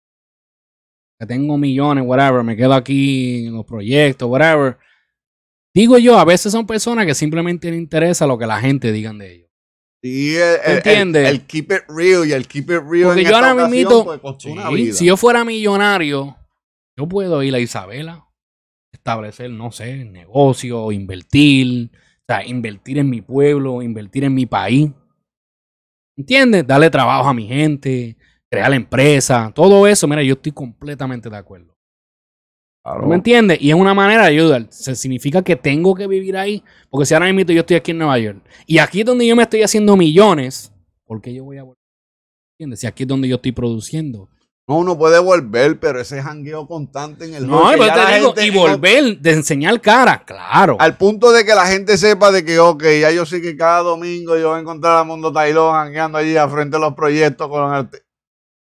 que 1.19 1.27
tengo 1.27 1.59
millones, 1.59 2.05
whatever, 2.07 2.43
me 2.43 2.57
quedo 2.57 2.73
aquí 2.73 3.47
en 3.47 3.55
los 3.55 3.67
proyectos, 3.67 4.29
whatever. 4.29 4.79
Digo 5.75 5.99
yo, 5.99 6.19
a 6.19 6.25
veces 6.25 6.51
son 6.51 6.67
personas 6.67 7.05
que 7.07 7.15
simplemente 7.15 7.71
les 7.71 7.79
interesa 7.79 8.27
lo 8.27 8.39
que 8.39 8.47
la 8.47 8.59
gente 8.61 8.91
digan 8.91 9.19
de 9.19 9.35
ellos. 9.35 9.50
Sí, 10.03 10.35
el, 10.37 11.47
keep 11.47 11.73
it 11.73 11.83
real 11.89 12.27
y 12.27 12.33
el 12.33 12.47
keep 12.47 12.71
it 12.71 12.81
real. 12.89 13.05
Porque 13.09 13.21
en 13.21 13.27
yo 13.29 13.35
esta 13.37 13.51
ahora 13.51 13.69
mismito- 13.69 14.05
pues, 14.05 14.97
si 14.97 15.05
yo 15.05 15.17
fuera 15.17 15.45
millonario, 15.45 16.37
yo 16.97 17.07
puedo 17.07 17.43
ir 17.43 17.55
a 17.55 17.59
Isabela, 17.59 18.27
establecer, 18.93 19.51
no 19.51 19.71
sé, 19.73 20.05
negocio, 20.05 20.91
invertir, 20.91 21.91
o 21.93 22.25
sea, 22.27 22.47
invertir 22.47 22.99
en 22.99 23.11
mi 23.11 23.21
pueblo, 23.21 23.83
invertir 23.83 24.25
en 24.25 24.35
mi 24.35 24.47
país. 24.47 24.91
¿Entiendes? 26.17 26.67
Darle 26.67 26.91
trabajo 26.91 27.29
a 27.29 27.35
mi 27.35 27.47
gente, 27.47 28.17
crear 28.51 28.73
empresa, 28.73 29.53
todo 29.55 29.87
eso, 29.87 30.07
mira, 30.09 30.23
yo 30.23 30.35
estoy 30.35 30.53
completamente 30.53 31.31
de 31.31 31.37
acuerdo. 31.37 31.77
Claro. 32.83 33.03
¿No 33.03 33.09
me 33.09 33.17
entiendes? 33.17 33.59
Y 33.61 33.69
es 33.71 33.77
una 33.77 33.93
manera 33.95 34.23
de 34.23 34.29
ayudar. 34.31 34.67
Se 34.71 34.95
significa 34.95 35.43
que 35.43 35.55
tengo 35.57 35.95
que 35.95 36.07
vivir 36.07 36.37
ahí. 36.37 36.63
Porque 36.89 37.07
si 37.07 37.15
ahora 37.15 37.31
mismo 37.33 37.53
yo 37.53 37.61
estoy 37.61 37.77
aquí 37.77 37.91
en 37.91 37.99
Nueva 37.99 38.19
York 38.19 38.39
y 38.67 38.79
aquí 38.79 39.01
es 39.01 39.07
donde 39.07 39.27
yo 39.27 39.37
me 39.37 39.43
estoy 39.43 39.63
haciendo 39.63 39.97
millones, 39.97 40.73
¿por 41.07 41.21
qué 41.21 41.35
yo 41.35 41.45
voy 41.45 41.59
a 41.59 41.63
volver? 41.65 41.77
¿Entiendes? 42.59 42.81
Si 42.81 42.87
aquí 42.87 43.03
es 43.03 43.09
donde 43.09 43.29
yo 43.29 43.37
estoy 43.37 43.53
produciendo. 43.53 44.29
No, 44.69 44.79
uno 44.79 44.97
puede 44.97 45.19
volver, 45.19 45.81
pero 45.81 46.01
ese 46.01 46.23
jangueo 46.23 46.67
constante 46.69 47.25
en 47.25 47.35
el 47.35 47.47
No, 47.47 47.71
pero 47.73 47.87
te 47.93 48.15
digo, 48.15 48.35
gente- 48.35 48.47
y 48.47 48.51
volver 48.51 49.19
de 49.19 49.33
enseñar 49.33 49.81
cara, 49.81 50.23
claro. 50.25 50.77
Al 50.79 50.97
punto 50.97 51.33
de 51.33 51.45
que 51.45 51.55
la 51.57 51.67
gente 51.67 51.99
sepa 51.99 52.31
de 52.31 52.45
que, 52.45 52.59
ok, 52.61 52.85
ya 53.01 53.11
yo 53.11 53.27
sé 53.27 53.43
que 53.43 53.57
cada 53.57 53.81
domingo 53.81 54.37
yo 54.39 54.51
voy 54.51 54.59
a 54.59 54.61
encontrar 54.61 54.99
a 54.99 55.03
Mundo 55.05 55.33
Tailón 55.33 55.73
jangueando 55.75 56.19
allí 56.19 56.37
a 56.37 56.49
frente 56.49 56.77
de 56.77 56.81
los 56.83 56.95
proyectos 56.95 57.49
con 57.49 57.75
el... 57.75 57.89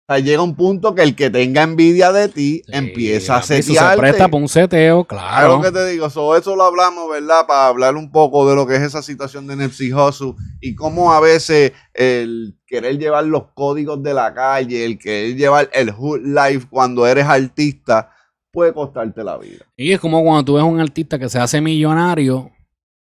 Sea, 0.10 0.20
llega 0.20 0.42
un 0.42 0.56
punto 0.56 0.96
que 0.96 1.04
el 1.04 1.16
que 1.16 1.30
tenga 1.30 1.62
envidia 1.62 2.12
de 2.12 2.28
ti 2.30 2.64
Sí, 2.66 2.72
empieza 2.72 3.36
a 3.36 3.40
eso 3.40 3.48
se 3.48 3.62
setearte. 3.62 3.98
presta 4.00 4.28
para 4.28 4.42
un 4.42 4.50
seteo, 4.50 5.06
Claro 5.06 5.60
claro. 5.60 5.62
que 5.62 5.72
te 5.72 5.88
digo, 5.92 6.10
so, 6.10 6.36
eso 6.36 6.56
lo 6.56 6.64
hablamos, 6.64 7.10
¿verdad? 7.10 7.46
Para 7.48 7.68
hablar 7.68 7.96
un 7.96 8.12
poco 8.12 8.50
de 8.50 8.56
lo 8.56 8.66
que 8.66 8.76
es 8.76 8.82
esa 8.82 9.02
situación 9.04 9.46
de 9.48 9.56
Nipsey 9.56 9.94
Hussle 9.94 10.34
y 10.62 10.74
cómo 10.74 11.14
a 11.14 11.20
veces 11.20 11.74
el 11.94 12.58
querer 12.66 12.98
llevar 12.98 13.26
los 13.26 13.44
códigos 13.54 14.02
de 14.02 14.14
la 14.14 14.34
calle, 14.34 14.84
el 14.84 14.98
querer 14.98 15.36
llevar 15.36 15.70
el 15.74 15.92
hood 15.92 16.22
life 16.24 16.66
cuando 16.70 17.06
eres 17.06 17.26
artista, 17.26 18.10
puede 18.52 18.74
costarte 18.74 19.24
la 19.24 19.38
vida. 19.38 19.64
Y 19.78 19.92
es 19.92 20.00
como 20.00 20.24
cuando 20.24 20.44
tú 20.44 20.54
ves 20.56 20.64
a 20.64 20.66
un 20.66 20.80
artista 20.80 21.20
que 21.20 21.30
se 21.30 21.38
hace 21.40 21.62
millonario 21.62 22.50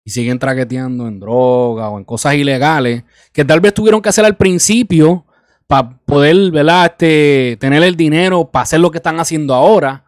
y 0.04 0.12
siguen 0.12 0.38
traqueteando 0.38 1.08
en 1.08 1.20
droga 1.20 1.90
o 1.90 1.98
en 1.98 2.04
cosas 2.04 2.36
ilegales, 2.36 3.04
que 3.32 3.46
tal 3.46 3.62
vez 3.62 3.74
tuvieron 3.74 4.02
que 4.02 4.10
hacer 4.10 4.26
al 4.26 4.36
principio 4.36 5.26
para 5.70 6.00
poder, 6.04 6.50
¿verdad? 6.50 6.88
Este, 6.88 7.56
tener 7.60 7.84
el 7.84 7.96
dinero 7.96 8.50
para 8.50 8.64
hacer 8.64 8.80
lo 8.80 8.90
que 8.90 8.98
están 8.98 9.20
haciendo 9.20 9.54
ahora. 9.54 10.04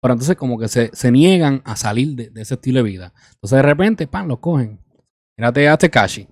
Pero 0.00 0.14
entonces 0.14 0.36
como 0.36 0.56
que 0.60 0.68
se, 0.68 0.90
se 0.92 1.10
niegan 1.10 1.60
a 1.64 1.74
salir 1.74 2.14
de, 2.14 2.30
de 2.30 2.42
ese 2.42 2.54
estilo 2.54 2.78
de 2.78 2.84
vida. 2.84 3.12
Entonces 3.32 3.56
de 3.56 3.62
repente, 3.62 4.06
pan, 4.06 4.28
los 4.28 4.38
cogen. 4.38 4.78
Mírate 5.36 5.68
a 5.68 5.76
Tekashi. 5.76 6.28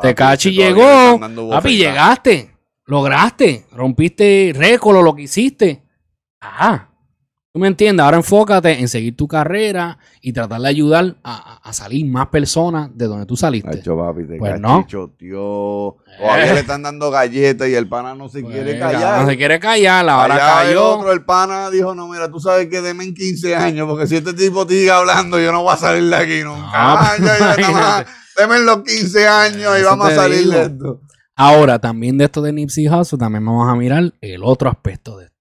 Tekashi 0.00 0.52
llegó. 0.52 1.20
Papi, 1.50 1.76
llegaste. 1.76 2.56
Lograste. 2.86 3.66
Rompiste 3.72 4.54
récord 4.56 4.96
o 4.96 5.02
lo 5.02 5.14
que 5.14 5.22
hiciste. 5.22 5.82
Ajá. 6.40 6.87
¿Tú 7.50 7.60
me 7.60 7.68
entiendes? 7.68 8.04
Ahora 8.04 8.18
enfócate 8.18 8.78
en 8.78 8.88
seguir 8.88 9.16
tu 9.16 9.26
carrera 9.26 9.98
y 10.20 10.34
tratar 10.34 10.60
de 10.60 10.68
ayudar 10.68 11.16
a, 11.24 11.72
salir 11.72 12.04
más 12.06 12.26
personas 12.28 12.90
de 12.94 13.06
donde 13.06 13.24
tú 13.24 13.36
saliste. 13.36 13.70
Tacho, 13.78 13.96
papi, 13.96 14.22
Tekashi 14.22 14.38
Pues 14.38 14.60
no. 14.60 14.84
choteó. 14.86 15.96
Todavía 16.18 16.50
Eh. 16.50 16.54
le 16.54 16.60
están 16.60 16.82
dando 16.82 17.10
galletas 17.10 17.66
y 17.68 17.74
el 17.74 17.88
pana 17.88 18.14
no 18.14 18.28
se 18.28 18.42
Pues, 18.42 18.52
quiere 18.54 18.78
callar. 18.78 19.22
No 19.22 19.28
se 19.30 19.36
quiere 19.38 19.58
callar, 19.58 20.06
Allá 20.08 20.34
el 20.62 20.68
cayó. 20.68 20.88
otro, 20.98 21.12
el 21.12 21.24
pana 21.24 21.70
dijo, 21.70 21.94
no, 21.94 22.06
mira, 22.08 22.30
tú 22.30 22.38
sabes 22.38 22.68
que 22.68 22.82
deme 22.82 23.04
en 23.04 23.14
15 23.14 23.56
años, 23.56 23.88
porque 23.88 24.06
si 24.06 24.16
este 24.16 24.34
tipo 24.34 24.68
sigue 24.68 24.90
hablando, 24.90 25.40
yo 25.40 25.50
no 25.50 25.62
voy 25.62 25.72
a 25.72 25.76
salir 25.78 26.04
de 26.08 26.16
aquí 26.16 26.44
nunca. 26.44 26.60
No, 26.60 26.68
Ah, 26.74 27.16
ya, 27.18 28.06
deme 28.36 28.56
en 28.56 28.66
los 28.66 28.82
15 28.82 29.26
años 29.26 29.78
y 29.80 29.82
vamos 29.84 30.06
a 30.06 30.10
te 30.10 30.16
salir 30.16 30.38
digo. 30.40 30.52
de 30.52 30.62
esto. 30.64 31.00
Ahora, 31.34 31.78
también 31.78 32.18
de 32.18 32.24
esto 32.26 32.42
de 32.42 32.52
Nipsey 32.52 32.88
Hussle, 32.88 33.16
también 33.18 33.44
vamos 33.44 33.68
a 33.72 33.74
mirar 33.74 34.12
el 34.20 34.42
otro 34.44 34.68
aspecto 34.68 35.16
de 35.16 35.26
esto. 35.26 35.37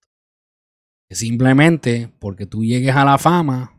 Que 1.09 1.15
simplemente 1.15 2.09
porque 2.19 2.45
tú 2.45 2.63
llegues 2.63 2.95
a 2.95 3.05
la 3.05 3.17
fama, 3.17 3.73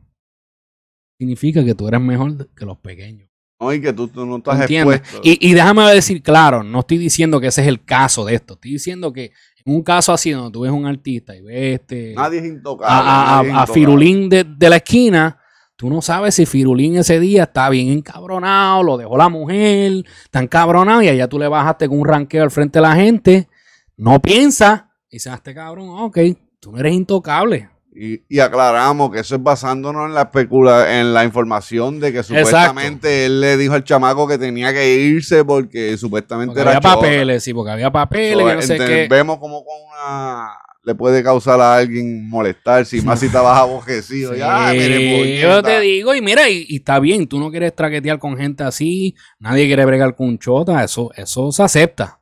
significa 1.19 1.65
que 1.65 1.75
tú 1.75 1.89
eres 1.89 2.01
mejor 2.01 2.49
que 2.55 2.65
los 2.65 2.79
pequeños. 2.79 3.29
No, 3.61 3.73
y 3.73 3.81
que 3.81 3.93
tú, 3.93 4.07
tú 4.07 4.25
no 4.25 4.37
estás 4.37 4.61
¿Entiendes? 4.61 5.01
expuesto. 5.01 5.29
Y, 5.29 5.51
y 5.51 5.53
déjame 5.53 5.83
decir, 5.93 6.23
claro, 6.23 6.63
no 6.63 6.81
estoy 6.81 6.97
diciendo 6.97 7.41
que 7.41 7.49
ese 7.49 7.63
es 7.63 7.67
el 7.67 7.85
caso 7.85 8.25
de 8.25 8.37
esto. 8.37 8.55
Estoy 8.55 8.73
diciendo 8.73 9.13
que 9.13 9.33
en 9.65 9.75
un 9.75 9.83
caso 9.83 10.13
así, 10.13 10.31
donde 10.31 10.53
tú 10.53 10.61
ves 10.61 10.71
un 10.71 10.87
artista 10.87 11.35
y 11.37 11.43
ves 11.43 11.81
este, 11.81 12.15
nadie 12.15 12.39
es 12.39 12.47
intocable. 12.47 13.51
a. 13.53 13.67
Firulín 13.67 14.29
de, 14.29 14.45
de 14.45 14.71
la 14.71 14.77
esquina, 14.77 15.39
tú 15.77 15.91
no 15.91 16.01
sabes 16.01 16.37
si 16.37 16.47
Firulín 16.47 16.97
ese 16.99 17.19
día 17.19 17.43
está 17.43 17.69
bien 17.69 17.89
encabronado, 17.89 18.85
lo 18.85 18.97
dejó 18.97 19.19
la 19.19 19.29
mujer, 19.29 20.05
está 20.25 20.41
encabronado 20.41 21.03
y 21.03 21.09
allá 21.09 21.29
tú 21.29 21.39
le 21.39 21.49
bajaste 21.49 21.89
con 21.89 21.99
un 21.99 22.07
ranqueo 22.07 22.45
al 22.45 22.53
frente 22.53 22.79
de 22.79 22.83
la 22.83 22.95
gente, 22.95 23.49
no 23.97 24.21
piensa, 24.23 24.93
y 25.11 25.17
"Ah, 25.29 25.35
este 25.35 25.53
cabrón, 25.53 25.89
ok, 25.91 26.17
tú 26.61 26.73
no 26.73 26.79
eres 26.79 26.95
intocable. 26.95 27.69
Y, 27.95 28.23
y 28.29 28.39
aclaramos 28.39 29.11
que 29.11 29.21
eso 29.21 29.35
es 29.35 29.43
basándonos 29.43 30.07
en 30.07 30.15
la 30.15 30.23
especula 30.23 31.01
en 31.01 31.13
la 31.13 31.25
información 31.25 31.99
de 31.99 32.13
que 32.13 32.23
supuestamente 32.23 33.27
él 33.27 33.41
le 33.41 33.57
dijo 33.57 33.75
al 33.75 33.83
chamaco 33.83 34.29
que 34.29 34.39
tenía 34.39 34.73
que 34.73 34.95
irse 34.95 35.45
porque 35.45 35.97
supuestamente 35.97 36.51
Porque 36.51 36.61
era 36.61 36.71
había 36.77 36.81
papeles, 36.81 37.43
sí, 37.43 37.53
porque 37.53 37.73
había 37.73 37.91
papeles, 37.91 38.39
So, 38.39 38.47
que 38.47 38.55
no 38.55 38.63
sé 38.63 38.77
ente- 38.77 38.87
qué. 38.87 39.09
Vemos 39.11 39.39
como 39.39 39.65
con 39.65 39.75
una 39.91 40.49
le 40.85 40.95
puede 40.95 41.23
causar 41.23 41.61
a 41.61 41.77
alguien 41.77 42.29
molestar, 42.31 42.87
si 42.87 43.03
más 43.03 43.21
si 43.21 43.27
estabas 43.27 43.59
abojecido. 43.59 44.33
Sí, 44.33 44.39
ya, 44.39 44.71
mire, 44.73 45.39
yo 45.39 45.63
te 45.63 45.81
digo, 45.81 46.15
y 46.15 46.23
mira, 46.23 46.49
y, 46.49 46.65
y 46.67 46.77
está 46.77 46.99
bien, 46.99 47.27
tú 47.27 47.39
no 47.39 47.51
quieres 47.51 47.75
traquetear 47.75 48.19
con 48.19 48.39
gente 48.39 48.63
así, 48.65 49.15
nadie 49.39 49.67
quiere 49.67 49.85
bregar 49.85 50.15
con 50.17 50.39
chota, 50.39 50.83
eso, 50.83 51.11
eso 51.15 51.53
se 51.53 51.63
acepta. 51.63 52.18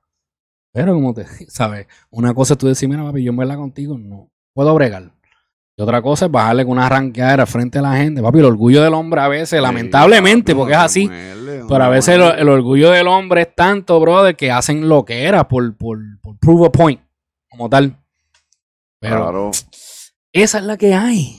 Pero 0.76 0.92
como 0.94 1.14
te 1.14 1.24
sabes, 1.48 1.86
una 2.10 2.34
cosa 2.34 2.52
es 2.54 2.58
tú 2.58 2.66
decir, 2.68 2.86
mira, 2.88 3.02
papi, 3.02 3.22
yo 3.24 3.30
en 3.30 3.36
verdad 3.38 3.56
contigo 3.56 3.96
no 3.98 4.28
puedo 4.52 4.74
bregar. 4.74 5.10
Y 5.78 5.82
otra 5.82 6.00
cosa 6.02 6.26
es 6.26 6.30
bajarle 6.30 6.64
con 6.64 6.72
una 6.72 6.88
ranqueadera 6.88 7.44
frente 7.46 7.78
a 7.78 7.82
la 7.82 7.96
gente. 7.96 8.20
Papi, 8.22 8.38
el 8.38 8.44
orgullo 8.46 8.82
del 8.82 8.94
hombre 8.94 9.20
a 9.22 9.28
veces, 9.28 9.50
Sí, 9.58 9.62
lamentablemente, 9.62 10.52
papi, 10.52 10.58
porque 10.58 10.72
es 10.74 10.78
así. 10.78 11.06
muele, 11.08 11.62
Pero 11.68 11.84
a 11.84 11.88
veces 11.88 12.14
el 12.38 12.48
orgullo 12.48 12.90
del 12.90 13.08
hombre 13.08 13.42
es 13.42 13.54
tanto, 13.54 13.98
brother, 14.00 14.36
que 14.36 14.50
hacen 14.50 14.88
lo 14.88 15.04
que 15.04 15.24
era 15.24 15.48
por, 15.48 15.74
por, 15.76 15.98
por 16.22 16.38
prove 16.38 16.66
a 16.66 16.70
point, 16.72 17.00
como 17.50 17.68
tal. 17.70 17.96
Pero 19.00 19.16
Claro. 19.22 19.50
esa 20.32 20.58
es 20.58 20.64
la 20.64 20.76
que 20.76 20.94
hay. 20.94 21.36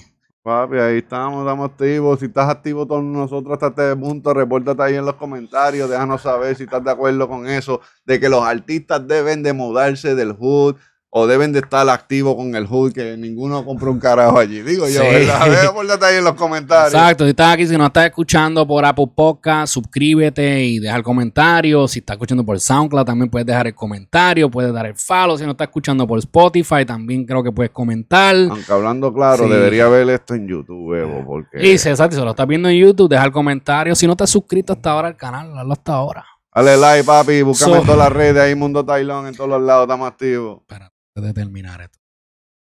Papi, 0.47 0.77
ahí 0.77 0.99
estamos, 0.99 1.41
estamos 1.41 1.71
activos. 1.71 2.21
Si 2.21 2.27
estás 2.27 2.47
activo 2.47 2.87
con 2.87 3.11
nosotros 3.11 3.51
hasta 3.51 3.67
este 3.67 3.97
punto, 3.97 4.33
repórtate 4.33 4.81
ahí 4.81 4.95
en 4.95 5.05
los 5.05 5.15
comentarios. 5.15 5.89
Déjanos 5.89 6.21
saber 6.21 6.55
si 6.55 6.63
estás 6.63 6.81
de 6.85 6.89
acuerdo 6.89 7.27
con 7.27 7.49
eso, 7.49 7.81
de 8.05 8.17
que 8.17 8.29
los 8.29 8.41
artistas 8.41 9.05
deben 9.05 9.43
de 9.43 9.51
mudarse 9.51 10.15
del 10.15 10.31
hood 10.31 10.77
o 11.19 11.25
deben 11.27 11.51
de 11.51 11.59
estar 11.59 11.87
activos 11.89 12.35
con 12.35 12.53
el 12.55 12.67
hood, 12.67 12.93
que 12.93 13.17
ninguno 13.17 13.65
compró 13.65 13.91
un 13.91 13.99
carajo 13.99 14.37
allí. 14.39 14.61
Digo 14.61 14.87
yo, 14.87 15.01
Sí. 15.01 15.07
¿verdad? 15.07 15.63
Repórtate 15.63 16.05
ahí 16.05 16.17
en 16.17 16.23
los 16.23 16.33
comentarios. 16.35 16.93
Exacto, 16.93 17.23
si 17.23 17.31
estás 17.31 17.53
aquí, 17.53 17.65
si 17.67 17.75
nos 17.77 17.87
estás 17.87 18.05
escuchando 18.05 18.67
por 18.67 18.85
Apple 18.85 19.07
Podcast, 19.15 19.73
suscríbete 19.73 20.63
y 20.63 20.79
deja 20.79 20.95
el 20.95 21.03
comentario. 21.03 21.87
Si 21.87 21.99
estás 21.99 22.15
escuchando 22.15 22.45
por 22.45 22.59
SoundCloud, 22.59 23.05
también 23.05 23.29
puedes 23.29 23.45
dejar 23.47 23.67
el 23.67 23.73
comentario, 23.75 24.49
puedes 24.51 24.71
dar 24.71 24.85
el 24.85 24.95
follow. 24.95 25.37
Si 25.37 25.43
no 25.45 25.51
estás 25.51 25.67
escuchando 25.67 26.05
por 26.05 26.19
Spotify, 26.19 26.85
también 26.85 27.25
creo 27.25 27.41
que 27.43 27.51
puedes 27.51 27.71
comentar. 27.71 28.35
Aunque 28.35 28.71
hablando 28.71 29.11
claro, 29.13 29.45
Sí. 29.45 29.49
debería 29.49 29.87
ver 29.87 30.09
esto 30.09 30.35
en 30.35 30.47
YouTube, 30.47 30.93
Evo, 30.95 31.23
porque... 31.25 31.67
Y 31.67 31.77
si, 31.77 31.89
exacto, 31.89 32.15
si 32.15 32.21
lo 32.23 32.29
estás 32.31 32.47
viendo 32.47 32.69
en 32.69 32.77
YouTube, 32.77 33.09
deja 33.09 33.25
el 33.25 33.31
comentario. 33.31 33.95
Si 33.95 34.05
no 34.05 34.15
te 34.15 34.23
has 34.25 34.29
suscrito 34.29 34.73
hasta 34.73 34.91
ahora 34.91 35.07
al 35.07 35.17
canal, 35.17 35.57
hazlo 35.57 35.73
hasta 35.73 35.93
ahora. 35.93 36.25
Dale 36.55 36.75
like, 36.75 37.03
papi, 37.05 37.43
búscame 37.43 37.73
So- 37.73 37.79
en 37.81 37.85
todas 37.85 37.99
las 37.99 38.11
redes, 38.11 38.41
ahí 38.41 38.55
Mundo 38.55 38.83
Tailón, 38.83 39.27
en 39.27 39.35
todos 39.35 39.47
los 39.47 39.61
lados, 39.61 39.83
estamos 39.83 40.07
activos. 40.07 40.61
Espérate, 40.61 40.95
de 41.21 41.33
terminar 41.33 41.81
esto, 41.81 41.99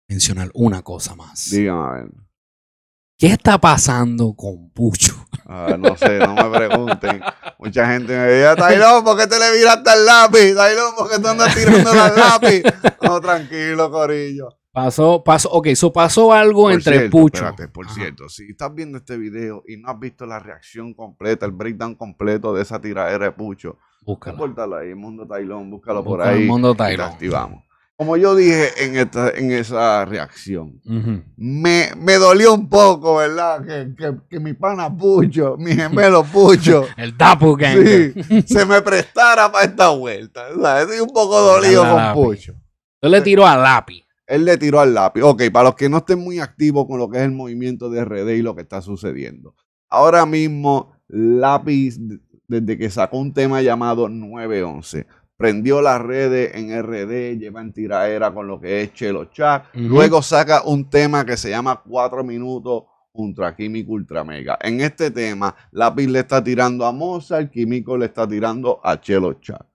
mencionar 0.07 0.49
una 0.53 0.81
cosa 0.81 1.15
más. 1.15 1.49
Dígame, 1.49 1.83
a 1.83 1.91
ver. 2.03 2.09
¿Qué 3.17 3.27
está 3.27 3.59
pasando 3.59 4.33
con 4.33 4.71
Pucho? 4.71 5.13
No 5.45 5.95
sé, 5.95 6.17
no 6.17 6.33
me 6.33 6.57
pregunten. 6.57 7.21
Mucha 7.59 7.85
gente 7.91 8.17
me 8.17 8.31
dice, 8.33 8.55
Tailón, 8.57 9.03
¿por 9.03 9.15
qué 9.17 9.27
te 9.27 9.37
le 9.37 9.55
viraste 9.57 9.91
el 9.93 10.05
lápiz? 10.05 10.55
Tailón, 10.55 10.95
¿por 10.97 11.09
qué 11.09 11.19
tú 11.19 11.27
andas 11.27 11.53
tirando 11.53 11.91
el 11.91 12.15
lápiz? 12.15 12.63
No, 13.03 13.21
tranquilo, 13.21 13.91
Corillo. 13.91 14.49
Pasó, 14.71 15.21
pasó, 15.23 15.49
ok, 15.51 15.67
eso 15.67 15.91
pasó 15.91 16.31
algo 16.33 16.63
Por 16.63 16.71
entre 16.73 16.97
cierto, 16.99 17.11
Pucho. 17.17 17.45
espérate, 17.45 17.67
por 17.67 17.85
Ajá. 17.85 17.93
cierto, 17.93 18.29
si 18.29 18.49
estás 18.49 18.73
viendo 18.73 18.97
este 18.99 19.17
video 19.17 19.63
y 19.67 19.75
no 19.77 19.89
has 19.89 19.99
visto 19.99 20.25
la 20.25 20.39
reacción 20.39 20.93
completa, 20.93 21.45
el 21.45 21.51
breakdown 21.51 21.93
completo 21.95 22.53
de 22.53 22.61
esa 22.61 22.79
tiradera 22.79 23.25
de 23.25 23.31
Pucho. 23.33 23.77
Búscalo 24.03 24.77
ahí, 24.77 24.95
Mundo 24.95 25.27
Tailón, 25.27 25.69
búscalo 25.69 26.03
por 26.03 26.21
ahí. 26.21 26.45
Mundo 26.47 26.69
y 26.69 26.73
te 26.73 26.77
Tailón. 26.77 27.07
activamos. 27.11 27.63
Como 28.01 28.17
yo 28.17 28.33
dije 28.33 28.83
en, 28.83 28.97
esta, 28.97 29.29
en 29.29 29.51
esa 29.51 30.05
reacción, 30.05 30.81
me, 31.37 31.91
me 31.95 32.15
dolió 32.15 32.55
un 32.55 32.67
poco, 32.67 33.17
¿verdad? 33.17 33.63
Que, 33.63 33.93
que, 33.95 34.17
que 34.27 34.39
mi 34.39 34.53
pana 34.53 34.89
Pucho, 34.89 35.55
mi 35.59 35.73
gemelo 35.73 36.23
Pucho, 36.23 36.87
El 36.97 37.15
Gang. 37.15 37.85
sí, 37.85 38.41
se 38.47 38.65
me 38.65 38.81
prestara 38.81 39.51
para 39.51 39.65
esta 39.65 39.89
vuelta. 39.89 40.47
Sea, 40.59 40.81
Estoy 40.81 40.99
un 40.99 41.13
poco 41.13 41.39
dolido 41.41 41.83
La 41.83 41.89
con 41.89 41.97
lápiz. 41.97 42.21
Pucho. 42.23 42.53
Yo 43.03 43.09
le 43.09 43.21
tiro 43.21 43.45
a 43.45 43.55
lápiz. 43.55 44.03
Él 44.25 44.45
le 44.45 44.57
tiró 44.57 44.79
al 44.79 44.95
lápiz. 44.95 45.21
Ok, 45.21 45.43
para 45.53 45.65
los 45.65 45.75
que 45.75 45.87
no 45.87 45.97
estén 45.97 46.17
muy 46.17 46.39
activos 46.39 46.87
con 46.87 46.97
lo 46.97 47.07
que 47.07 47.19
es 47.19 47.23
el 47.23 47.33
movimiento 47.33 47.91
de 47.91 48.03
RD 48.03 48.29
y 48.31 48.41
lo 48.41 48.55
que 48.55 48.63
está 48.63 48.81
sucediendo. 48.81 49.53
Ahora 49.87 50.25
mismo, 50.25 50.93
lápiz, 51.07 51.99
desde 52.47 52.79
que 52.79 52.89
sacó 52.89 53.19
un 53.19 53.31
tema 53.31 53.61
llamado 53.61 54.09
911, 54.09 55.05
prendió 55.41 55.81
las 55.81 55.99
redes 55.99 56.51
en 56.53 56.69
RD, 56.83 57.39
lleva 57.39 57.61
en 57.61 57.73
tiraera 57.73 58.31
con 58.31 58.45
lo 58.45 58.61
que 58.61 58.83
es 58.83 58.93
Chelo 58.93 59.25
Chat. 59.25 59.65
Luego 59.73 60.21
saca 60.21 60.61
un 60.61 60.87
tema 60.87 61.25
que 61.25 61.35
se 61.35 61.49
llama 61.49 61.81
4 61.83 62.23
minutos 62.23 62.83
Ultra 63.13 63.55
Químico 63.55 63.93
Ultra 63.93 64.23
Mega. 64.23 64.59
En 64.61 64.81
este 64.81 65.09
tema, 65.09 65.55
Lápiz 65.71 66.07
le 66.07 66.19
está 66.19 66.43
tirando 66.43 66.85
a 66.85 66.91
Mozart, 66.91 67.49
Químico 67.49 67.97
le 67.97 68.05
está 68.05 68.27
tirando 68.27 68.79
a 68.83 69.01
Chelo 69.01 69.33
Chat. 69.33 69.65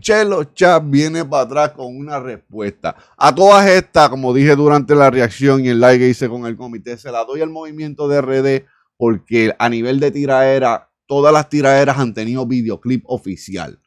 Chelo 0.00 0.42
Chat 0.52 0.82
viene 0.84 1.24
para 1.24 1.44
atrás 1.44 1.70
con 1.70 1.96
una 1.96 2.18
respuesta. 2.18 2.96
A 3.16 3.32
todas 3.32 3.64
estas, 3.68 4.08
como 4.08 4.34
dije 4.34 4.56
durante 4.56 4.96
la 4.96 5.08
reacción 5.08 5.64
y 5.64 5.68
el 5.68 5.78
live 5.78 6.00
que 6.00 6.08
hice 6.08 6.28
con 6.28 6.46
el 6.46 6.56
comité, 6.56 6.96
se 6.96 7.12
la 7.12 7.24
doy 7.24 7.42
al 7.42 7.50
movimiento 7.50 8.08
de 8.08 8.20
RD 8.20 8.66
porque 8.96 9.54
a 9.56 9.68
nivel 9.68 10.00
de 10.00 10.10
tiraera, 10.10 10.90
todas 11.06 11.32
las 11.32 11.48
tiraderas 11.48 11.96
han 11.96 12.12
tenido 12.12 12.44
videoclip 12.44 13.04
oficial. 13.06 13.78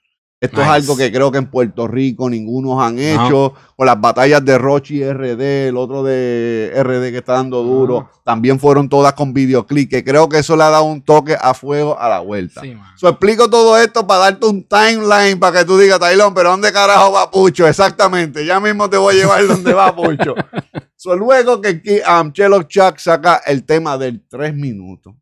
Esto 0.41 0.61
es 0.61 0.67
algo 0.67 0.95
que 0.95 1.11
creo 1.11 1.33
que 1.33 1.37
en 1.37 1.47
Puerto 1.47 1.85
Rico 1.85 2.29
ninguno 2.29 2.81
han 2.81 2.97
hecho. 2.97 3.53
Con 3.75 3.85
las 3.85 3.99
batallas 3.99 4.43
de 4.43 4.57
Rochi 4.57 5.03
RD, 5.03 5.67
el 5.67 5.77
otro 5.77 6.01
de 6.03 6.71
RD 6.81 7.11
que 7.11 7.17
está 7.17 7.33
dando 7.33 7.61
duro, 7.61 8.09
también 8.23 8.59
fueron 8.59 8.87
todas 8.87 9.13
con 9.13 9.33
videoclip, 9.33 9.89
que 9.89 10.03
creo 10.03 10.27
que 10.29 10.39
eso 10.39 10.55
le 10.55 10.63
ha 10.63 10.69
dado 10.69 10.83
un 10.83 11.01
toque 11.01 11.35
a 11.39 11.53
fuego 11.53 11.99
a 11.99 12.07
la 12.07 12.19
vuelta. 12.19 12.61
Sí. 12.61 12.77
So, 12.95 13.09
explico 13.09 13.49
todo 13.49 13.77
esto 13.77 14.05
para 14.07 14.21
darte 14.21 14.45
un 14.45 14.63
timeline 14.63 15.39
para 15.39 15.59
que 15.59 15.65
tú 15.65 15.77
digas, 15.77 15.99
Tailón, 15.99 16.33
pero 16.33 16.51
¿dónde 16.51 16.71
carajo 16.71 17.11
va 17.11 17.31
Pucho? 17.31 17.67
Exactamente, 17.67 18.45
ya 18.45 18.59
mismo 18.59 18.89
te 18.89 18.97
voy 18.97 19.15
a 19.15 19.17
llevar 19.17 19.47
donde 19.47 19.73
va 19.73 19.95
Pucho. 19.95 20.35
so, 20.95 21.15
luego 21.15 21.61
que 21.61 22.01
um, 22.21 22.31
Chelo 22.31 22.63
Chuck 22.63 22.97
saca 22.97 23.41
el 23.45 23.65
tema 23.65 23.97
del 23.97 24.25
3 24.27 24.53
minutos, 24.53 25.15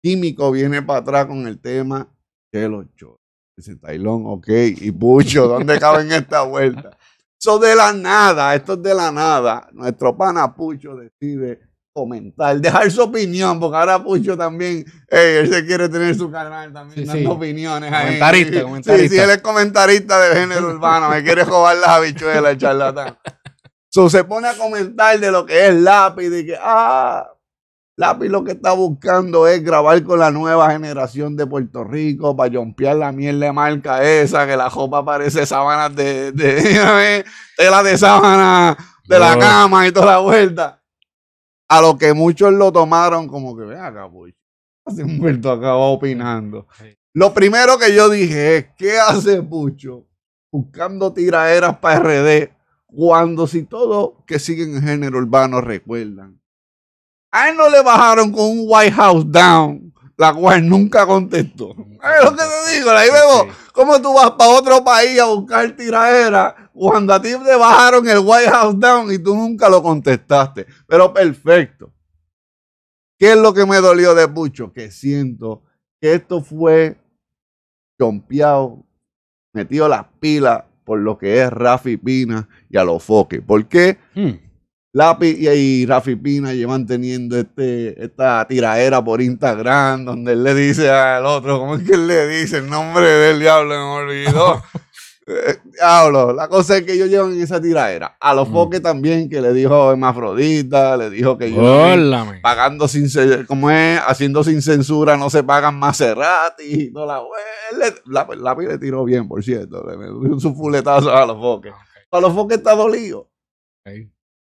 Químico 0.00 0.50
viene 0.50 0.82
para 0.82 1.00
atrás 1.00 1.26
con 1.26 1.46
el 1.46 1.60
tema 1.60 2.08
Chelo 2.52 2.84
Chuck. 2.96 3.23
Dice 3.56 3.76
Tailón, 3.76 4.24
ok, 4.26 4.48
y 4.48 4.90
Pucho, 4.90 5.46
¿dónde 5.46 5.78
cabe 5.80 6.02
en 6.02 6.12
esta 6.12 6.42
vuelta? 6.42 6.90
So, 7.38 7.58
de 7.58 7.76
la 7.76 7.92
nada, 7.92 8.54
esto 8.54 8.72
es 8.74 8.82
de 8.82 8.94
la 8.94 9.12
nada, 9.12 9.68
nuestro 9.72 10.16
pana 10.16 10.54
Pucho 10.54 10.96
decide 10.96 11.60
comentar, 11.92 12.60
dejar 12.60 12.90
su 12.90 13.02
opinión, 13.02 13.60
porque 13.60 13.76
ahora 13.76 14.02
Pucho 14.02 14.36
también, 14.36 14.84
ey, 15.08 15.36
él 15.36 15.52
se 15.52 15.64
quiere 15.64 15.88
tener 15.88 16.16
su 16.16 16.30
canal 16.30 16.72
también, 16.72 17.00
Sí, 17.02 17.04
dando 17.06 17.30
sí. 17.30 17.36
opiniones 17.36 17.92
ahí. 17.92 18.04
Comentarista, 18.18 18.56
Sí, 18.58 18.62
comentarista. 18.62 19.08
Sí, 19.08 19.14
sí, 19.14 19.18
él 19.22 19.30
es 19.30 19.38
comentarista 19.42 20.20
del 20.20 20.36
género 20.38 20.68
urbano, 20.70 21.08
me 21.10 21.22
quiere 21.22 21.44
robar 21.44 21.76
las 21.76 21.88
habichuelas, 21.90 22.52
el 22.52 22.58
charlatán. 22.58 23.18
So, 23.88 24.10
se 24.10 24.24
pone 24.24 24.48
a 24.48 24.54
comentar 24.56 25.20
de 25.20 25.30
lo 25.30 25.46
que 25.46 25.68
es 25.68 25.74
Lápiz, 25.74 26.28
de 26.28 26.44
que, 26.46 26.56
ah, 26.60 27.30
Lápiz 27.96 28.28
lo 28.28 28.42
que 28.42 28.52
está 28.52 28.72
buscando 28.72 29.46
es 29.46 29.62
grabar 29.62 30.02
con 30.02 30.18
la 30.18 30.32
nueva 30.32 30.70
generación 30.72 31.36
de 31.36 31.46
Puerto 31.46 31.84
Rico 31.84 32.36
para 32.36 32.52
jompear 32.52 32.96
la 32.96 33.12
mierda 33.12 33.46
de 33.46 33.52
marca 33.52 34.02
esa, 34.02 34.46
que 34.46 34.56
la 34.56 34.68
ropa 34.68 35.04
parece 35.04 35.46
sábanas 35.46 35.94
de, 35.94 36.32
de, 36.32 36.54
de 36.62 37.24
tela 37.56 37.84
de 37.84 37.96
sábana 37.96 38.76
de 39.06 39.18
la 39.18 39.38
cama 39.38 39.86
y 39.86 39.92
toda 39.92 40.06
la 40.06 40.18
vuelta. 40.18 40.82
A 41.68 41.80
lo 41.80 41.96
que 41.96 42.12
muchos 42.14 42.52
lo 42.52 42.72
tomaron 42.72 43.28
como 43.28 43.56
que, 43.56 43.64
ven 43.64 43.80
acá, 43.80 44.10
pues, 44.10 44.34
hace 44.84 45.04
muerto 45.04 45.52
acá 45.52 45.76
opinando. 45.76 46.66
Sí. 46.78 46.96
Lo 47.12 47.32
primero 47.32 47.78
que 47.78 47.94
yo 47.94 48.10
dije 48.10 48.56
es, 48.56 48.66
¿qué 48.76 48.98
hace 48.98 49.40
Pucho 49.40 50.08
buscando 50.50 51.12
tiraderas 51.12 51.78
para 51.78 52.00
RD 52.00 52.50
cuando 52.86 53.46
si 53.46 53.62
todos 53.62 54.14
que 54.26 54.40
siguen 54.40 54.74
el 54.74 54.82
género 54.82 55.18
urbano 55.18 55.60
recuerdan? 55.60 56.40
A 57.34 57.48
él 57.48 57.56
no 57.56 57.68
le 57.68 57.82
bajaron 57.82 58.30
con 58.30 58.44
un 58.44 58.64
White 58.64 58.92
House 58.92 59.24
Down, 59.26 59.92
la 60.16 60.32
cual 60.32 60.68
nunca 60.68 61.04
contestó. 61.04 61.70
Es 61.70 62.24
lo 62.24 62.30
que 62.30 62.42
te 62.44 62.76
digo, 62.76 62.90
ahí 62.90 63.08
vemos 63.10 63.56
cómo 63.72 64.00
tú 64.00 64.14
vas 64.14 64.30
para 64.38 64.50
otro 64.50 64.84
país 64.84 65.18
a 65.18 65.24
buscar 65.24 65.68
tiradera 65.74 66.70
cuando 66.72 67.12
a 67.12 67.20
ti 67.20 67.30
te 67.44 67.56
bajaron 67.56 68.08
el 68.08 68.20
White 68.20 68.50
House 68.52 68.78
Down 68.78 69.12
y 69.12 69.18
tú 69.18 69.34
nunca 69.34 69.68
lo 69.68 69.82
contestaste. 69.82 70.64
Pero 70.86 71.12
perfecto. 71.12 71.92
¿Qué 73.18 73.32
es 73.32 73.36
lo 73.36 73.52
que 73.52 73.66
me 73.66 73.78
dolió 73.78 74.14
de 74.14 74.28
Pucho? 74.28 74.72
Que 74.72 74.92
siento 74.92 75.64
que 76.00 76.14
esto 76.14 76.40
fue 76.40 76.96
chompeado, 77.98 78.86
metido 79.52 79.88
las 79.88 80.06
pilas 80.20 80.62
por 80.84 81.00
lo 81.00 81.18
que 81.18 81.42
es 81.42 81.50
Rafi 81.50 81.96
Pina 81.96 82.48
y 82.70 82.76
a 82.76 82.84
los 82.84 83.02
foques. 83.02 83.42
¿Por 83.42 83.66
qué? 83.66 83.98
Hmm. 84.14 84.34
Lápiz 84.94 85.36
y, 85.38 85.48
y 85.48 85.86
Rafi 85.86 86.14
Pina 86.14 86.52
llevan 86.54 86.86
teniendo 86.86 87.36
este, 87.36 88.00
esta 88.02 88.46
tiraera 88.46 89.02
por 89.04 89.20
Instagram 89.20 90.04
donde 90.04 90.32
él 90.32 90.44
le 90.44 90.54
dice 90.54 90.88
al 90.88 91.26
otro, 91.26 91.58
¿cómo 91.58 91.74
es 91.74 91.82
que 91.82 91.94
él 91.94 92.06
le 92.06 92.28
dice 92.28 92.58
el 92.58 92.70
nombre 92.70 93.04
del 93.04 93.40
diablo? 93.40 93.70
Me 93.74 94.02
olvidó. 94.04 94.62
Eh, 95.26 95.56
Diablo, 95.64 96.34
la 96.34 96.48
cosa 96.48 96.76
es 96.76 96.82
que 96.82 96.92
ellos 96.92 97.08
llevan 97.08 97.40
esa 97.40 97.58
tiraera. 97.58 98.14
A 98.20 98.34
los 98.34 98.46
Mm. 98.46 98.52
foques 98.52 98.82
también, 98.82 99.30
que 99.30 99.40
le 99.40 99.54
dijo 99.54 99.90
Hermafrodita, 99.90 100.98
le 100.98 101.08
dijo 101.08 101.38
que 101.38 101.50
yo 101.50 101.62
pagando 102.42 102.86
sin 102.88 103.08
como 103.46 103.70
es, 103.70 103.98
haciendo 104.06 104.44
sin 104.44 104.60
censura, 104.60 105.16
no 105.16 105.30
se 105.30 105.42
pagan 105.42 105.78
Maserati 105.78 106.64
y 106.64 106.92
toda 106.92 107.06
la 107.06 107.94
la, 108.04 108.26
Lápiz 108.36 108.66
le 108.68 108.76
tiró 108.76 109.02
bien, 109.04 109.26
por 109.26 109.42
cierto. 109.42 109.82
Le 109.88 110.28
dio 110.28 110.38
su 110.38 110.54
fuletazo 110.54 111.10
a 111.10 111.24
los 111.24 111.38
foques. 111.38 111.72
A 112.10 112.20
los 112.20 112.34
foques 112.34 112.58
está 112.58 112.74
dolido. 112.74 113.30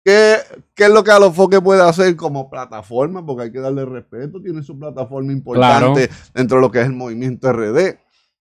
¿Qué, 0.04 0.38
¿Qué 0.74 0.86
es 0.86 0.90
lo 0.90 1.04
que 1.04 1.12
Alofoque 1.12 1.62
puede 1.62 1.82
hacer 1.82 2.16
como 2.16 2.50
plataforma? 2.50 3.26
Porque 3.26 3.44
hay 3.44 3.52
que 3.52 3.60
darle 3.60 3.86
respeto. 3.86 4.42
Tiene 4.42 4.64
su 4.64 4.78
plataforma 4.80 5.32
importante 5.32 6.10
dentro 6.34 6.58
de 6.58 6.62
lo 6.62 6.72
que 6.72 6.80
es 6.82 6.86
el 6.88 6.94
movimiento 6.94 7.52
RD. 7.52 7.98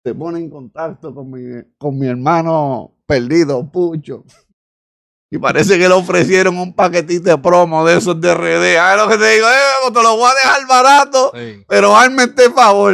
Se 0.04 0.14
pone 0.16 0.40
en 0.40 0.50
contacto 0.50 1.14
con 1.14 1.32
mi, 1.32 1.62
con 1.78 1.98
mi 1.98 2.08
hermano 2.08 2.94
perdido, 3.06 3.70
Pucho. 3.72 4.24
Y 5.30 5.38
parece 5.40 5.78
que 5.78 5.88
le 5.90 5.94
ofrecieron 5.94 6.58
un 6.58 6.74
paquetito 6.74 7.30
de 7.30 7.38
promo 7.38 7.86
de 7.86 7.98
esos 7.98 8.20
de 8.22 8.34
RD. 8.34 8.78
Ah, 8.80 8.96
lo 8.96 9.10
que 9.10 9.18
te 9.18 9.30
digo, 9.34 9.46
eh, 9.48 9.92
te 9.94 10.02
lo 10.04 10.16
voy 10.16 10.30
a 10.32 10.34
dejar 10.36 10.68
barato, 10.68 11.32
Sí. 11.36 11.66
pero 11.68 11.96
hazme 11.98 12.24
este 12.24 12.50
favor. 12.52 12.94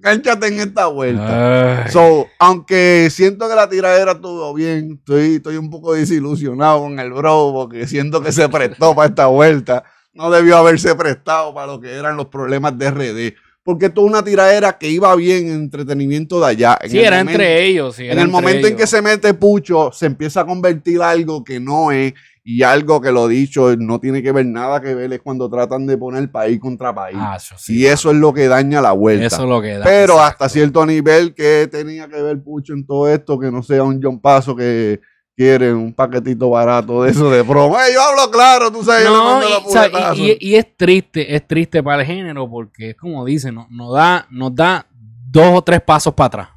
Cánchate 0.00 0.46
en 0.48 0.60
esta 0.60 0.86
vuelta. 0.86 1.84
Ay. 1.84 1.90
So, 1.92 2.26
aunque 2.38 3.08
siento 3.10 3.48
que 3.48 3.54
la 3.54 3.68
tiradera 3.68 4.12
estuvo 4.12 4.52
bien, 4.54 4.98
estoy, 4.98 5.36
estoy 5.36 5.56
un 5.56 5.70
poco 5.70 5.94
desilusionado 5.94 6.80
con 6.80 6.98
el 6.98 7.12
bro, 7.12 7.50
porque 7.54 7.86
siento 7.86 8.22
que 8.22 8.32
se 8.32 8.48
prestó 8.48 8.94
para 8.94 9.08
esta 9.08 9.26
vuelta. 9.26 9.84
No 10.12 10.30
debió 10.30 10.56
haberse 10.56 10.94
prestado 10.94 11.54
para 11.54 11.66
lo 11.66 11.80
que 11.80 11.92
eran 11.92 12.16
los 12.16 12.26
problemas 12.26 12.76
de 12.76 12.90
RD. 12.90 13.34
Porque 13.62 13.86
esto 13.86 14.00
es 14.00 14.06
una 14.10 14.24
tiradera 14.24 14.78
que 14.78 14.88
iba 14.88 15.14
bien 15.16 15.46
en 15.48 15.52
entretenimiento 15.54 16.40
de 16.40 16.46
allá. 16.46 16.78
En 16.80 16.90
Sí, 16.90 16.98
el 16.98 17.04
era 17.04 17.18
momento- 17.18 17.32
entre 17.42 17.64
ellos. 17.66 17.94
sí, 17.96 18.08
En 18.08 18.18
el 18.18 18.28
momento 18.28 18.66
en 18.66 18.74
que 18.76 18.86
se 18.86 19.02
mete 19.02 19.34
Pucho, 19.34 19.90
se 19.92 20.06
empieza 20.06 20.40
a 20.40 20.46
convertir 20.46 21.02
algo 21.02 21.44
que 21.44 21.60
no 21.60 21.92
es 21.92 22.14
y 22.58 22.62
algo 22.62 23.00
que 23.00 23.12
lo 23.12 23.28
dicho 23.28 23.74
no 23.76 24.00
tiene 24.00 24.22
que 24.22 24.32
ver 24.32 24.46
nada 24.46 24.80
que 24.80 24.94
ver 24.94 25.12
es 25.12 25.20
cuando 25.20 25.48
tratan 25.48 25.86
de 25.86 25.96
poner 25.96 26.30
país 26.30 26.58
contra 26.58 26.94
país. 26.94 27.16
Ah, 27.20 27.36
eso 27.36 27.54
sí, 27.58 27.78
y 27.80 27.86
eso 27.86 28.10
es 28.10 28.16
lo 28.16 28.32
que 28.32 28.48
daña 28.48 28.80
la 28.80 28.92
vuelta. 28.92 29.26
Eso 29.26 29.42
es 29.44 29.48
lo 29.48 29.60
que 29.62 29.78
da. 29.78 29.84
Pero 29.84 30.14
exacto. 30.14 30.22
hasta 30.44 30.48
cierto 30.48 30.84
nivel 30.86 31.34
que 31.34 31.68
tenía 31.70 32.08
que 32.08 32.20
ver 32.20 32.42
Pucho 32.42 32.72
en 32.72 32.84
todo 32.86 33.08
esto, 33.08 33.38
que 33.38 33.50
no 33.50 33.62
sea 33.62 33.82
un 33.84 34.00
John 34.02 34.18
Paso 34.20 34.56
que 34.56 35.00
quiere 35.36 35.72
un 35.72 35.94
paquetito 35.94 36.50
barato 36.50 37.02
de 37.04 37.12
eso 37.12 37.30
de 37.30 37.42
promo. 37.44 37.78
Ey, 37.80 37.94
yo 37.94 38.02
hablo 38.02 38.30
claro, 38.30 38.70
tú 38.70 38.82
sabes, 38.84 39.04
yo 39.04 39.10
le 39.10 39.16
No, 39.16 39.24
mando 39.24 39.46
y, 39.48 39.70
sea, 39.72 39.86
y- 40.14 40.22
y- 40.32 40.38
y 40.50 40.54
es 40.56 40.76
triste, 40.76 41.34
es 41.34 41.46
triste 41.46 41.82
para 41.82 42.02
el 42.02 42.06
género 42.06 42.50
porque 42.50 42.90
es 42.90 42.96
como 42.96 43.24
dicen, 43.24 43.54
no- 43.54 43.66
nos, 43.70 43.94
da, 43.94 44.26
nos 44.30 44.54
da 44.54 44.86
dos 45.30 45.46
o 45.54 45.62
tres 45.62 45.80
pasos 45.80 46.12
para 46.14 46.26
atrás. 46.26 46.48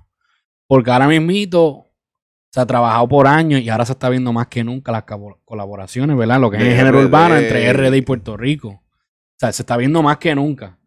Porque 0.67 0.89
ahora 0.91 1.07
mismito 1.07 1.82
se 2.53 2.59
ha 2.59 2.67
trabajado 2.67 3.07
por 3.07 3.25
años 3.25 3.61
y 3.61 3.69
ahora 3.69 3.83
se 3.83 3.93
está 3.93 4.09
viendo 4.09 4.31
más 4.31 4.45
que 4.45 4.63
nunca 4.63 4.91
las 4.91 5.05
colaboraciones, 5.43 6.15
¿verdad? 6.15 6.39
Lo 6.39 6.51
que 6.51 6.57
es 6.57 6.63
el 6.63 6.75
género 6.75 6.99
urbano 6.99 7.35
entre 7.35 7.73
RD 7.73 7.95
y 7.95 8.01
Puerto 8.03 8.37
Rico. 8.37 8.69
O 8.69 9.39
sea, 9.39 9.51
se 9.51 9.63
está 9.63 9.75
viendo 9.75 10.03
más 10.03 10.17
que 10.19 10.35
nunca. 10.35 10.77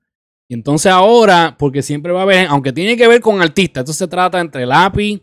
Y 0.46 0.54
entonces 0.54 0.92
ahora, 0.92 1.56
porque 1.58 1.82
siempre 1.82 2.12
va 2.12 2.20
a 2.20 2.22
haber, 2.22 2.46
aunque 2.46 2.72
tiene 2.72 2.96
que 2.96 3.08
ver 3.08 3.20
con 3.20 3.42
artistas, 3.42 3.82
esto 3.82 3.92
se 3.94 4.06
trata 4.06 4.38
entre 4.38 4.64
Lápiz, 4.64 5.20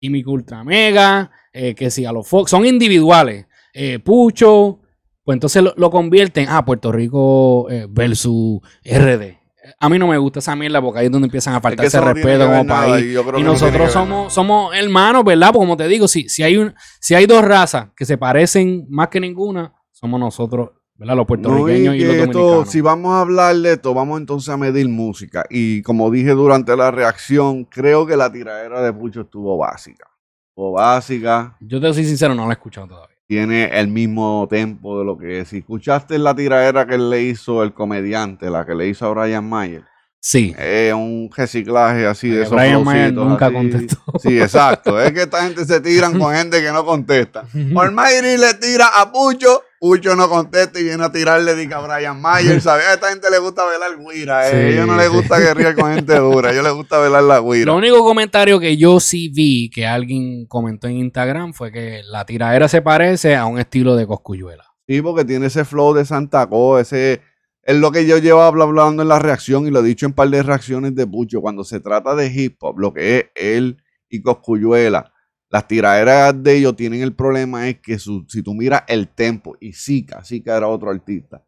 Químico 0.00 0.32
Ultra 0.32 0.64
Mega, 0.64 1.30
eh, 1.52 1.76
que 1.76 1.88
si 1.92 2.04
a 2.04 2.10
los 2.10 2.26
Fox, 2.26 2.50
son 2.50 2.66
individuales. 2.66 3.46
Eh, 3.72 4.00
Pucho, 4.00 4.80
pues 5.22 5.36
entonces 5.36 5.62
lo, 5.62 5.74
lo 5.76 5.92
convierten 5.92 6.48
a 6.48 6.64
Puerto 6.64 6.90
Rico 6.90 7.70
eh, 7.70 7.86
versus 7.88 8.60
RD. 8.84 9.43
A 9.80 9.88
mí 9.88 9.98
no 9.98 10.06
me 10.06 10.16
gusta 10.18 10.38
esa 10.38 10.54
mierda 10.56 10.80
porque 10.80 11.00
ahí 11.00 11.06
es 11.06 11.12
donde 11.12 11.26
empiezan 11.26 11.54
a 11.54 11.56
Es 11.58 11.62
que 11.62 11.68
faltarse 11.68 11.96
no 11.98 12.02
tiene 12.04 12.14
respeto 12.14 12.46
como 12.46 12.64
nada, 12.64 12.86
país. 12.88 13.06
y 13.12 13.14
no 13.42 13.50
nosotros 13.52 13.92
somos, 13.92 14.32
somos 14.32 14.74
hermanos, 14.74 15.24
¿verdad? 15.24 15.48
Porque 15.48 15.58
como 15.58 15.76
te 15.76 15.88
digo, 15.88 16.08
si, 16.08 16.28
si, 16.28 16.42
hay 16.42 16.56
un, 16.56 16.74
si 17.00 17.14
hay 17.14 17.26
dos 17.26 17.44
razas 17.44 17.88
que 17.96 18.04
se 18.04 18.16
parecen 18.16 18.86
más 18.88 19.08
que 19.08 19.20
ninguna, 19.20 19.74
somos 19.92 20.18
nosotros, 20.20 20.70
¿verdad? 20.96 21.16
Los 21.16 21.18
No, 21.18 21.22
y 21.22 21.26
puertorriqueños 21.26 21.94
y, 21.96 22.04
los 22.04 22.14
esto, 22.16 22.32
dominicanos. 22.38 22.70
si 22.70 22.80
vamos 22.80 23.12
a 23.12 23.20
hablar 23.20 23.56
de 23.56 23.72
esto, 23.72 23.92
vamos 23.94 24.20
entonces 24.20 24.48
a 24.48 24.56
medir 24.56 24.88
música. 24.88 25.44
Y 25.50 25.82
como 25.82 26.10
dije 26.10 26.30
durante 26.30 26.76
la 26.76 26.90
reacción, 26.90 27.64
creo 27.64 28.06
que 28.06 28.16
la 28.16 28.30
tiradera 28.32 28.80
de 28.80 28.92
Pucho 28.92 29.22
estuvo 29.22 29.56
básica. 29.58 30.06
Estuvo 30.50 30.72
básica, 30.72 31.56
Yo 31.60 31.80
te 31.80 31.92
soy 31.92 32.04
sincero, 32.04 32.34
no 32.34 32.44
lo 32.44 32.50
he 32.50 32.54
escuchado 32.54 32.86
todavía. 32.86 33.13
Tiene 33.26 33.78
el 33.78 33.88
mismo 33.88 34.46
tempo 34.50 34.98
de 34.98 35.04
lo 35.04 35.16
que 35.16 35.40
es. 35.40 35.48
Si 35.48 35.58
escuchaste 35.58 36.18
la 36.18 36.34
tiradera 36.34 36.86
que 36.86 36.98
le 36.98 37.22
hizo 37.22 37.62
el 37.62 37.72
comediante, 37.72 38.50
la 38.50 38.66
que 38.66 38.74
le 38.74 38.88
hizo 38.88 39.06
a 39.06 39.10
Brian 39.14 39.48
Mayer, 39.48 39.84
Sí. 40.26 40.54
es 40.58 40.94
un 40.94 41.28
reciclaje 41.36 42.06
así 42.06 42.30
de 42.30 42.38
Eh, 42.38 42.42
esos 42.44 42.54
Brian 42.54 42.82
Mayer 42.82 43.12
nunca 43.12 43.44
así. 43.46 43.54
contestó. 43.54 43.96
Sí, 44.22 44.40
exacto. 44.40 44.98
Es 44.98 45.12
que 45.12 45.22
esta 45.24 45.42
gente 45.42 45.66
se 45.66 45.82
tiran 45.82 46.18
con 46.18 46.34
gente 46.34 46.62
que 46.62 46.72
no 46.72 46.82
contesta. 46.86 47.44
Almayri 47.76 48.38
le 48.38 48.54
tira 48.54 48.86
a 48.86 49.12
Pucho, 49.12 49.62
Pucho 49.78 50.16
no 50.16 50.30
contesta 50.30 50.80
y 50.80 50.84
viene 50.84 51.04
a 51.04 51.12
tirarle 51.12 51.54
dica 51.54 51.76
a 51.76 51.80
Brian 51.86 52.18
Mayer, 52.22 52.58
¿sabes? 52.62 52.86
A 52.86 52.94
esta 52.94 53.10
gente 53.10 53.30
le 53.30 53.36
gusta 53.38 53.66
velar 53.66 53.98
guira, 53.98 54.48
eh. 54.48 54.50
Sí, 54.50 54.56
a 54.56 54.68
ellos 54.70 54.86
no 54.86 54.96
les 54.96 55.10
gusta 55.10 55.38
guerrear 55.38 55.74
con 55.74 55.92
gente 55.92 56.14
dura, 56.18 56.48
a 56.48 56.52
ellos 56.52 56.64
les 56.64 56.72
gusta 56.72 56.98
velar 57.00 57.22
la 57.22 57.40
guira. 57.40 57.66
Lo 57.66 57.76
único 57.76 58.02
comentario 58.02 58.58
que 58.58 58.78
yo 58.78 59.00
sí 59.00 59.28
vi 59.28 59.68
que 59.68 59.86
alguien 59.86 60.46
comentó 60.46 60.86
en 60.88 60.94
Instagram 60.96 61.52
fue 61.52 61.70
que 61.70 62.00
la 62.02 62.24
tiradera 62.24 62.66
se 62.68 62.80
parece 62.80 63.36
a 63.36 63.44
un 63.44 63.58
estilo 63.58 63.94
de 63.94 64.06
Coscuyuela. 64.06 64.64
Sí, 64.88 65.02
porque 65.02 65.26
tiene 65.26 65.48
ese 65.48 65.66
flow 65.66 65.92
de 65.92 66.06
Santa 66.06 66.46
Co, 66.46 66.78
ese 66.78 67.20
es 67.66 67.76
lo 67.76 67.90
que 67.92 68.06
yo 68.06 68.18
llevaba 68.18 68.46
habla- 68.48 68.64
hablando 68.64 69.02
en 69.02 69.08
la 69.08 69.18
reacción 69.18 69.66
y 69.66 69.70
lo 69.70 69.80
he 69.80 69.82
dicho 69.84 70.06
en 70.06 70.12
par 70.12 70.28
de 70.30 70.42
reacciones 70.42 70.94
de 70.94 71.06
Pucho. 71.06 71.40
Cuando 71.40 71.64
se 71.64 71.80
trata 71.80 72.14
de 72.14 72.26
hip 72.32 72.56
hop, 72.60 72.78
lo 72.78 72.92
que 72.92 73.18
es 73.18 73.24
él 73.34 73.78
y 74.08 74.20
Coscuyuela, 74.22 75.12
las 75.50 75.66
tiraderas 75.68 76.34
de 76.42 76.56
ellos 76.56 76.74
tienen 76.76 77.00
el 77.02 77.14
problema 77.14 77.68
es 77.68 77.78
que 77.80 77.98
su- 77.98 78.24
si 78.28 78.42
tú 78.42 78.54
miras 78.54 78.82
el 78.88 79.08
tempo, 79.08 79.56
y 79.60 79.72
Zika, 79.72 80.22
Zika 80.24 80.56
era 80.56 80.66
otro 80.68 80.90
artista, 80.90 81.42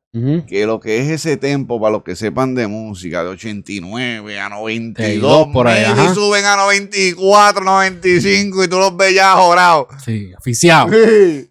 que 0.46 0.64
lo 0.64 0.80
que 0.80 0.98
es 1.00 1.08
ese 1.10 1.36
tempo, 1.36 1.78
para 1.78 1.92
los 1.92 2.02
que 2.02 2.16
sepan 2.16 2.54
de 2.54 2.66
música, 2.68 3.22
de 3.22 3.30
89 3.30 4.38
a 4.40 4.48
92, 4.48 5.48
por 5.52 5.66
ahí, 5.68 5.84
ajá. 5.84 6.14
suben 6.14 6.44
a 6.46 6.56
94, 6.56 7.62
95 7.64 8.64
y 8.64 8.68
tú 8.68 8.78
los 8.78 8.96
ves 8.96 9.14
ya 9.14 9.32
jorados. 9.34 9.88
Sí, 10.04 10.32
oficial. 10.38 10.88
Sí. 10.90 11.50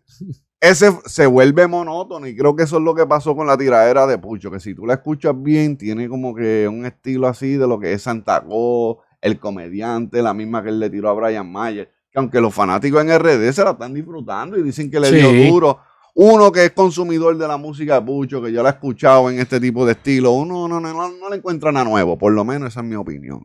Ese 0.70 0.92
se 1.06 1.28
vuelve 1.28 1.68
monótono 1.68 2.26
y 2.26 2.36
creo 2.36 2.56
que 2.56 2.64
eso 2.64 2.78
es 2.78 2.84
lo 2.84 2.96
que 2.96 3.06
pasó 3.06 3.36
con 3.36 3.46
la 3.46 3.56
tiradera 3.56 4.08
de 4.08 4.18
Pucho, 4.18 4.50
que 4.50 4.60
si 4.60 4.74
tú 4.74 4.88
la 4.88 4.96
escuchas 4.96 5.36
bien, 5.38 5.78
tiene 5.78 6.10
como 6.10 6.34
que 6.34 6.68
un 6.68 6.88
estilo 6.88 7.28
así 7.28 7.54
de 7.56 7.68
lo 7.68 7.80
que 7.80 7.94
es 7.94 8.02
Santa 8.02 8.44
el 9.22 9.40
comediante, 9.40 10.24
la 10.24 10.34
misma 10.34 10.64
que 10.64 10.70
él 10.70 10.80
le 10.80 10.90
tiró 10.90 11.10
a 11.10 11.14
Brian 11.14 11.52
Mayer, 11.52 11.92
que 12.12 12.18
aunque 12.18 12.42
los 12.42 12.52
fanáticos 12.52 13.00
en 13.04 13.10
RD 13.16 13.52
se 13.54 13.64
la 13.64 13.72
están 13.72 13.94
disfrutando 13.94 14.58
y 14.58 14.64
dicen 14.64 14.90
que 14.90 15.00
le 15.00 15.10
Sí. 15.10 15.16
dio 15.18 15.52
duro. 15.52 15.80
Uno 16.16 16.52
que 16.52 16.66
es 16.66 16.72
consumidor 16.72 17.38
de 17.38 17.48
la 17.48 17.58
música 17.58 17.96
de 18.00 18.02
Pucho, 18.06 18.42
que 18.42 18.52
yo 18.52 18.64
la 18.64 18.70
he 18.70 18.72
escuchado 18.72 19.30
en 19.30 19.38
este 19.38 19.60
tipo 19.60 19.86
de 19.86 19.92
estilo, 19.92 20.32
uno 20.32 20.68
no, 20.68 20.80
no, 20.80 20.94
no, 20.94 21.10
no 21.12 21.30
le 21.30 21.36
encuentra 21.36 21.72
nada 21.72 21.86
nuevo, 21.86 22.18
por 22.18 22.32
lo 22.34 22.44
menos 22.44 22.70
esa 22.70 22.80
es 22.80 22.86
mi 22.88 22.96
opinión. 22.96 23.44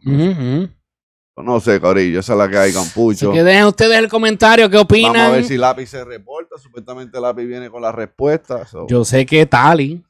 No 1.36 1.58
sé, 1.58 1.80
Corillo, 1.80 2.20
esa 2.20 2.32
es 2.34 2.38
la 2.38 2.48
que 2.50 2.58
hay 2.58 2.72
con 2.72 2.82
Así 2.82 2.92
Pucho. 2.94 3.32
que 3.32 3.42
dejen 3.42 3.64
ustedes 3.64 3.96
el 3.98 4.08
comentario, 4.08 4.68
¿qué 4.68 4.76
Vamos 4.76 4.82
a 4.92 5.08
opinan? 5.08 5.32
ver 5.32 5.44
si 5.44 5.56
Lápiz 5.56 5.86
se 5.88 6.04
reporta. 6.04 6.58
Supuestamente 6.58 7.18
Lápiz 7.18 7.46
viene 7.46 7.70
con 7.70 7.80
la 7.80 7.92
respuesta. 7.92 8.66
so. 8.66 8.86
Yo 8.88 9.04
sé 9.06 9.24
que 9.24 9.46
Tali, 9.46 10.02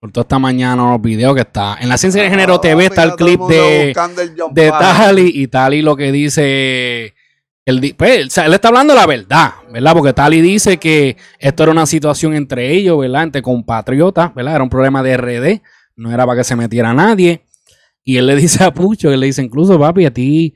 por 0.00 0.10
toda 0.12 0.22
esta 0.22 0.38
mañana 0.38 0.90
los 0.92 1.02
videos 1.02 1.34
que 1.34 1.42
está. 1.42 1.76
En 1.80 1.88
la 1.90 1.98
Ciencia 1.98 2.22
de 2.22 2.30
Género 2.30 2.54
Ah, 2.54 2.60
TV 2.62 2.86
está 2.86 3.02
el 3.02 3.10
todo 3.10 3.26
clip 3.26 3.38
mundo 3.40 3.54
de, 3.54 3.86
buscando 3.88 4.22
el 4.22 4.34
John 4.38 4.54
de. 4.54 4.70
Tali 4.70 5.30
y 5.34 5.46
Tali 5.48 5.82
lo 5.82 5.94
que 5.96 6.10
dice. 6.12 7.14
Él, 7.66 7.80
di- 7.80 7.92
pues, 7.94 8.26
o 8.28 8.30
sea, 8.30 8.46
él 8.46 8.54
está 8.54 8.68
hablando 8.68 8.94
la 8.94 9.06
verdad, 9.06 9.54
¿verdad? 9.72 9.92
Porque 9.92 10.12
Tali 10.12 10.40
dice 10.40 10.78
que 10.78 11.16
esto 11.38 11.64
era 11.64 11.72
una 11.72 11.84
situación 11.84 12.32
entre 12.34 12.70
ellos, 12.72 12.98
¿verdad? 12.98 13.24
Entre 13.24 13.42
compatriotas, 13.42 14.32
¿verdad? 14.34 14.54
Era 14.54 14.62
un 14.64 14.70
problema 14.70 15.02
de 15.02 15.16
RD, 15.16 15.62
no 15.96 16.12
era 16.12 16.24
para 16.24 16.38
que 16.38 16.44
se 16.44 16.54
metiera 16.56 16.94
nadie. 16.94 17.42
Y 18.08 18.16
él 18.18 18.26
le 18.26 18.36
dice 18.36 18.62
a 18.62 18.72
Pucho, 18.72 19.10
él 19.10 19.18
le 19.18 19.26
dice 19.26 19.42
incluso, 19.42 19.78
papi, 19.80 20.06
a 20.06 20.14
ti, 20.14 20.54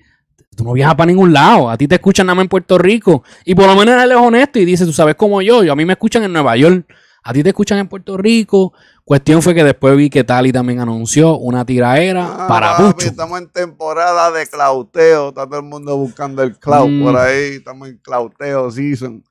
tú 0.57 0.63
no 0.63 0.73
viajas 0.73 0.95
para 0.95 1.09
ningún 1.09 1.33
lado, 1.33 1.69
a 1.69 1.77
ti 1.77 1.89
te 1.89 1.97
escuchan 1.97 2.27
nada 2.27 2.37
más 2.37 2.45
en 2.45 2.49
Puerto 2.49 2.79
Rico. 2.79 3.25
Y 3.45 3.57
por 3.57 3.67
lo 3.67 3.75
menos 3.75 4.01
él 4.03 4.13
es 4.13 4.17
honesto 4.17 4.61
y 4.61 4.65
dice, 4.65 4.87
tú 4.87 4.93
sabes 4.93 5.17
como 5.17 5.43
yo, 5.43 5.65
yo 5.65 5.73
a 5.73 5.77
mí 5.77 5.85
me 5.85 5.95
escuchan 5.95 6.23
en 6.23 6.33
Nueva 6.33 6.57
York, 6.57 6.87
a 7.25 7.33
ti 7.33 7.43
te 7.43 7.49
escuchan 7.49 7.79
en 7.79 7.89
Puerto 7.89 8.17
Rico. 8.17 8.73
Cuestión 9.05 9.43
fue 9.43 9.53
que 9.55 9.65
después 9.65 9.97
vi 9.97 10.09
que 10.09 10.23
Tali 10.23 10.53
también 10.53 10.79
anunció 10.79 11.37
una 11.39 11.65
tiraera 11.67 12.45
Ah, 12.45 12.47
para 12.49 12.77
papi, 12.77 12.93
Pucho. 12.93 13.07
Estamos 13.09 13.41
en 13.41 13.49
temporada 13.49 14.31
de 14.31 14.47
clauteo. 14.47 15.31
Está 15.31 15.45
todo 15.47 15.59
el 15.59 15.67
mundo 15.67 15.97
buscando 15.97 16.45
el 16.45 16.57
clout 16.57 16.89
Mm. 16.89 17.03
por 17.03 17.17
ahí. 17.17 17.57
Estamos 17.57 17.89
en 17.89 17.99
clauteo 17.99 18.71
season. 18.71 19.25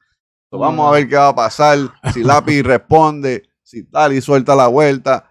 So, 0.52 0.58
Mm. 0.58 0.62
vamos 0.62 0.88
a 0.90 0.92
ver 0.92 1.08
qué 1.08 1.16
va 1.16 1.30
a 1.30 1.36
pasar. 1.36 1.78
Si 2.14 2.22
Lápiz 2.22 2.62
responde, 2.64 3.44
si 3.64 3.84
Tali 3.86 4.20
suelta 4.20 4.56
la 4.56 4.68
vuelta. 4.68 5.29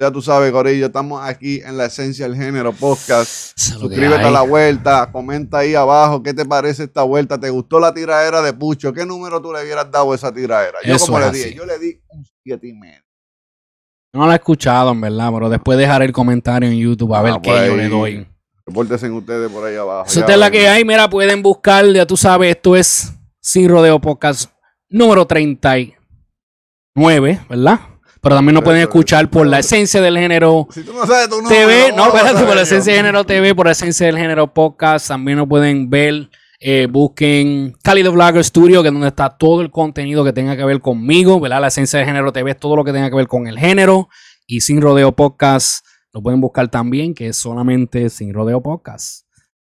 Ya 0.00 0.12
tú 0.12 0.22
sabes, 0.22 0.52
Gorillo, 0.52 0.86
estamos 0.86 1.20
aquí 1.24 1.60
en 1.64 1.76
la 1.76 1.86
esencia 1.86 2.28
del 2.28 2.36
género 2.36 2.72
podcast. 2.72 3.58
Suscríbete 3.58 4.22
a 4.22 4.30
la 4.30 4.42
vuelta, 4.42 5.10
comenta 5.10 5.58
ahí 5.58 5.74
abajo 5.74 6.22
qué 6.22 6.32
te 6.32 6.44
parece 6.44 6.84
esta 6.84 7.02
vuelta. 7.02 7.38
¿Te 7.40 7.50
gustó 7.50 7.80
la 7.80 7.92
tiradera 7.92 8.40
de 8.40 8.52
Pucho? 8.52 8.92
¿Qué 8.92 9.04
número 9.04 9.42
tú 9.42 9.52
le 9.52 9.60
hubieras 9.64 9.90
dado 9.90 10.12
a 10.12 10.14
esa 10.14 10.32
tiradera? 10.32 10.78
Yo 10.84 10.94
Eso 10.94 11.06
como 11.06 11.18
le 11.18 11.32
dije, 11.32 11.52
yo 11.52 11.66
le 11.66 11.80
di 11.80 12.00
un 12.10 12.24
siete 12.44 12.68
y 12.68 12.74
medio. 12.74 13.02
No 14.12 14.24
la 14.26 14.34
he 14.34 14.36
escuchado, 14.36 14.92
en 14.92 15.00
verdad, 15.00 15.30
pero 15.34 15.48
después 15.50 15.76
dejaré 15.76 16.04
el 16.04 16.12
comentario 16.12 16.70
en 16.70 16.78
YouTube 16.78 17.12
a 17.14 17.18
Ah, 17.18 17.22
ver 17.22 17.34
qué 17.42 17.50
yo 17.50 17.56
ahí. 17.56 17.76
le 17.76 17.88
doy. 17.88 18.24
Repórtense 18.66 19.10
ustedes 19.10 19.50
por 19.50 19.66
ahí 19.66 19.74
abajo. 19.76 20.06
Eso 20.06 20.24
Ya 20.26 20.34
es 20.34 20.38
la 20.38 20.48
que 20.50 20.68
hay. 20.68 20.84
Mira, 20.84 21.10
pueden 21.10 21.42
buscar, 21.42 21.84
ya 21.92 22.06
tú 22.06 22.16
sabes, 22.16 22.54
esto 22.54 22.76
es 22.76 23.12
Sin 23.40 23.68
Rodeo 23.68 24.00
Podcast 24.00 24.48
número 24.88 25.26
39, 25.26 27.40
¿verdad? 27.50 27.80
Pero 28.20 28.34
también 28.34 28.54
nos 28.54 28.64
pueden 28.64 28.82
escuchar 28.82 29.30
por 29.30 29.46
la 29.46 29.60
esencia 29.60 30.00
del 30.00 30.18
género 30.18 30.66
Si 30.70 30.82
tú 30.82 30.92
no 30.92 31.06
sabes 31.06 31.28
tu 31.28 31.46
TV, 31.48 31.92
no, 31.92 32.04
¿cómo 32.04 32.12
vas 32.12 32.22
a 32.22 32.26
espérate, 32.26 32.46
por 32.46 32.56
la 32.56 32.62
esencia 32.62 32.92
del 32.92 33.02
género 33.02 33.24
TV, 33.24 33.54
por 33.54 33.66
la 33.66 33.72
esencia 33.72 34.06
del 34.06 34.18
género 34.18 34.52
podcast, 34.52 35.08
también 35.08 35.38
nos 35.38 35.48
pueden 35.48 35.88
ver, 35.88 36.28
eh, 36.60 36.88
busquen 36.90 37.76
Cálido 37.82 38.12
Vlogger 38.12 38.44
Studio, 38.44 38.82
que 38.82 38.88
es 38.88 38.94
donde 38.94 39.08
está 39.08 39.30
todo 39.30 39.60
el 39.60 39.70
contenido 39.70 40.24
que 40.24 40.32
tenga 40.32 40.56
que 40.56 40.64
ver 40.64 40.80
conmigo, 40.80 41.38
¿verdad? 41.38 41.60
La 41.60 41.68
esencia 41.68 41.98
del 41.98 42.08
género 42.08 42.32
TV 42.32 42.50
es 42.50 42.58
todo 42.58 42.74
lo 42.74 42.84
que 42.84 42.92
tenga 42.92 43.08
que 43.08 43.16
ver 43.16 43.28
con 43.28 43.46
el 43.46 43.58
género, 43.58 44.08
y 44.46 44.62
Sin 44.62 44.80
Rodeo 44.80 45.12
Podcast 45.12 45.84
lo 46.12 46.22
pueden 46.22 46.40
buscar 46.40 46.68
también, 46.68 47.14
que 47.14 47.28
es 47.28 47.36
solamente 47.36 48.10
Sin 48.10 48.34
Rodeo 48.34 48.62
Podcast. 48.62 49.27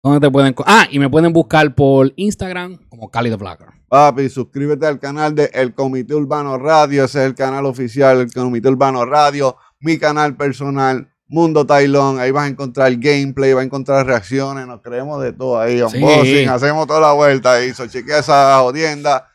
¿Dónde 0.04 0.20
te 0.20 0.32
pueden? 0.32 0.56
Ah, 0.66 0.88
y 0.90 0.98
me 0.98 1.10
pueden 1.10 1.32
buscar 1.32 1.76
por 1.76 2.12
Instagram 2.16 2.78
como 2.90 3.12
Cálido 3.12 3.38
Vlogger. 3.38 3.68
Papi, 3.88 4.30
suscríbete 4.30 4.88
al 4.88 5.00
canal 5.00 5.36
de 5.36 5.52
El 5.54 5.76
Comité 5.76 6.16
Urbano 6.16 6.58
Radio. 6.58 7.06
Ese 7.06 7.20
es 7.20 7.26
el 7.28 7.36
canal 7.36 7.68
oficial 7.68 8.18
del 8.18 8.34
Comité 8.34 8.70
Urbano 8.70 9.06
Radio. 9.06 9.58
Mi 9.80 10.00
canal 10.00 10.36
personal, 10.36 11.08
Mundo 11.28 11.68
Tailón. 11.68 12.20
Ahí 12.20 12.32
vas 12.32 12.46
a 12.46 12.48
encontrar 12.48 12.96
gameplay, 12.96 13.54
vas 13.54 13.62
a 13.62 13.66
encontrar 13.66 14.08
reacciones. 14.08 14.66
Nos 14.66 14.82
creemos 14.82 15.22
de 15.22 15.34
todo 15.34 15.60
ahí. 15.60 15.78
Sí. 15.92 15.98
Unboxing, 15.98 16.50
hacemos 16.50 16.88
toda 16.88 17.02
la 17.02 17.12
vuelta 17.12 17.54
ahí. 17.54 17.72
So, 17.74 17.86
chequea 17.86 18.20
esa 18.20 18.60
jodienda. 18.60 19.28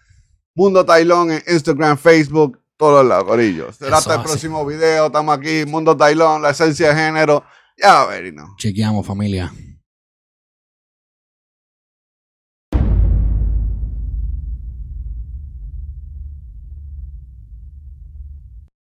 Mundo 0.56 0.84
Tailón 0.84 1.30
en 1.30 1.42
Instagram, 1.46 1.96
Facebook, 1.96 2.58
todos 2.76 3.04
los 3.04 3.08
lados, 3.08 3.24
corillo. 3.24 3.72
Será 3.72 3.98
hasta 3.98 4.14
el 4.14 4.20
así. 4.20 4.28
próximo 4.28 4.66
video. 4.66 5.06
Estamos 5.06 5.38
aquí, 5.38 5.64
Mundo 5.64 5.96
Tailón, 5.96 6.42
la 6.42 6.50
esencia 6.50 6.88
de 6.88 6.94
género. 6.94 7.44
Ya, 7.80 8.04
ver, 8.06 8.34
no. 8.34 8.56
Chequeamos, 8.58 9.06
familia. 9.06 9.52